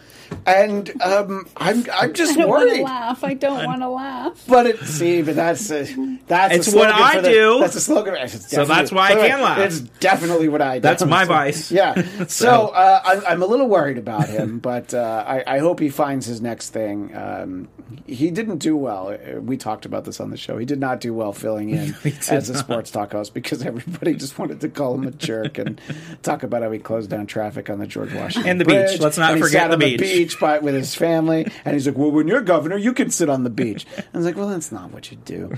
And 0.45 1.01
um, 1.01 1.47
I'm 1.55 1.85
I'm 1.93 2.11
just 2.13 2.33
I 2.37 2.41
don't 2.41 2.49
want 2.49 2.63
to 2.67 2.73
worried. 2.75 2.83
laugh. 2.83 3.23
I 3.23 3.33
don't 3.33 3.65
want 3.65 3.81
to 3.81 3.87
laugh. 3.87 4.43
But 4.45 4.65
it, 4.67 4.79
see, 4.81 5.21
but 5.21 5.35
that's 5.37 5.71
a, 5.71 5.85
that's 6.27 6.53
It's 6.53 6.73
a 6.73 6.75
what 6.77 6.89
I 6.91 7.21
the- 7.21 7.29
do. 7.29 7.59
That's 7.61 7.75
a 7.75 7.79
slogan. 7.79 8.13
So 8.27 8.65
that's 8.65 8.89
definitely- 8.91 8.95
why 8.97 9.07
I 9.11 9.15
by 9.15 9.21
the 9.21 9.27
can 9.29 9.41
laugh. 9.41 9.57
It's 9.59 9.79
definitely 9.79 10.49
what 10.49 10.61
I 10.61 10.79
do. 10.79 10.81
That's 10.81 11.05
my 11.05 11.23
vice. 11.37 11.71
Yeah. 11.71 12.03
So 12.27 12.67
uh, 12.67 13.01
I'm, 13.05 13.25
I'm 13.25 13.41
a 13.41 13.45
little 13.45 13.69
worried 13.69 13.97
about 13.97 14.27
him, 14.27 14.59
but 14.59 14.93
uh, 14.93 15.23
I, 15.25 15.43
I 15.47 15.59
hope 15.59 15.79
he 15.79 15.87
finds 15.87 16.25
his 16.25 16.41
next 16.41 16.71
thing. 16.71 17.15
Um, 17.15 17.69
he 18.05 18.29
didn't 18.29 18.57
do 18.57 18.75
well. 18.75 19.07
Uh, 19.13 19.39
We 19.39 19.55
talked 19.55 19.85
about 19.85 20.03
this 20.03 20.19
on 20.19 20.29
the 20.29 20.35
show. 20.37 20.57
He 20.57 20.65
did 20.65 20.79
not 20.81 20.96
do 20.99 21.13
well 21.13 21.33
filling 21.33 21.69
in 21.69 21.95
as 22.29 22.49
a 22.49 22.57
sports 22.57 22.91
talk 22.91 23.11
host 23.11 23.33
because 23.33 23.63
everybody 23.65 24.13
just 24.15 24.37
wanted 24.37 24.61
to 24.61 24.69
call 24.69 24.95
him 24.95 25.07
a 25.07 25.11
jerk 25.11 25.57
and 25.57 25.79
talk 26.23 26.43
about 26.43 26.61
how 26.61 26.71
he 26.71 26.79
closed 26.79 27.09
down 27.09 27.27
traffic 27.27 27.69
on 27.69 27.79
the 27.79 27.87
George 27.87 28.13
Washington 28.13 28.51
And 28.51 28.61
the 28.61 28.65
beach. 28.65 28.99
Let's 28.99 29.17
not 29.17 29.33
and 29.33 29.41
forget 29.41 29.69
the 29.71 29.77
beach. 29.77 29.99
beach 29.99 30.39
by, 30.39 30.59
with 30.59 30.75
his 30.75 30.95
family, 30.95 31.51
and 31.65 31.73
he's 31.73 31.87
like, 31.87 31.97
"Well, 31.97 32.11
when 32.11 32.27
you're 32.27 32.41
governor, 32.41 32.77
you 32.77 32.93
can 32.93 33.09
sit 33.09 33.29
on 33.29 33.43
the 33.43 33.49
beach." 33.49 33.85
And 33.95 34.05
I 34.13 34.17
was 34.17 34.25
like, 34.25 34.35
"Well, 34.35 34.49
that's 34.49 34.71
not 34.71 34.91
what 34.91 35.11
you 35.11 35.17
do." 35.17 35.53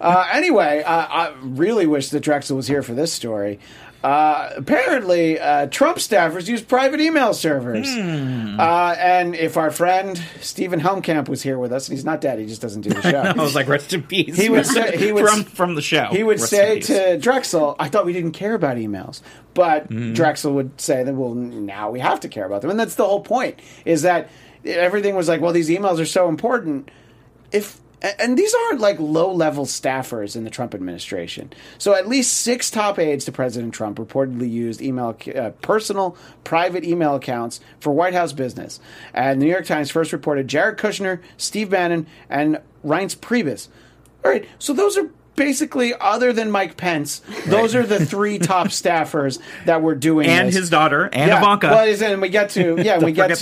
Uh, 0.00 0.26
anyway, 0.32 0.82
uh, 0.82 1.06
I 1.08 1.34
really 1.42 1.86
wish 1.86 2.10
that 2.10 2.20
Drexel 2.20 2.56
was 2.56 2.66
here 2.66 2.82
for 2.82 2.94
this 2.94 3.12
story. 3.12 3.58
Uh, 4.04 4.50
apparently, 4.56 5.40
uh, 5.40 5.66
Trump 5.68 5.96
staffers 5.96 6.46
use 6.46 6.60
private 6.60 7.00
email 7.00 7.32
servers. 7.32 7.88
Hmm. 7.90 8.60
Uh, 8.60 8.94
and 8.98 9.34
if 9.34 9.56
our 9.56 9.70
friend 9.70 10.20
Stephen 10.40 10.78
Helmkamp 10.78 11.26
was 11.26 11.42
here 11.42 11.58
with 11.58 11.72
us, 11.72 11.88
and 11.88 11.96
he's 11.96 12.04
not 12.04 12.20
dead, 12.20 12.38
he 12.38 12.44
just 12.44 12.60
doesn't 12.60 12.82
do 12.82 12.90
the 12.90 13.00
show. 13.10 13.20
I 13.22 13.32
was 13.32 13.54
like, 13.54 13.66
rest 13.66 13.94
in 13.94 14.02
peace. 14.02 14.36
He 14.36 14.50
would 14.50 14.66
say- 14.66 14.98
he 14.98 15.10
would- 15.12 15.26
from 15.26 15.44
from 15.44 15.74
the 15.74 15.80
show. 15.80 16.04
He 16.10 16.22
would 16.22 16.38
Rest 16.38 16.50
say 16.50 16.80
to 16.80 17.16
Drexel, 17.18 17.76
I 17.78 17.88
thought 17.88 18.04
we 18.04 18.12
didn't 18.12 18.32
care 18.32 18.52
about 18.54 18.76
emails. 18.76 19.22
But 19.54 19.88
Mm-hmm. 19.88 20.12
Drexel 20.12 20.52
would 20.52 20.78
say 20.80 21.02
that, 21.02 21.14
well, 21.14 21.34
now 21.34 21.90
we 21.90 22.00
have 22.00 22.20
to 22.20 22.28
care 22.28 22.44
about 22.44 22.60
them. 22.60 22.70
And 22.70 22.78
that's 22.78 22.96
the 22.96 23.04
whole 23.06 23.20
point, 23.22 23.58
is 23.86 24.02
that 24.02 24.28
everything 24.66 25.14
was 25.16 25.28
like, 25.28 25.40
well, 25.40 25.52
these 25.52 25.70
emails 25.70 25.98
are 25.98 26.04
so 26.06 26.28
important. 26.28 26.90
If 27.52 27.80
and 28.18 28.36
these 28.38 28.54
aren't 28.54 28.80
like 28.80 28.98
low 29.00 29.32
level 29.32 29.64
staffers 29.66 30.36
in 30.36 30.44
the 30.44 30.50
Trump 30.50 30.74
administration. 30.74 31.52
So 31.78 31.94
at 31.94 32.06
least 32.06 32.32
six 32.34 32.70
top 32.70 32.98
aides 32.98 33.24
to 33.24 33.32
President 33.32 33.72
Trump 33.74 33.98
reportedly 33.98 34.50
used 34.50 34.82
email, 34.82 35.16
uh, 35.34 35.50
personal, 35.62 36.16
private 36.44 36.84
email 36.84 37.14
accounts 37.14 37.60
for 37.80 37.92
White 37.92 38.14
House 38.14 38.32
business. 38.32 38.78
And 39.14 39.40
the 39.40 39.46
New 39.46 39.52
York 39.52 39.64
Times 39.66 39.90
first 39.90 40.12
reported 40.12 40.48
Jared 40.48 40.76
Kushner, 40.78 41.20
Steve 41.36 41.70
Bannon, 41.70 42.06
and 42.28 42.58
Reince 42.84 43.16
Priebus. 43.16 43.68
All 44.24 44.30
right, 44.30 44.46
so 44.58 44.72
those 44.72 44.96
are 44.98 45.08
basically, 45.36 45.92
other 46.00 46.32
than 46.32 46.50
Mike 46.50 46.76
Pence, 46.76 47.20
those 47.46 47.74
are 47.74 47.84
the 47.84 48.04
three 48.04 48.38
top 48.38 48.66
staffers 48.68 49.38
that 49.64 49.82
were 49.82 49.94
doing 49.94 50.28
and 50.28 50.48
this. 50.48 50.56
his 50.56 50.70
daughter 50.70 51.08
and 51.12 51.28
yeah, 51.30 51.38
Ivanka. 51.38 51.68
Well, 51.68 51.86
is- 51.86 52.02
and 52.02 52.20
we 52.22 52.28
get 52.28 52.50
to 52.50 52.76
yeah, 52.82 52.98
we 53.04 53.12
get 53.12 53.34
to 53.36 53.40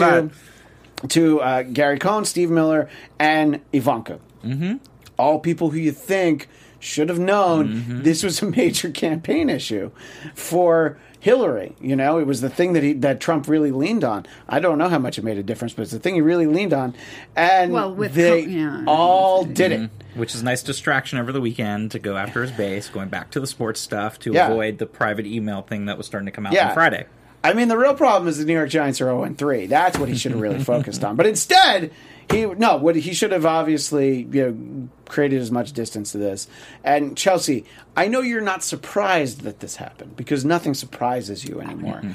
that. 1.02 1.08
to 1.10 1.40
uh, 1.40 1.62
Gary 1.62 1.98
Cohn, 1.98 2.24
Steve 2.24 2.50
Miller, 2.50 2.88
and 3.18 3.60
Ivanka. 3.72 4.20
Mm-hmm. 4.44 4.76
All 5.18 5.38
people 5.38 5.70
who 5.70 5.78
you 5.78 5.92
think 5.92 6.48
should 6.80 7.08
have 7.08 7.18
known 7.18 7.68
Mm-hmm. 7.68 8.02
this 8.02 8.22
was 8.24 8.42
a 8.42 8.46
major 8.46 8.90
campaign 8.90 9.48
issue 9.48 9.90
for 10.34 10.98
Hillary. 11.20 11.76
You 11.80 11.94
know, 11.94 12.18
it 12.18 12.26
was 12.26 12.40
the 12.40 12.50
thing 12.50 12.72
that 12.72 12.82
he 12.82 12.92
that 12.94 13.20
Trump 13.20 13.46
really 13.46 13.70
leaned 13.70 14.02
on. 14.02 14.26
I 14.48 14.58
don't 14.58 14.78
know 14.78 14.88
how 14.88 14.98
much 14.98 15.18
it 15.18 15.22
made 15.24 15.38
a 15.38 15.42
difference, 15.44 15.72
but 15.74 15.82
it's 15.82 15.92
the 15.92 16.00
thing 16.00 16.14
he 16.16 16.20
really 16.20 16.46
leaned 16.46 16.72
on, 16.72 16.94
and 17.36 17.72
Well, 17.72 17.94
with 17.94 18.14
they 18.14 18.42
Co- 18.42 18.48
yeah. 18.48 18.84
all 18.88 19.44
did 19.44 19.70
it. 19.70 19.90
which 20.14 20.34
is 20.34 20.40
a 20.40 20.44
nice 20.44 20.62
distraction 20.64 21.18
over 21.18 21.30
the 21.30 21.40
weekend 21.40 21.92
to 21.92 21.98
go 22.00 22.16
after 22.16 22.42
his 22.42 22.50
base, 22.50 22.88
going 22.88 23.08
back 23.08 23.30
to 23.32 23.40
the 23.40 23.46
sports 23.46 23.80
stuff 23.80 24.18
to 24.20 24.32
Yeah. 24.32 24.48
avoid 24.48 24.78
the 24.78 24.86
private 24.86 25.26
email 25.26 25.62
thing 25.62 25.84
that 25.86 25.96
was 25.96 26.06
starting 26.06 26.26
to 26.26 26.32
come 26.32 26.46
out 26.46 26.52
Yeah. 26.52 26.68
on 26.70 26.74
Friday. 26.74 27.06
I 27.44 27.52
mean, 27.54 27.68
the 27.68 27.78
real 27.78 27.94
problem 27.94 28.28
is 28.28 28.38
the 28.38 28.44
New 28.44 28.52
York 28.54 28.70
Giants 28.70 29.00
are 29.00 29.06
0 29.06 29.34
3. 29.38 29.66
That's 29.66 29.98
what 29.98 30.08
he 30.08 30.16
should 30.16 30.32
have 30.32 30.40
really 30.40 30.62
focused 30.64 31.04
on. 31.04 31.14
But 31.16 31.26
instead, 31.26 31.92
he 32.30 32.46
no, 32.46 32.76
what 32.76 32.96
he 32.96 33.12
should 33.12 33.32
have 33.32 33.46
obviously 33.46 34.22
you 34.30 34.50
know 34.50 34.88
created 35.06 35.40
as 35.40 35.50
much 35.50 35.72
distance 35.72 36.12
to 36.12 36.18
this. 36.18 36.48
And 36.84 37.16
Chelsea, 37.16 37.64
I 37.96 38.08
know 38.08 38.20
you're 38.20 38.40
not 38.40 38.62
surprised 38.62 39.42
that 39.42 39.60
this 39.60 39.76
happened 39.76 40.16
because 40.16 40.44
nothing 40.44 40.74
surprises 40.74 41.44
you 41.44 41.60
anymore. 41.60 41.96
Mm-hmm. 41.96 42.12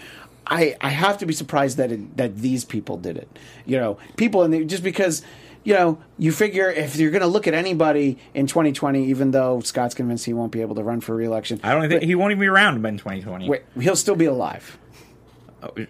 I 0.47 0.75
I 0.81 0.89
have 0.89 1.17
to 1.19 1.25
be 1.25 1.33
surprised 1.33 1.77
that 1.77 1.91
it, 1.91 2.17
that 2.17 2.37
these 2.37 2.65
people 2.65 2.97
did 2.97 3.17
it. 3.17 3.29
You 3.65 3.77
know, 3.77 3.97
people 4.15 4.47
the, 4.47 4.65
just 4.65 4.83
because. 4.83 5.23
You 5.63 5.73
know, 5.73 5.99
you 6.17 6.31
figure 6.31 6.69
if 6.71 6.95
you're 6.95 7.11
going 7.11 7.23
to 7.23 7.27
look 7.27 7.45
at 7.45 7.53
anybody 7.53 8.17
in 8.33 8.47
2020, 8.47 9.07
even 9.07 9.31
though 9.31 9.59
Scott's 9.59 9.93
convinced 9.93 10.23
he 10.23 10.31
won't 10.31 10.53
be 10.53 10.61
able 10.61 10.75
to 10.75 10.83
run 10.83 11.01
for 11.01 11.13
reelection, 11.13 11.59
I 11.61 11.73
don't 11.73 11.89
think 11.89 12.03
he 12.03 12.15
won't 12.15 12.31
even 12.31 12.39
be 12.39 12.47
around 12.47 12.85
in 12.85 12.97
2020. 12.97 13.49
wait, 13.49 13.63
he'll 13.77 13.97
still 13.97 14.15
be 14.15 14.23
alive. 14.23 14.77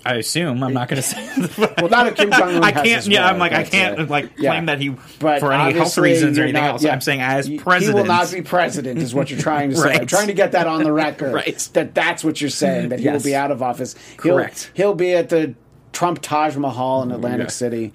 I 0.06 0.16
assume 0.16 0.64
I'm 0.64 0.74
not 0.74 0.88
going 0.88 1.02
to 1.02 1.08
say. 1.08 1.24
Well, 1.78 1.90
not 1.90 2.08
if 2.08 2.16
Kim 2.16 2.32
Jong 2.32 2.56
Un. 2.56 2.64
I 2.64 2.72
can't. 2.72 3.06
Yeah, 3.06 3.28
I'm 3.28 3.38
like 3.38 3.52
I 3.52 3.64
can't 3.64 4.00
uh, 4.00 4.06
like 4.06 4.36
claim 4.38 4.66
that 4.68 4.80
he 4.80 4.90
But 5.20 5.40
for 5.42 5.52
any 5.52 5.74
health 5.78 5.98
reasons 5.98 6.40
or 6.40 6.44
anything 6.44 6.62
not- 6.62 6.70
else. 6.72 6.84
yeah. 6.84 6.94
I'm 6.94 7.02
saying 7.02 7.22
as 7.22 7.46
He- 7.48 7.60
president, 7.60 7.98
he 7.98 8.02
will 8.02 8.08
not 8.08 8.32
be 8.32 8.42
president, 8.42 9.00
is 9.02 9.14
what 9.14 9.30
you're 9.30 9.40
trying 9.40 9.72
to 9.72 9.76
say. 9.76 9.94
I'm 9.96 10.08
trying 10.08 10.28
to 10.28 10.34
get 10.34 10.54
that 10.54 10.68
on 10.68 10.84
the 10.84 10.94
record. 10.94 11.34
Right. 11.38 11.58
That 11.74 11.94
that's 11.94 12.24
what 12.24 12.40
you're 12.40 12.50
saying. 12.50 12.90
That 12.90 13.00
he 13.00 13.10
will 13.10 13.22
be 13.22 13.36
out 13.36 13.52
of 13.52 13.62
office. 13.62 13.96
He'll, 14.24 14.36
Correct. 14.36 14.72
He'll 14.74 14.96
be 14.96 15.14
at 15.14 15.30
the 15.30 15.54
Trump 15.92 16.20
Taj 16.22 16.56
Mahal 16.56 17.04
in 17.04 17.12
Atlantic 17.12 17.48
Yeah. 17.48 17.52
City, 17.52 17.94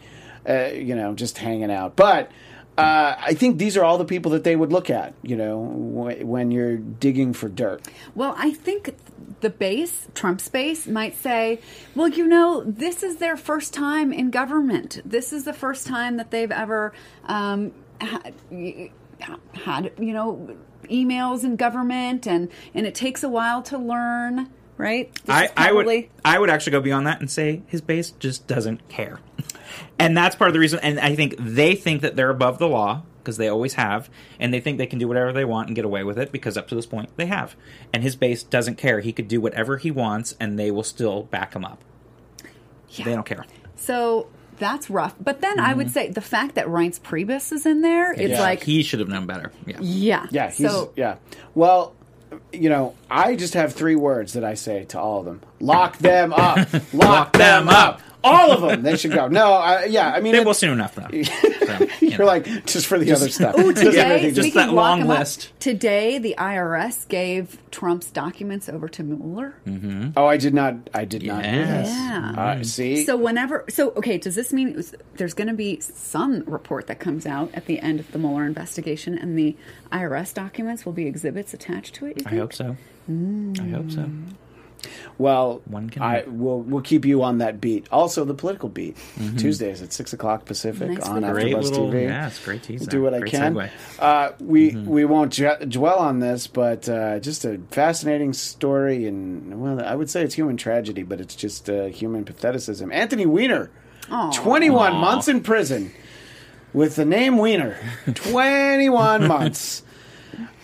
uh, 0.49 0.67
you 0.75 0.95
know, 0.95 1.15
just 1.15 1.39
hanging 1.39 1.71
out. 1.71 1.97
But. 1.97 2.31
Uh, 2.79 3.15
I 3.19 3.35
think 3.35 3.59
these 3.59 3.77
are 3.77 3.85
all 3.85 3.99
the 3.99 4.05
people 4.07 4.31
that 4.33 4.45
they 4.45 4.57
would 4.57 4.73
look 4.73 4.89
at, 4.89 5.13
you 5.21 5.37
know, 5.37 5.93
w- 5.95 6.25
when 6.25 6.51
you're 6.51 6.79
digging 6.79 7.35
for 7.35 7.51
dirt. 7.51 7.83
Well, 8.15 8.35
I 8.39 8.53
think 8.53 8.97
the 9.41 9.51
base, 9.51 10.09
Trump's 10.15 10.49
base, 10.49 10.87
might 10.87 11.17
say, 11.17 11.61
well, 11.95 12.09
you 12.09 12.27
know, 12.27 12.63
this 12.65 13.03
is 13.03 13.17
their 13.17 13.37
first 13.37 13.75
time 13.75 14.13
in 14.13 14.31
government. 14.31 15.01
This 15.05 15.33
is 15.33 15.45
the 15.45 15.53
first 15.53 15.87
time 15.87 16.17
that 16.17 16.31
they've 16.31 16.51
ever 16.51 16.93
um, 17.25 17.73
had, 18.01 18.35
had, 19.55 19.93
you 19.99 20.13
know, 20.13 20.57
emails 20.85 21.45
in 21.45 21.57
government, 21.57 22.27
and, 22.27 22.49
and 22.75 22.87
it 22.87 22.95
takes 22.95 23.23
a 23.23 23.29
while 23.29 23.63
to 23.63 23.79
learn, 23.79 24.51
right? 24.77 25.13
This 25.15 25.23
I, 25.29 25.45
is 25.45 25.51
I 25.57 25.73
would 25.73 26.09
I 26.25 26.39
would 26.39 26.51
actually 26.51 26.73
go 26.73 26.81
beyond 26.81 27.07
that 27.07 27.21
and 27.21 27.31
say 27.31 27.63
his 27.67 27.81
base 27.81 28.11
just 28.11 28.47
doesn't 28.47 28.89
care, 28.89 29.21
and 29.99 30.17
that's 30.17 30.37
part 30.37 30.49
of 30.49 30.55
the 30.55 30.61
reason. 30.61 30.81
And 30.83 30.99
I 30.99 31.15
think 31.15 31.37
they 31.39 31.75
think 31.75 32.03
that 32.03 32.17
they're 32.17 32.31
above 32.31 32.59
the 32.59 32.69
law 32.69 33.03
because 33.23 33.37
they 33.37 33.49
always 33.49 33.75
have, 33.75 34.11
and 34.41 34.53
they 34.53 34.61
think 34.61 34.79
they 34.79 34.87
can 34.87 34.99
do 34.99 35.09
whatever 35.09 35.33
they 35.33 35.45
want 35.45 35.69
and 35.69 35.77
get 35.77 35.85
away 35.85 36.03
with 36.05 36.19
it 36.19 36.33
because 36.33 36.57
up 36.57 36.69
to 36.69 36.75
this 36.75 36.87
point 36.87 37.11
they 37.17 37.27
have. 37.27 37.55
And 37.93 38.03
his 38.03 38.17
base 38.17 38.43
doesn't 38.43 38.77
care; 38.79 39.01
he 39.01 39.13
could 39.13 39.29
do 39.29 39.41
whatever 39.41 39.77
he 39.77 39.91
wants, 39.91 40.35
and 40.41 40.59
they 40.59 40.71
will 40.71 40.83
still 40.85 41.23
back 41.25 41.55
him 41.55 41.65
up. 41.65 41.83
Yeah. 42.91 43.05
They 43.07 43.15
don't 43.15 43.27
care. 43.27 43.45
So 43.77 44.29
that's 44.59 44.91
rough. 44.91 45.15
But 45.21 45.41
then 45.41 45.59
I 45.59 45.71
Mm-hmm. 45.71 45.79
would 45.79 45.91
say 45.93 46.11
the 46.11 46.21
fact 46.21 46.55
that 46.57 46.67
Reince 46.67 47.01
Priebus 47.01 47.53
is 47.53 47.65
in 47.67 47.81
there, 47.83 48.13
it's 48.13 48.33
Yeah. 48.33 48.41
like, 48.41 48.63
he 48.63 48.83
should 48.83 49.01
have 49.01 49.09
known 49.09 49.27
better. 49.27 49.51
Yeah. 49.67 49.79
yeah, 49.81 50.27
Yeah, 50.31 50.51
he's 50.51 50.71
so 50.71 50.93
yeah. 50.97 51.17
Well, 51.55 51.95
you 52.53 52.69
know, 52.71 52.95
I 53.11 53.35
just 53.37 53.55
have 53.55 53.73
three 53.75 53.97
words 53.97 54.35
that 54.35 54.45
I 54.45 54.55
say 54.55 54.85
to 54.87 55.01
all 55.01 55.21
of 55.21 55.25
them: 55.27 55.41
lock 55.61 55.99
them 55.99 56.33
up, 56.33 56.59
lock, 56.95 57.33
them 57.35 57.69
up. 57.69 58.01
All 58.25 58.53
of 58.53 58.61
them, 58.63 58.83
they 58.83 58.97
should 58.97 59.13
go. 59.13 59.29
No, 59.29 59.53
I, 59.53 59.85
yeah, 59.87 60.11
I 60.13 60.21
mean, 60.21 60.33
They 60.33 60.41
it- 60.41 60.47
will 60.47 60.55
soon 60.55 60.73
enough, 60.73 60.95
though. 60.95 61.09
So, 61.63 61.79
you 62.01 62.09
you're 62.09 62.19
know. 62.19 62.25
like 62.27 62.67
just 62.67 62.87
for 62.89 62.99
the 62.99 63.13
other 63.13 63.29
stuff. 63.29 63.57
Ooh, 63.57 63.73
Just 63.73 63.85
today, 63.87 64.01
everything, 64.01 64.35
just 64.35 64.49
speaking 64.49 64.59
that 64.61 64.69
of 64.71 64.75
lock 64.75 64.91
long 64.91 65.01
'em 65.03 65.11
up, 65.13 65.19
list. 65.21 65.53
Today, 65.61 66.19
the 66.19 66.35
IRS 66.37 67.07
gave 67.09 67.57
Trump's 67.71 68.11
documents 68.11 68.69
over 68.69 68.89
to 68.89 69.03
Mueller. 69.05 69.55
oh, 70.17 70.27
I 70.27 70.37
did 70.39 70.55
not. 70.55 70.91
I 70.93 71.05
did 71.05 71.25
not. 71.25 71.45
Yes. 71.45 71.87
Yeah. 71.89 72.35
Uh, 72.37 72.65
see, 72.65 73.05
So 73.07 73.17
whenever, 73.17 73.65
so 73.69 73.91
okay, 73.93 74.19
does 74.19 74.35
this 74.35 74.53
mean 74.53 74.75
was, 74.75 74.93
there's 75.15 75.35
going 75.35 75.49
to 75.49 75.55
be 75.55 75.79
some 75.81 76.43
report 76.47 76.89
that 76.89 76.99
comes 76.99 77.27
out 77.27 77.51
at 77.55 77.67
the 77.67 77.79
end 77.79 78.01
of 78.01 78.11
the 78.11 78.19
Mueller 78.19 78.45
investigation, 78.45 79.17
and 79.17 79.39
the 79.39 79.57
IRS 79.93 80.35
documents 80.35 80.85
will 80.85 80.93
be 80.93 81.07
exhibits 81.07 81.55
attached 81.55 81.95
to 81.95 82.07
it? 82.07 82.19
You 82.19 82.25
I 82.27 82.35
hope 82.41 82.53
so. 82.53 82.77
I 83.09 83.69
hope 83.69 83.91
so. 83.93 84.11
Well, 85.19 85.63
One 85.67 85.89
can 85.91 86.03
I 86.03 86.21
hope. 86.23 86.29
will. 86.29 86.61
We'll 86.61 86.83
keep 86.83 87.05
you 87.05 87.23
on 87.23 87.39
that 87.39 87.61
beat. 87.61 87.87
Also, 87.93 88.25
the 88.25 88.35
political 88.35 88.69
beat 88.69 88.97
Tuesdays 89.39 89.81
at 89.83 89.93
six 89.93 90.13
o'clock 90.13 90.45
Pacific 90.45 90.91
Nice 90.91 91.09
on 91.09 91.17
little- 91.23 91.31
Great 91.33 91.55
AfterBuzz 91.55 91.63
little, 91.65 91.91
TV. 91.91 92.03
yeah, 92.05 92.27
it's 92.27 92.45
great 92.45 92.63
teaser. 92.63 92.91
do 92.91 93.03
what 93.03 93.15
I 93.15 93.21
can. 93.23 93.71
Uh, 93.99 94.33
we 94.41 94.71
we 94.75 95.05
won't 95.05 95.33
j- 95.33 95.65
dwell 95.69 95.99
on 95.99 96.19
this, 96.21 96.47
but 96.47 96.89
uh, 96.89 97.19
just 97.21 97.45
a 97.45 97.61
fascinating 97.71 98.33
story, 98.33 99.07
and 99.07 99.61
well, 99.61 99.85
I 99.85 99.95
would 99.95 100.11
say 100.11 100.23
it's 100.23 100.35
human 100.35 100.57
tragedy, 100.57 101.03
but 101.03 101.21
it's 101.21 101.35
just 101.35 101.71
uh, 101.71 101.85
human 101.87 102.25
patheticism. 102.25 102.93
Anthony 102.93 103.27
Weiner, 103.27 103.71
twenty 104.33 104.71
one 104.71 104.95
months 104.97 105.29
in 105.29 105.43
prison 105.43 105.93
with 106.73 106.97
the 106.97 107.05
name 107.05 107.37
Weiner, 107.39 107.77
twenty 108.15 108.89
one 108.89 109.29
months. 109.29 109.83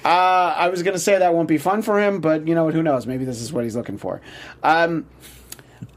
Uh, 0.05 0.55
I 0.57 0.69
was 0.69 0.83
going 0.83 0.95
to 0.95 1.01
say 1.01 1.19
that 1.19 1.35
won't 1.35 1.49
be 1.49 1.59
fun 1.59 1.83
for 1.83 2.01
him, 2.01 2.21
but 2.21 2.47
you 2.47 2.55
know 2.55 2.65
what? 2.65 2.75
Who 2.75 2.83
knows? 2.83 3.07
Maybe 3.07 3.25
this 3.25 3.41
is 3.41 3.53
what 3.53 3.65
he's 3.65 3.77
looking 3.77 3.99
for. 3.99 4.21
Um, 4.63 5.07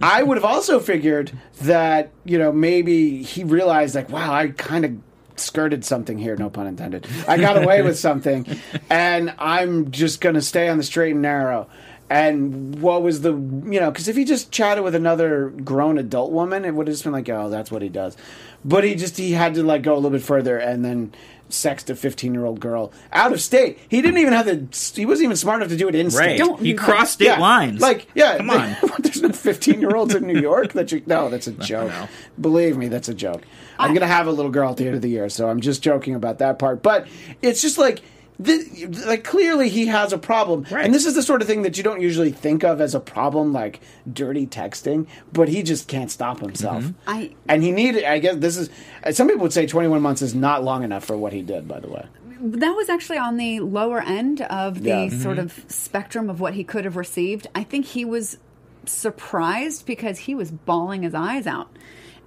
I 0.02 0.24
would 0.24 0.38
have 0.38 0.46
also 0.46 0.80
figured 0.80 1.32
that 1.62 2.12
you 2.26 2.38
know 2.38 2.52
maybe 2.52 3.24
he 3.24 3.44
realized 3.44 3.96
like, 3.96 4.10
wow, 4.10 4.34
I 4.34 4.50
kind 4.50 4.86
of 4.86 4.98
skirted 5.36 5.86
something 5.86 6.18
here. 6.18 6.36
No 6.36 6.50
pun 6.50 6.68
intended. 6.68 7.08
I 7.28 7.38
got 7.38 7.62
away 7.62 7.82
with 7.82 7.98
something, 8.08 8.46
and 8.90 9.34
I'm 9.38 9.92
just 9.92 10.22
going 10.22 10.36
to 10.36 10.42
stay 10.42 10.70
on 10.70 10.78
the 10.78 10.84
straight 10.84 11.12
and 11.12 11.22
narrow. 11.22 11.68
And 12.10 12.82
what 12.82 13.04
was 13.04 13.22
the 13.22 13.32
you 13.32 13.80
know? 13.80 13.92
Because 13.92 14.08
if 14.08 14.16
he 14.16 14.26
just 14.26 14.52
chatted 14.52 14.84
with 14.84 14.96
another 14.96 15.50
grown 15.50 15.98
adult 15.98 16.32
woman, 16.32 16.66
it 16.66 16.74
would 16.74 16.88
have 16.88 16.94
just 16.94 17.04
been 17.04 17.14
like, 17.14 17.30
oh, 17.30 17.50
that's 17.50 17.72
what 17.72 17.82
he 17.82 17.90
does. 17.90 18.18
But 18.66 18.84
he 18.84 18.96
just 18.96 19.18
he 19.18 19.32
had 19.32 19.56
to 19.56 19.64
like 19.64 19.84
go 19.84 19.94
a 19.94 19.96
little 19.96 20.12
bit 20.12 20.22
further, 20.22 20.58
and 20.58 20.84
then 20.84 21.14
sexed 21.54 21.90
a 21.90 21.96
15 21.96 22.34
year 22.34 22.46
old 22.46 22.60
girl 22.60 22.92
out 23.14 23.32
of 23.34 23.42
state. 23.42 23.80
He 23.90 24.02
didn't 24.02 24.18
even 24.20 24.34
have 24.34 24.46
the. 24.46 24.68
He 24.96 25.06
wasn't 25.06 25.26
even 25.26 25.38
smart 25.38 25.60
enough 25.62 25.70
to 25.70 25.78
do 25.78 25.88
it 25.88 25.96
in 25.96 26.10
state. 26.12 26.20
Right. 26.20 26.38
Don't- 26.38 26.62
you 26.62 26.76
cross 26.76 27.12
state 27.12 27.38
lines. 27.40 27.82
Like, 27.82 28.08
yeah, 28.16 28.38
Come 28.38 28.50
on. 28.50 28.76
there's 29.00 29.22
no 29.22 29.30
15 29.30 29.82
year 29.82 29.96
olds 29.96 30.16
in 30.16 30.26
New 30.28 30.40
York 30.40 30.74
that 30.74 30.92
you. 30.92 31.02
No, 31.06 31.30
that's 31.30 31.48
a 31.48 31.52
joke. 31.54 31.90
no. 31.90 32.08
Believe 32.40 32.78
me, 32.78 32.88
that's 32.88 33.10
a 33.10 33.14
joke. 33.14 33.44
I'm 33.80 33.94
gonna 33.94 34.08
have 34.08 34.28
a 34.28 34.32
little 34.32 34.52
girl 34.52 34.72
at 34.72 34.78
the 34.78 34.86
end 34.86 34.96
of 34.96 35.02
the 35.02 35.10
year, 35.10 35.30
so 35.30 35.50
I'm 35.50 35.62
just 35.62 35.82
joking 35.82 36.16
about 36.16 36.40
that 36.40 36.60
part. 36.60 36.82
But 36.84 37.08
it's 37.42 37.62
just 37.62 37.78
like. 37.78 38.02
The, 38.44 39.04
like 39.06 39.24
clearly 39.24 39.70
he 39.70 39.86
has 39.88 40.14
a 40.14 40.18
problem 40.18 40.66
Right. 40.72 40.86
and 40.86 40.94
this 40.94 41.06
is 41.06 41.16
the 41.16 41.22
sort 41.22 41.42
of 41.42 41.48
thing 41.48 41.62
that 41.64 41.78
you 41.78 41.84
don't 41.84 42.02
usually 42.02 42.32
think 42.32 42.64
of 42.64 42.82
as 42.82 42.96
a 42.96 43.00
problem 43.00 43.54
like 43.54 43.82
dirty 44.12 44.48
texting 44.48 45.06
but 45.32 45.48
he 45.50 45.64
just 45.64 45.88
can't 45.88 46.10
stop 46.10 46.40
himself 46.40 46.84
Mm-hmm. 46.84 47.10
I- 47.10 47.36
and 47.48 47.62
he 47.62 47.72
needed 47.72 48.04
i 48.06 48.20
guess 48.20 48.38
this 48.38 48.58
is 48.58 48.70
some 49.12 49.28
people 49.28 49.44
would 49.44 49.54
say 49.54 49.68
21 49.68 50.02
months 50.02 50.22
is 50.22 50.34
not 50.34 50.64
long 50.64 50.84
enough 50.84 51.04
for 51.06 51.16
what 51.18 51.34
he 51.34 51.42
did 51.42 51.68
by 51.68 51.80
the 51.80 51.90
way 51.90 52.06
That 52.42 52.72
was 52.72 52.90
actually 52.90 53.20
on 53.20 53.38
the 53.38 53.60
lower 53.60 54.02
end 54.02 54.42
of 54.42 54.82
the 54.82 54.90
Yeah. 54.90 55.10
sort 55.10 55.38
of 55.38 55.64
spectrum 55.68 56.30
of 56.30 56.40
what 56.40 56.54
he 56.56 56.64
could 56.64 56.86
have 56.86 56.96
received. 56.96 57.46
I 57.54 57.64
think 57.64 57.86
he 57.86 58.04
was 58.06 58.38
surprised 58.86 59.86
because 59.86 60.18
he 60.20 60.34
was 60.36 60.50
bawling 60.52 61.04
his 61.04 61.14
eyes 61.14 61.46
out. 61.48 61.70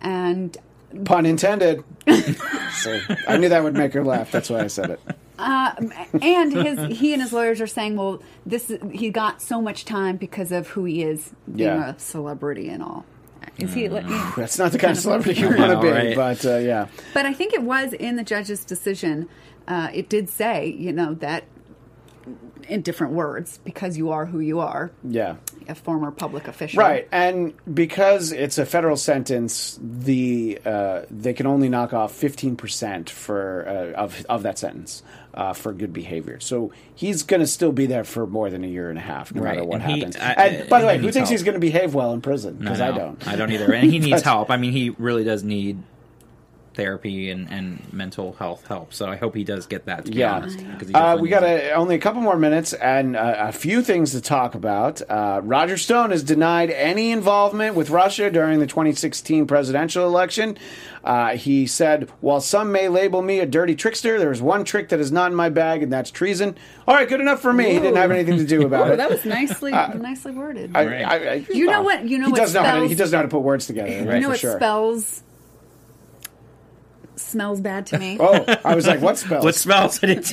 And 0.00 0.56
pun 1.04 1.26
intended 1.26 1.82
so 2.82 3.00
i 3.26 3.36
knew 3.36 3.48
that 3.48 3.64
would 3.64 3.74
make 3.74 3.92
her 3.92 4.04
laugh 4.04 4.30
that's 4.30 4.48
why 4.48 4.60
i 4.60 4.68
said 4.68 4.90
it 4.90 5.00
and 5.38 6.52
his 6.52 6.98
he 6.98 7.12
and 7.12 7.22
his 7.22 7.32
lawyers 7.32 7.60
are 7.60 7.66
saying, 7.66 7.96
well, 7.96 8.22
this 8.46 8.72
he 8.92 9.10
got 9.10 9.42
so 9.42 9.60
much 9.60 9.84
time 9.84 10.16
because 10.16 10.52
of 10.52 10.68
who 10.68 10.84
he 10.84 11.02
is, 11.02 11.30
being 11.46 11.68
Yeah. 11.68 11.90
a 11.94 11.98
celebrity 11.98 12.68
and 12.68 12.82
all. 12.82 13.04
Is 13.58 13.72
he? 13.74 13.86
That's 13.88 14.58
not 14.58 14.72
the 14.72 14.78
kind 14.78 14.92
of 14.96 15.02
celebrity 15.02 15.40
you 15.40 15.48
want 15.48 15.70
to 15.72 15.80
be, 15.80 15.88
right? 15.88 16.16
but 16.16 16.44
uh, 16.44 16.56
yeah. 16.58 16.88
But 17.12 17.26
I 17.26 17.32
think 17.34 17.52
it 17.52 17.62
was 17.62 17.92
in 17.92 18.16
the 18.16 18.24
judge's 18.24 18.64
decision. 18.64 19.28
Uh, 19.68 19.88
it 19.92 20.08
did 20.08 20.28
say, 20.28 20.66
you 20.68 20.92
know, 20.92 21.14
that 21.14 21.44
in 22.68 22.80
different 22.80 23.12
words, 23.12 23.60
because 23.64 23.98
you 23.98 24.10
are 24.10 24.24
who 24.26 24.40
you 24.40 24.58
are, 24.60 24.90
Yeah. 25.06 25.36
a 25.68 25.74
former 25.74 26.10
public 26.10 26.48
official. 26.48 26.80
Right, 26.80 27.06
and 27.12 27.52
because 27.72 28.32
it's 28.32 28.56
a 28.56 28.64
federal 28.64 28.96
sentence, 28.96 29.78
the 29.82 30.58
uh, 30.64 31.02
they 31.10 31.34
can 31.34 31.46
only 31.46 31.68
knock 31.68 31.92
off 31.92 32.12
fifteen 32.12 32.56
percent 32.56 33.10
for 33.10 33.66
uh, 33.68 34.00
of 34.00 34.24
of 34.30 34.42
that 34.44 34.58
sentence 34.58 35.02
uh, 35.34 35.52
for 35.52 35.72
good 35.72 35.92
behavior. 35.92 36.38
So 36.40 36.72
he's 36.94 37.22
going 37.24 37.40
to 37.40 37.46
still 37.46 37.72
be 37.72 37.86
there 37.86 38.04
for 38.04 38.26
more 38.26 38.50
than 38.50 38.64
a 38.64 38.68
year 38.68 38.88
and 38.88 38.98
a 38.98 39.02
half, 39.02 39.34
no 39.34 39.42
Right, 39.42 39.56
matter 39.56 39.64
what 39.66 39.80
and 39.82 39.90
he- 39.90 39.98
happens. 40.00 40.16
I- 40.16 40.32
and 40.32 40.68
by 40.70 40.80
the 40.80 40.86
way, 40.86 40.96
who 40.98 41.04
thinks 41.10 41.16
help. 41.16 41.30
he's 41.30 41.42
going 41.42 41.54
to 41.54 41.60
behave 41.60 41.94
well 41.94 42.12
in 42.12 42.20
prison? 42.20 42.54
Because 42.56 42.80
I 42.80 42.90
No, 42.90 42.98
don't. 42.98 43.28
I 43.28 43.36
don't 43.36 43.50
either. 43.50 43.72
And 43.72 43.90
he 43.90 43.98
needs 44.10 44.22
help. 44.22 44.50
I 44.50 44.56
mean, 44.56 44.72
he 44.72 44.90
really 44.90 45.24
does 45.24 45.42
need 45.42 45.78
therapy 46.74 47.30
and, 47.30 47.48
and 47.50 47.92
mental 47.92 48.32
health 48.34 48.66
help. 48.66 48.92
So 48.92 49.06
I 49.06 49.16
hope 49.16 49.34
he 49.34 49.44
does 49.44 49.66
get 49.66 49.86
that. 49.86 50.04
To 50.06 50.10
be 50.12 50.18
Yeah, 50.18 50.34
honest, 50.36 50.60
he 50.60 50.92
uh, 50.94 51.16
we 51.16 51.28
got 51.28 51.42
a, 51.42 51.72
only 51.72 51.94
a 51.94 51.98
couple 51.98 52.20
more 52.20 52.36
minutes 52.36 52.72
and 52.72 53.16
uh, 53.16 53.34
a 53.38 53.52
few 53.52 53.82
things 53.82 54.12
to 54.12 54.20
talk 54.20 54.54
about. 54.54 55.00
Uh, 55.08 55.40
Roger 55.42 55.76
Stone 55.76 56.10
has 56.10 56.22
denied 56.22 56.70
any 56.70 57.10
involvement 57.12 57.74
with 57.74 57.90
Russia 57.90 58.30
during 58.30 58.58
the 58.60 58.66
2016 58.66 59.46
presidential 59.46 60.04
election. 60.06 60.58
Uh, 61.02 61.36
he 61.36 61.66
said, 61.66 62.08
"While 62.22 62.40
some 62.40 62.72
may 62.72 62.88
label 62.88 63.20
me 63.20 63.38
a 63.40 63.44
dirty 63.46 63.74
trickster, 63.74 64.18
there 64.18 64.32
is 64.32 64.40
one 64.40 64.64
trick 64.64 64.88
that 64.88 65.00
is 65.00 65.12
not 65.12 65.30
in 65.30 65.36
my 65.36 65.50
bag, 65.50 65.82
and 65.82 65.92
that's 65.92 66.10
treason." 66.10 66.56
All 66.88 66.94
right, 66.94 67.06
good 67.06 67.20
enough 67.20 67.42
for 67.42 67.52
me. 67.52 67.64
He 67.74 67.78
didn't 67.78 67.96
have 67.96 68.10
anything 68.10 68.38
to 68.38 68.44
do 68.46 68.62
about 68.66 68.90
it. 68.90 68.96
that 68.96 69.10
was 69.10 69.22
nicely 69.26 69.70
nicely 69.72 70.32
worded. 70.32 70.74
I- 70.74 71.02
I- 71.02 71.14
I- 71.32 71.46
You 71.52 71.66
know 71.66 71.82
what- 71.82 72.08
you 72.08 72.16
know 72.18 72.26
he 72.26 72.32
what 72.32 72.40
does 72.40 72.54
know 72.54 72.62
how 72.62 72.80
to, 72.80 72.88
he 72.88 72.94
does 72.94 73.12
know 73.12 73.18
how 73.18 73.22
to 73.22 73.28
put 73.28 73.40
words 73.42 73.66
together. 73.66 73.90
Right, 73.90 74.14
you 74.14 74.20
know 74.20 74.22
for 74.22 74.28
what 74.30 74.40
sure. 74.40 74.56
spells 74.56 75.22
smells 77.16 77.60
bad 77.60 77.86
to 77.86 77.98
me? 77.98 78.16
Oh, 78.20 78.44
I 78.64 78.74
was 78.74 78.86
like, 78.86 79.00
"What 79.00 79.18
smells? 79.18 79.44
What 79.44 79.54
smells? 79.54 79.98
Did 80.00 80.28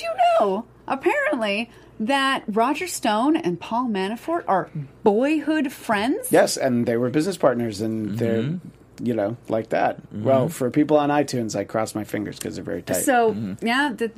you 0.00 0.08
know, 0.40 0.66
apparently, 0.86 1.70
that 2.00 2.44
Roger 2.48 2.86
Stone 2.86 3.36
and 3.36 3.60
Paul 3.60 3.88
Manafort 3.88 4.44
are 4.48 4.70
boyhood 5.02 5.72
friends? 5.72 6.30
Yes, 6.30 6.56
and 6.56 6.86
they 6.86 6.96
were 6.96 7.10
business 7.10 7.36
partners, 7.36 7.80
and 7.80 8.18
they're 8.18 8.42
Mm-hmm. 8.42 9.06
you 9.06 9.14
know 9.14 9.36
like 9.48 9.70
that. 9.70 9.98
Well, 10.12 10.48
for 10.48 10.70
people 10.70 10.96
on 10.98 11.08
iTunes, 11.10 11.54
I 11.56 11.64
cross 11.64 11.94
my 11.94 12.04
fingers 12.04 12.38
because 12.38 12.54
they're 12.56 12.64
very 12.64 12.82
tight. 12.82 13.02
So, 13.04 13.32
Mm-hmm. 13.32 13.66
yeah, 13.66 13.92
the 13.96 14.08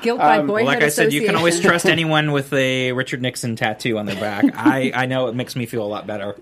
guilt 0.00 0.18
by 0.18 0.38
boyhood 0.38 0.50
Well, 0.50 0.64
like 0.64 0.82
I 0.82 0.88
said, 0.88 1.12
you 1.12 1.24
can 1.26 1.36
always 1.36 1.60
trust 1.60 1.86
anyone 1.86 2.32
with 2.32 2.52
a 2.52 2.92
Richard 2.92 3.20
Nixon 3.22 3.54
tattoo 3.56 3.98
on 3.98 4.06
their 4.06 4.16
back. 4.20 4.44
I, 4.56 4.92
I 4.94 5.06
know 5.06 5.28
it 5.28 5.34
makes 5.34 5.56
me 5.56 5.66
feel 5.66 5.82
a 5.82 5.88
lot 5.88 6.06
better. 6.06 6.36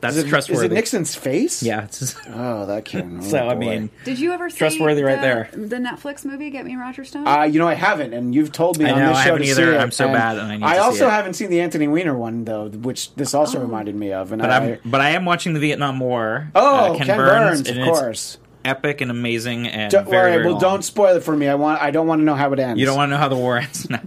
That's 0.00 0.16
is, 0.16 0.24
it, 0.24 0.28
trustworthy. 0.28 0.66
is 0.66 0.72
it 0.72 0.74
Nixon's 0.74 1.14
face? 1.16 1.62
Yeah. 1.62 1.84
It's, 1.84 2.14
Oh, 2.28 2.66
that 2.66 2.84
can. 2.84 3.20
so 3.22 3.38
oh, 3.40 3.48
I 3.48 3.54
mean, 3.54 3.90
Did 4.04 4.18
you 4.20 4.32
ever 4.32 4.48
see 4.48 4.58
Trustworthy 4.58 5.02
right 5.02 5.16
the, 5.16 5.56
there. 5.56 5.66
the 5.68 5.76
Netflix 5.76 6.24
movie 6.24 6.50
Get 6.50 6.64
Me 6.64 6.76
Roger 6.76 7.04
Stone? 7.04 7.26
Uh, 7.26 7.42
you 7.42 7.58
know, 7.58 7.66
I 7.66 7.74
haven't, 7.74 8.12
and 8.12 8.34
you've 8.34 8.52
told 8.52 8.78
me 8.78 8.84
I 8.86 8.92
on 8.92 8.98
know, 9.00 9.08
this 9.08 9.16
I 9.18 9.24
show 9.24 9.30
haven't 9.30 9.42
to 9.42 9.48
either. 9.50 9.72
see 9.72 9.76
it. 9.76 9.80
I'm 9.80 9.90
so 9.90 10.04
and 10.04 10.12
bad, 10.14 10.38
and 10.38 10.46
I 10.52 10.56
need 10.56 10.62
to 10.64 10.70
see 10.72 10.78
also 10.78 11.06
it. 11.06 11.10
haven't 11.10 11.34
seen 11.34 11.50
the 11.50 11.60
Anthony 11.60 11.88
Weiner 11.88 12.16
one 12.16 12.44
though, 12.44 12.68
which 12.68 13.12
this 13.16 13.34
also 13.34 13.60
reminded 13.60 13.96
me 13.96 14.12
of. 14.12 14.30
And 14.32 14.40
but 14.40 14.50
I, 14.50 14.56
I'm 14.74 14.78
but 14.84 15.00
I 15.00 15.10
am 15.10 15.24
watching 15.24 15.52
the 15.54 15.60
Vietnam 15.60 15.98
War. 15.98 16.50
oh, 16.54 16.94
uh, 16.94 16.96
Ken, 16.98 17.16
Burns, 17.16 17.60
of 17.60 17.66
and 17.68 17.78
it's 17.78 17.88
course. 17.98 18.38
Epic 18.68 19.00
and 19.00 19.10
amazing 19.10 19.66
and 19.66 19.90
Don't 19.90 20.04
very, 20.08 20.16
worry. 20.16 20.30
very 20.32 20.44
well, 20.44 20.52
long. 20.52 20.60
don't 20.60 20.82
spoil 20.82 21.16
it 21.16 21.22
for 21.24 21.34
me. 21.36 21.48
I 21.48 21.54
want. 21.56 21.80
I 21.82 21.90
don't 21.90 22.06
want 22.06 22.20
to 22.20 22.24
know 22.24 22.34
how 22.34 22.52
it 22.52 22.58
ends. 22.60 22.78
You 22.78 22.86
don't 22.86 22.96
want 22.96 23.08
to 23.08 23.14
know 23.14 23.20
how 23.20 23.28
the 23.28 23.36
war 23.36 23.58
ends. 23.58 23.88
No. 23.90 23.98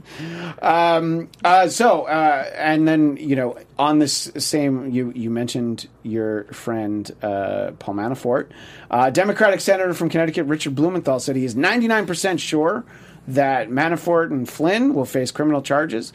Uh, 0.62 1.68
so, 1.68 2.04
uh, 2.04 2.50
and 2.56 2.88
then 2.88 3.18
you 3.18 3.36
know, 3.36 3.58
on 3.80 4.00
this 4.00 4.32
same, 4.38 4.92
you 4.92 5.12
you 5.16 5.30
mentioned 5.30 5.88
your 6.04 6.46
friend 6.46 7.10
uh, 7.22 7.72
Paul 7.80 7.96
Manafort, 7.96 8.48
uh, 8.90 9.10
Democratic 9.10 9.60
senator 9.62 9.94
from 9.94 10.10
Connecticut, 10.10 10.46
Richard 10.46 10.76
Blumenthal 10.76 11.20
said 11.20 11.36
he 11.36 11.46
is 11.46 11.56
ninety 11.56 11.88
nine 11.88 12.06
percent 12.06 12.40
sure 12.40 12.84
that 13.28 13.70
Manafort 13.70 14.32
and 14.32 14.48
Flynn 14.48 14.94
will 14.94 15.06
face 15.06 15.32
criminal 15.32 15.62
charges. 15.62 16.14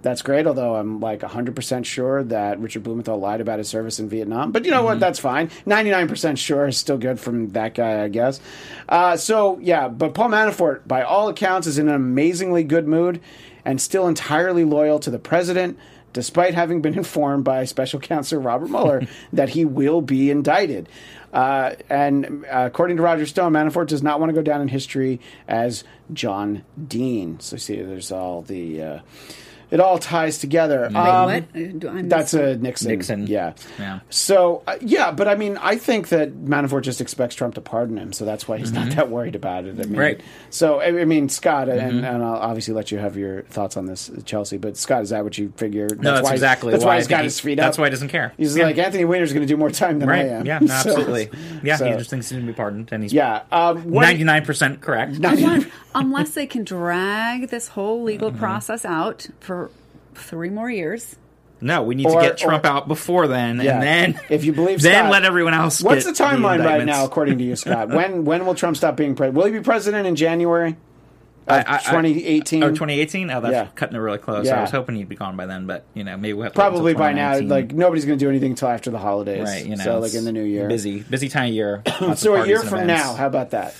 That's 0.00 0.22
great, 0.22 0.46
although 0.46 0.76
I'm 0.76 1.00
like 1.00 1.20
100% 1.20 1.84
sure 1.84 2.22
that 2.24 2.60
Richard 2.60 2.84
Blumenthal 2.84 3.18
lied 3.18 3.40
about 3.40 3.58
his 3.58 3.68
service 3.68 3.98
in 3.98 4.08
Vietnam. 4.08 4.52
But 4.52 4.64
you 4.64 4.70
know 4.70 4.84
what? 4.84 5.00
That's 5.00 5.18
fine. 5.18 5.48
99% 5.66 6.38
sure 6.38 6.68
is 6.68 6.78
still 6.78 6.98
good 6.98 7.18
from 7.18 7.48
that 7.50 7.74
guy, 7.74 8.04
I 8.04 8.08
guess. 8.08 8.40
Uh, 8.88 9.16
so, 9.16 9.58
yeah, 9.58 9.88
but 9.88 10.14
Paul 10.14 10.28
Manafort, 10.28 10.86
by 10.86 11.02
all 11.02 11.28
accounts, 11.28 11.66
is 11.66 11.78
in 11.78 11.88
an 11.88 11.94
amazingly 11.96 12.62
good 12.62 12.86
mood 12.86 13.20
and 13.64 13.80
still 13.80 14.06
entirely 14.06 14.64
loyal 14.64 15.00
to 15.00 15.10
the 15.10 15.18
president, 15.18 15.76
despite 16.12 16.54
having 16.54 16.80
been 16.80 16.94
informed 16.96 17.42
by 17.42 17.64
Special 17.64 17.98
Counsel 17.98 18.40
Robert 18.40 18.70
Mueller 18.70 19.02
that 19.32 19.48
he 19.48 19.64
will 19.64 20.00
be 20.00 20.30
indicted. 20.30 20.88
Uh, 21.32 21.74
and 21.90 22.44
uh, 22.46 22.66
according 22.66 22.98
to 22.98 23.02
Roger 23.02 23.26
Stone, 23.26 23.52
Manafort 23.52 23.88
does 23.88 24.02
not 24.02 24.20
want 24.20 24.30
to 24.30 24.34
go 24.34 24.42
down 24.42 24.60
in 24.60 24.68
history 24.68 25.20
as 25.48 25.82
John 26.12 26.64
Dean. 26.86 27.40
So, 27.40 27.56
see, 27.56 27.82
there's 27.82 28.12
all 28.12 28.42
the. 28.42 29.02
It 29.70 29.80
all 29.80 29.98
ties 29.98 30.38
together. 30.38 30.82
Wait, 30.90 30.96
Um, 30.96 31.24
what? 31.26 31.44
Uh, 31.54 31.66
do 31.78 31.88
I 31.90 32.02
That's 32.02 32.32
miss- 32.32 32.42
a 32.42 32.56
Nixon. 32.58 32.88
Nixon. 32.88 33.26
Yeah. 33.26 33.52
Yeah. 33.78 34.00
So 34.10 34.62
uh, 34.66 34.76
yeah, 34.80 35.10
but 35.10 35.28
I 35.28 35.34
mean, 35.34 35.58
I 35.60 35.76
think 35.76 36.08
that 36.08 36.32
Manafort 36.44 36.82
just 36.82 37.00
expects 37.00 37.34
Trump 37.34 37.54
to 37.56 37.60
pardon 37.60 37.98
him, 37.98 38.12
so 38.12 38.24
that's 38.24 38.48
why 38.48 38.56
he's 38.58 38.72
not 38.72 38.90
that 38.96 39.10
worried 39.10 39.34
about 39.34 39.64
it. 39.66 39.78
I 39.78 39.84
mean, 39.84 39.98
Right. 39.98 40.20
So 40.50 40.80
I 40.80 40.86
I 41.00 41.04
mean, 41.04 41.28
Scott, 41.28 41.68
and, 41.68 42.04
and 42.04 42.22
I'll 42.24 42.36
obviously 42.36 42.72
let 42.74 42.90
you 42.90 42.98
have 42.98 43.16
your 43.16 43.42
thoughts 43.42 43.76
on 43.76 43.86
this, 43.86 44.10
Chelsea. 44.24 44.56
But 44.56 44.76
Scott, 44.76 45.02
is 45.02 45.10
that 45.10 45.22
what 45.24 45.36
you 45.36 45.52
figure? 45.56 45.88
No, 45.98 46.12
that's 46.14 46.24
why, 46.24 46.32
exactly 46.32 46.72
That's 46.72 46.84
why 46.84 46.88
why, 46.88 46.94
I 46.94 46.96
he's 46.96 47.04
think 47.06 47.10
got 47.10 47.18
he- 47.20 47.24
his 47.24 47.40
feet 47.40 47.54
that's 47.56 47.76
up. 47.76 47.80
why 47.82 47.86
he 47.88 47.90
doesn't 47.90 48.08
care. 48.08 48.32
He's 48.38 48.56
Yeah. 48.56 48.64
like 48.64 48.78
Anthony 48.78 49.04
Weiner's 49.04 49.32
going 49.32 49.46
to 49.46 49.52
do 49.52 49.56
more 49.58 49.70
time 49.70 49.98
than 49.98 50.08
I 50.08 50.28
am. 50.28 50.46
Yeah, 50.46 50.58
So- 50.66 50.72
absolutely. 50.72 51.30
Yeah, 51.62 51.76
so- 51.76 51.84
he 51.90 51.96
just 51.98 52.08
thinks 52.10 52.28
he's 52.30 52.36
going 52.36 52.46
to 52.46 52.52
be 52.52 52.56
pardoned, 52.56 52.88
and 52.92 53.02
he's 53.02 53.12
Yeah. 53.12 53.42
Um, 53.52 53.90
what- 53.90 54.02
ninety 54.02 54.24
nine 54.24 54.44
percent 54.46 54.80
correct. 54.80 55.16
unless, 55.16 55.64
unless 55.94 56.30
they 56.30 56.46
can 56.46 56.64
drag 56.64 57.48
this 57.50 57.68
whole 57.68 58.02
legal 58.02 58.30
Mm-hmm. 58.30 58.38
process 58.38 58.84
out 58.84 59.26
for 59.40 59.57
three 60.20 60.50
more 60.50 60.70
years. 60.70 61.16
No, 61.60 61.82
we 61.82 61.96
need 61.96 62.06
Or- 62.06 62.20
to 62.20 62.28
get 62.28 62.38
Trump 62.38 62.64
or- 62.64 62.68
out 62.68 62.86
before 62.88 63.26
then, 63.26 63.60
Yeah. 63.60 63.74
and 63.74 63.82
then 63.82 64.20
If 64.28 64.44
you 64.44 64.52
believe 64.52 64.80
then 64.82 64.94
Scott- 64.94 65.10
let 65.10 65.24
everyone 65.24 65.54
else. 65.54 65.82
What's 65.82 66.04
get 66.04 66.16
the 66.16 66.22
timeline 66.24 66.64
right 66.64 66.84
now, 66.84 67.04
according 67.04 67.38
to 67.38 67.44
you, 67.44 67.56
Scott? 67.62 67.88
when 67.88 68.24
when 68.24 68.46
will 68.46 68.54
Trump 68.54 68.76
stop 68.76 68.96
being 68.96 69.14
president? 69.16 69.36
Will 69.38 69.46
he 69.46 69.52
be 69.58 69.60
president 69.64 70.06
in 70.06 70.14
January? 70.14 70.76
I- 71.48 71.60
Of 71.60 71.66
I- 71.66 71.74
I- 71.76 71.78
2018. 71.78 72.62
or 72.62 72.68
2018? 72.72 73.30
Oh, 73.30 73.40
that's 73.40 73.52
Yeah. 73.52 73.66
cutting 73.74 73.96
it 73.96 73.98
really 73.98 74.18
close. 74.18 74.46
Yeah. 74.46 74.58
I 74.58 74.60
was 74.60 74.70
hoping 74.70 74.96
he'd 74.96 75.08
be 75.08 75.16
gone 75.16 75.34
by 75.34 75.46
then, 75.46 75.66
but 75.66 75.84
you 75.94 76.04
know, 76.04 76.16
maybe 76.16 76.34
we'll 76.34 76.44
have 76.44 76.52
wait 76.52 76.54
Probably 76.54 76.92
until 76.92 77.04
by 77.06 77.12
now, 77.14 77.38
like 77.40 77.72
nobody's 77.72 78.04
going 78.04 78.18
to 78.18 78.24
do 78.24 78.28
anything 78.28 78.50
until 78.50 78.68
after 78.68 78.90
the 78.90 78.98
holidays. 78.98 79.44
right, 79.44 79.64
you 79.66 79.74
know, 79.76 79.82
so 79.82 79.98
like 79.98 80.14
in 80.14 80.24
the 80.26 80.32
new 80.32 80.44
year. 80.44 80.68
busy, 80.68 81.00
busy 81.00 81.28
time 81.30 81.48
of 81.48 81.54
year. 81.54 81.82
So 82.16 82.34
of 82.36 82.44
a 82.44 82.46
year 82.48 82.60
from 82.60 82.80
events. 82.82 83.02
now, 83.02 83.14
how 83.14 83.26
about 83.26 83.50
that? 83.50 83.74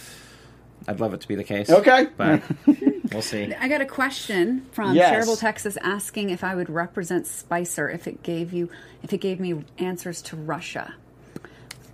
I'd 0.89 0.99
love 0.99 1.13
it 1.15 1.21
to 1.21 1.29
be 1.29 1.35
the 1.35 1.45
case. 1.45 1.69
Okay. 1.71 2.07
but 2.17 2.43
we'll 3.13 3.23
see. 3.23 3.53
I 3.55 3.69
got 3.69 3.81
a 3.81 3.87
question 3.87 4.67
from 4.73 4.95
Yes. 4.95 5.13
Cherville, 5.27 5.39
Texas, 5.39 5.77
asking 5.83 6.31
if 6.31 6.43
I 6.45 6.55
would 6.55 6.71
represent 6.71 7.27
Spicer 7.27 7.89
if 7.91 8.07
it 8.07 8.23
gave 8.23 8.53
you 8.53 8.69
if 9.03 9.13
it 9.13 9.19
gave 9.19 9.39
me 9.41 9.65
answers 9.79 10.21
to 10.23 10.37
Russia. 10.37 10.95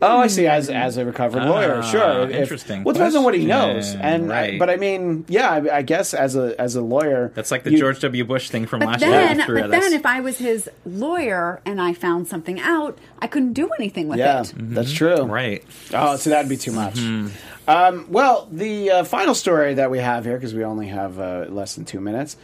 Oh, 0.03 0.19
I 0.19 0.27
see. 0.27 0.47
As 0.47 0.69
as 0.69 0.99
a 0.99 1.05
recovered 1.05 1.43
Ah, 1.45 1.49
lawyer, 1.51 1.83
sure. 1.83 2.25
If- 2.29 2.31
interesting 2.33 2.85
well, 2.85 2.91
it 2.95 2.99
depends 2.99 3.15
on 3.17 3.25
what 3.25 3.33
he 3.35 3.47
knows, 3.47 3.85
question. 3.93 4.01
and 4.03 4.33
I- 4.33 4.59
but 4.59 4.69
I 4.69 4.77
mean, 4.77 5.25
yeah, 5.29 5.49
I, 5.51 5.77
I 5.79 5.83
guess 5.83 6.13
as 6.13 6.37
a 6.37 6.61
as 6.61 6.75
a 6.77 6.83
lawyer, 6.83 7.31
That's 7.35 7.51
like 7.51 7.63
the 7.63 7.71
you- 7.71 7.79
George 7.79 8.01
W. 8.01 8.25
Bush 8.25 8.51
thing 8.51 8.67
from 8.67 8.81
last 8.81 9.01
then, 9.01 9.37
year. 9.37 9.47
Threw 9.47 9.61
but 9.63 9.71
then, 9.71 9.93
if 9.95 10.05
I 10.05 10.21
was 10.21 10.37
his 10.39 10.69
lawyer 10.85 11.61
and 11.65 11.81
I 11.81 11.95
found 11.95 12.29
something 12.29 12.61
out, 12.61 12.99
I 13.21 13.29
couldn't 13.29 13.55
do 13.55 13.71
anything 13.79 14.09
with 14.09 14.19
Yeah, 14.19 14.43
it. 14.43 14.53
that's 14.57 14.93
true. 14.93 15.23
right. 15.23 15.65
Oh, 15.95 16.17
so 16.17 16.29
that'd 16.29 16.51
be 16.51 16.59
too 16.59 16.73
much. 16.73 16.97
Mm-hmm. 16.97 17.29
Um, 17.67 18.07
well, 18.11 18.49
the 18.51 18.91
uh, 18.91 19.05
final 19.05 19.35
story 19.35 19.75
that 19.75 19.91
we 19.91 19.99
have 19.99 20.25
here, 20.25 20.37
because 20.37 20.55
we 20.55 20.65
only 20.65 20.89
have 20.89 21.19
uh, 21.19 21.47
less 21.49 21.75
than 21.75 21.85
two 21.85 22.01
minutes, 22.01 22.37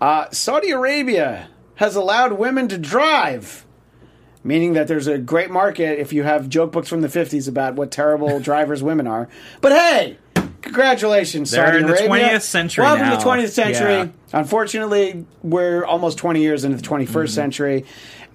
uh, 0.00 0.30
Saudi 0.30 0.70
Arabia 0.70 1.48
has 1.76 1.96
allowed 1.96 2.34
women 2.34 2.68
to 2.68 2.78
drive, 2.78 3.64
meaning 4.44 4.74
that 4.74 4.86
there's 4.86 5.06
a 5.08 5.18
great 5.18 5.50
market 5.50 5.98
if 5.98 6.12
you 6.12 6.22
have 6.22 6.48
joke 6.48 6.70
books 6.72 6.88
from 6.88 7.00
the 7.00 7.08
50s 7.08 7.48
about 7.48 7.74
what 7.74 7.90
terrible 7.90 8.38
drivers 8.50 8.82
women 8.82 9.06
are. 9.08 9.28
But 9.60 9.72
hey, 9.72 10.18
congratulations, 10.62 11.50
They're 11.50 11.66
Saudi 11.66 11.78
in 11.78 11.86
the 11.86 11.92
Arabia. 12.06 12.28
20th 12.38 12.42
century 12.42 12.84
Welcome 12.84 13.06
now. 13.06 13.18
to 13.18 13.24
the 13.24 13.30
20th 13.30 13.50
century. 13.50 13.92
Yeah. 13.94 14.08
Unfortunately, 14.32 15.26
we're 15.42 15.84
almost 15.84 16.16
20 16.18 16.40
years 16.40 16.64
into 16.64 16.76
the 16.76 16.82
21st 16.82 17.06
Mm-hmm. 17.08 17.26
century. 17.26 17.84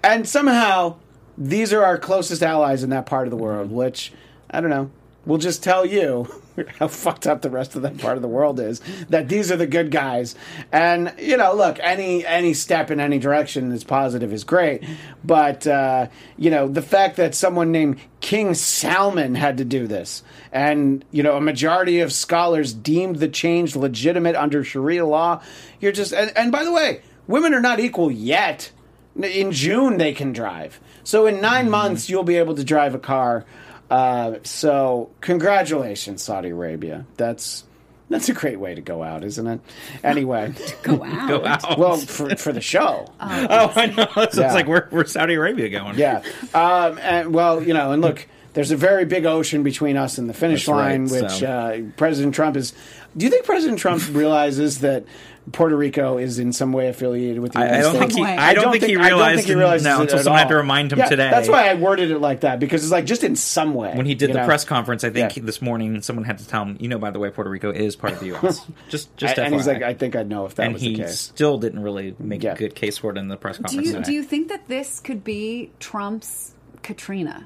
And 0.03 0.27
somehow, 0.27 0.97
these 1.37 1.71
are 1.71 1.83
our 1.83 1.97
closest 1.97 2.43
allies 2.43 2.83
in 2.83 2.89
that 2.89 3.05
part 3.05 3.25
of 3.25 3.31
the 3.31 3.37
world, 3.37 3.71
which, 3.71 4.11
I 4.51 4.59
don't 4.61 4.69
know, 4.69 4.91
will 5.25 5.37
just 5.37 5.63
tell 5.63 5.85
you 5.85 6.27
how 6.79 6.87
fucked 6.87 7.27
up 7.27 7.41
the 7.41 7.49
rest 7.49 7.75
of 7.75 7.81
that 7.81 7.97
part 7.97 8.15
of 8.15 8.21
the 8.21 8.27
world 8.27 8.59
is. 8.59 8.81
That 9.09 9.29
these 9.29 9.51
are 9.51 9.57
the 9.57 9.67
good 9.67 9.91
guys. 9.91 10.35
And, 10.71 11.13
you 11.17 11.37
know, 11.37 11.53
look, 11.53 11.79
any 11.81 12.25
any 12.25 12.53
step 12.53 12.91
in 12.91 12.99
any 12.99 13.19
direction 13.19 13.69
that's 13.69 13.83
positive 13.83 14.31
is 14.31 14.43
great. 14.43 14.83
But, 15.23 15.65
uh, 15.67 16.07
you 16.37 16.49
know, 16.49 16.67
the 16.67 16.81
fact 16.81 17.17
that 17.17 17.35
someone 17.35 17.71
named 17.71 17.99
King 18.21 18.53
Salman 18.53 19.35
had 19.35 19.57
to 19.57 19.65
do 19.65 19.87
this, 19.87 20.23
and, 20.51 21.03
you 21.11 21.23
know, 21.23 21.37
a 21.37 21.41
majority 21.41 21.99
of 21.99 22.13
scholars 22.13 22.73
deemed 22.73 23.17
the 23.17 23.29
change 23.29 23.75
legitimate 23.75 24.35
under 24.35 24.63
Sharia 24.63 25.05
law, 25.05 25.41
you're 25.79 25.91
just. 25.91 26.13
And, 26.13 26.31
and 26.35 26.51
by 26.51 26.63
the 26.63 26.71
way, 26.71 27.01
women 27.27 27.53
are 27.53 27.61
not 27.61 27.79
equal 27.79 28.11
yet. 28.11 28.71
In 29.15 29.53
June, 29.53 29.97
they 29.97 30.11
can 30.11 30.33
drive. 30.33 30.81
So 31.05 31.25
in 31.25 31.39
9 31.39 31.69
months, 31.69 32.09
you'll 32.09 32.23
be 32.23 32.35
able 32.35 32.55
to 32.55 32.65
drive 32.65 32.93
a 32.93 32.99
car. 32.99 33.45
Uh, 33.89 34.35
so 34.43 35.09
congratulations, 35.21 36.23
Saudi 36.23 36.49
Arabia. 36.49 37.05
That's 37.17 37.63
that's 38.09 38.29
a 38.29 38.33
great 38.33 38.59
way 38.59 38.75
to 38.75 38.81
go 38.81 39.01
out, 39.03 39.23
isn't 39.23 39.47
it? 39.47 39.59
Anyway, 40.03 40.53
Go 40.83 41.03
out. 41.03 41.27
Go 41.27 41.45
out. 41.45 41.77
well, 41.79 41.97
for, 41.97 42.35
for 42.35 42.51
the 42.53 42.61
show, 42.61 43.07
oh, 43.19 43.73
I 43.75 43.87
know. 43.87 44.07
It's 44.23 44.37
Yeah. 44.37 44.53
like 44.53 44.67
we're, 44.67 44.87
we're 44.91 45.05
Saudi 45.05 45.33
Arabia 45.35 45.69
going. 45.69 45.97
yeah. 45.97 46.21
Um, 46.53 46.99
and 46.99 47.33
well, 47.33 47.63
you 47.63 47.73
know, 47.73 47.91
and 47.91 48.01
look, 48.01 48.27
there's 48.53 48.71
a 48.71 48.77
very 48.77 49.05
big 49.05 49.25
ocean 49.25 49.63
between 49.63 49.97
us 49.97 50.17
and 50.17 50.29
the 50.29 50.33
finish 50.33 50.65
That's 50.65 50.75
right, 50.77 50.91
line, 50.91 51.05
which 51.07 51.31
so- 51.31 51.47
uh, 51.47 51.81
President 51.97 52.33
Trump 52.35 52.57
is. 52.57 52.73
Do 53.17 53.25
you 53.25 53.31
think 53.31 53.45
President 53.45 53.79
Trump 53.79 54.03
realizes 54.13 54.79
that 54.79 55.05
Puerto 55.51 55.77
Rico 55.77 56.17
is 56.17 56.39
in 56.39 56.51
some 56.53 56.73
way 56.73 56.87
affiliated 56.87 57.39
with 57.39 57.53
the 57.53 57.59
I, 57.59 57.65
United 57.65 57.77
I 57.77 57.81
don't 57.83 57.95
States? 57.95 58.13
think 58.15 58.17
he. 58.17 58.23
way. 58.23 58.37
I 58.37 58.53
don't, 58.55 58.71
think, 58.71 58.83
he 58.83 58.89
I 58.91 58.97
don't 58.97 59.05
realized. 59.05 59.35
think 59.37 59.45
he 59.47 59.53
it- 59.53 59.57
realizes 59.57 59.85
no, 59.85 59.97
it 59.97 60.01
until 60.01 60.17
at 60.17 60.23
someone 60.23 60.39
had 60.39 60.47
to 60.49 60.55
remind 60.55 60.91
him 60.91 60.99
Yeah, 60.99 61.05
today. 61.09 61.29
That's 61.29 61.47
why 61.47 61.69
I 61.69 61.75
worded 61.75 62.09
it 62.11 62.19
like 62.19 62.39
that 62.41 62.59
because 62.59 62.83
it's 62.83 62.91
like 62.91 63.05
just 63.05 63.23
in 63.23 63.35
some 63.35 63.73
way. 63.75 63.93
when 63.95 64.05
he 64.07 64.15
did 64.15 64.31
the 64.31 64.39
know? 64.39 64.45
press 64.45 64.65
conference, 64.65 65.03
I 65.03 65.11
think 65.11 65.37
Yeah. 65.37 65.43
this 65.43 65.61
morning 65.61 66.01
someone 66.01 66.25
had 66.25 66.39
to 66.39 66.47
tell 66.47 66.63
him, 66.63 66.77
you 66.79 66.87
know, 66.87 66.97
by 66.97 67.11
the 67.11 67.19
way, 67.19 67.29
Puerto 67.29 67.49
Rico 67.49 67.69
is 67.71 67.95
part 67.95 68.13
of 68.13 68.19
the 68.21 68.25
U.S. 68.27 68.65
just, 68.89 69.15
just 69.17 69.37
and, 69.37 69.47
and 69.47 69.55
he's 69.55 69.67
like, 69.67 69.83
I 69.83 69.93
think 69.93 70.15
I'd 70.15 70.27
know 70.27 70.45
if 70.45 70.55
that 70.55 70.63
and 70.63 70.73
was 70.73 70.81
the 70.81 70.95
case. 70.95 71.19
still 71.19 71.57
didn't 71.59 71.83
really 71.83 72.15
make 72.17 72.41
Yeah. 72.43 72.53
a 72.53 72.57
good 72.57 72.73
case 72.73 72.97
for 72.97 73.11
it 73.11 73.17
in 73.17 73.27
the 73.27 73.37
press 73.37 73.57
Do 73.57 73.63
conference. 73.63 73.87
you 73.87 74.01
do 74.03 74.13
you 74.13 74.23
think 74.23 74.47
that 74.47 74.67
this 74.67 74.99
could 74.99 75.23
be 75.23 75.71
Trump's 75.79 76.53
Katrina? 76.81 77.45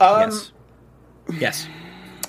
Um, 0.00 0.30
yes. 0.30 0.52
Yes. 1.40 1.68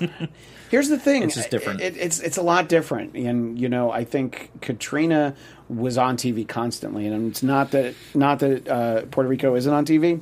Here's 0.74 0.88
the 0.88 0.98
thing. 0.98 1.22
It's 1.22 1.36
just 1.36 1.50
different. 1.50 1.80
It, 1.80 1.96
it's 1.96 2.18
it's 2.18 2.36
a 2.36 2.42
lot 2.42 2.68
different, 2.68 3.14
and 3.14 3.56
you 3.56 3.68
know, 3.68 3.92
I 3.92 4.02
think 4.02 4.50
Katrina 4.60 5.36
was 5.68 5.96
on 5.96 6.16
TV 6.16 6.48
constantly, 6.48 7.06
and 7.06 7.30
it's 7.30 7.44
not 7.44 7.70
that 7.70 7.94
not 8.12 8.40
that 8.40 8.66
uh, 8.68 9.02
Puerto 9.02 9.28
Rico 9.28 9.54
isn't 9.54 9.72
on 9.72 9.86
TV. 9.86 10.20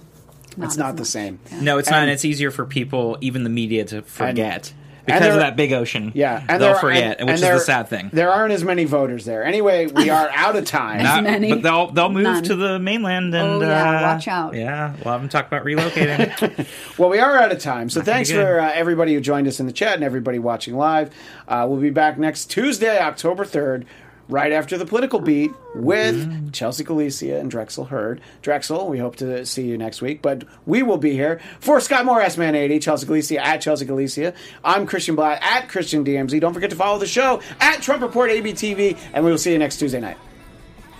Not 0.58 0.64
it's 0.66 0.74
as 0.74 0.78
not 0.78 0.96
the 0.96 1.00
much. 1.02 1.08
same. 1.08 1.38
Yeah. 1.50 1.60
No, 1.62 1.78
it's 1.78 1.88
not. 1.88 2.00
And- 2.00 2.02
And 2.02 2.10
it's 2.12 2.26
easier 2.26 2.50
for 2.50 2.66
people, 2.66 3.16
even 3.22 3.44
the 3.44 3.48
media, 3.50 3.86
to 3.86 4.02
forget 4.02 4.68
and 4.74 4.81
because 5.06 5.20
there- 5.22 5.32
of 5.32 5.38
that 5.38 5.56
big 5.56 5.72
ocean. 5.72 6.12
Yeah, 6.14 6.38
and 6.48 6.60
they'll 6.62 6.72
there- 6.72 6.80
forget, 6.80 7.18
and- 7.20 7.26
which 7.28 7.30
and 7.30 7.30
is 7.34 7.40
there- 7.40 7.54
the 7.54 7.60
sad 7.60 7.88
thing. 7.88 8.10
There 8.12 8.30
aren't 8.32 8.52
as 8.52 8.62
many 8.64 8.84
voters 8.84 9.24
there. 9.24 9.44
Anyway, 9.44 9.86
we 9.86 10.10
are 10.10 10.30
out 10.34 10.56
of 10.56 10.64
time. 10.64 11.02
Not- 11.02 11.24
many. 11.24 11.50
but 11.50 11.62
they'll 11.62 11.90
they'll 11.90 12.08
move 12.10 12.22
None. 12.24 12.42
to 12.44 12.54
the 12.54 12.78
mainland 12.78 13.34
and 13.34 13.62
Oh, 13.62 13.66
yeah, 13.66 13.98
uh, 13.98 14.02
watch 14.14 14.28
out. 14.28 14.54
Yeah, 14.54 14.92
we'll 15.04 15.12
have 15.12 15.20
them 15.22 15.28
talk 15.28 15.46
about 15.46 15.64
relocating. 15.64 16.66
Well, 16.98 17.08
we 17.08 17.18
are 17.18 17.38
out 17.38 17.50
of 17.52 17.58
time. 17.58 17.88
So 17.90 18.02
thanks 18.02 18.30
for 18.30 18.60
uh, 18.60 18.70
everybody 18.74 19.14
who 19.14 19.20
joined 19.20 19.48
us 19.48 19.58
in 19.60 19.66
the 19.66 19.72
chat 19.72 19.94
and 19.94 20.04
everybody 20.04 20.38
watching 20.38 20.76
live. 20.76 21.10
Uh, 21.48 21.66
we'll 21.68 21.80
be 21.80 21.90
back 21.90 22.18
next 22.18 22.46
Tuesday, 22.46 22.98
October 23.00 23.44
3rd, 23.44 23.84
right 24.28 24.52
after 24.52 24.78
the 24.78 24.86
political 24.86 25.20
beat 25.20 25.52
with. 25.74 26.52
Chelsea 26.52 26.84
Galicia 26.84 27.38
and 27.40 27.50
Drexel 27.50 27.86
Hurd. 27.86 28.20
Drexel, 28.42 28.88
we 28.88 28.98
hope 28.98 29.16
to 29.16 29.44
see 29.46 29.66
you 29.66 29.78
next 29.78 30.02
week, 30.02 30.22
but 30.22 30.44
we 30.66 30.82
will 30.82 30.98
be 30.98 31.12
here 31.12 31.40
for 31.60 31.80
Scott 31.80 32.04
Moore, 32.04 32.20
S-Man 32.20 32.54
80, 32.54 32.78
Chelsea 32.78 33.06
Galicia 33.06 33.44
at 33.44 33.60
Chelsea 33.60 33.84
Galicia. 33.84 34.34
I'm 34.64 34.86
Christian 34.86 35.16
Blatt 35.16 35.42
at 35.42 35.68
Christian 35.68 36.04
DMZ. 36.04 36.40
Don't 36.40 36.54
forget 36.54 36.70
to 36.70 36.76
follow 36.76 36.98
the 36.98 37.06
show 37.06 37.40
at 37.60 37.82
Trump 37.82 38.02
Report 38.02 38.30
ABTV, 38.30 38.98
and 39.12 39.24
we 39.24 39.30
will 39.30 39.38
see 39.38 39.52
you 39.52 39.58
next 39.58 39.78
Tuesday 39.78 40.00
night. 40.00 40.16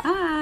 Bye. 0.02 0.41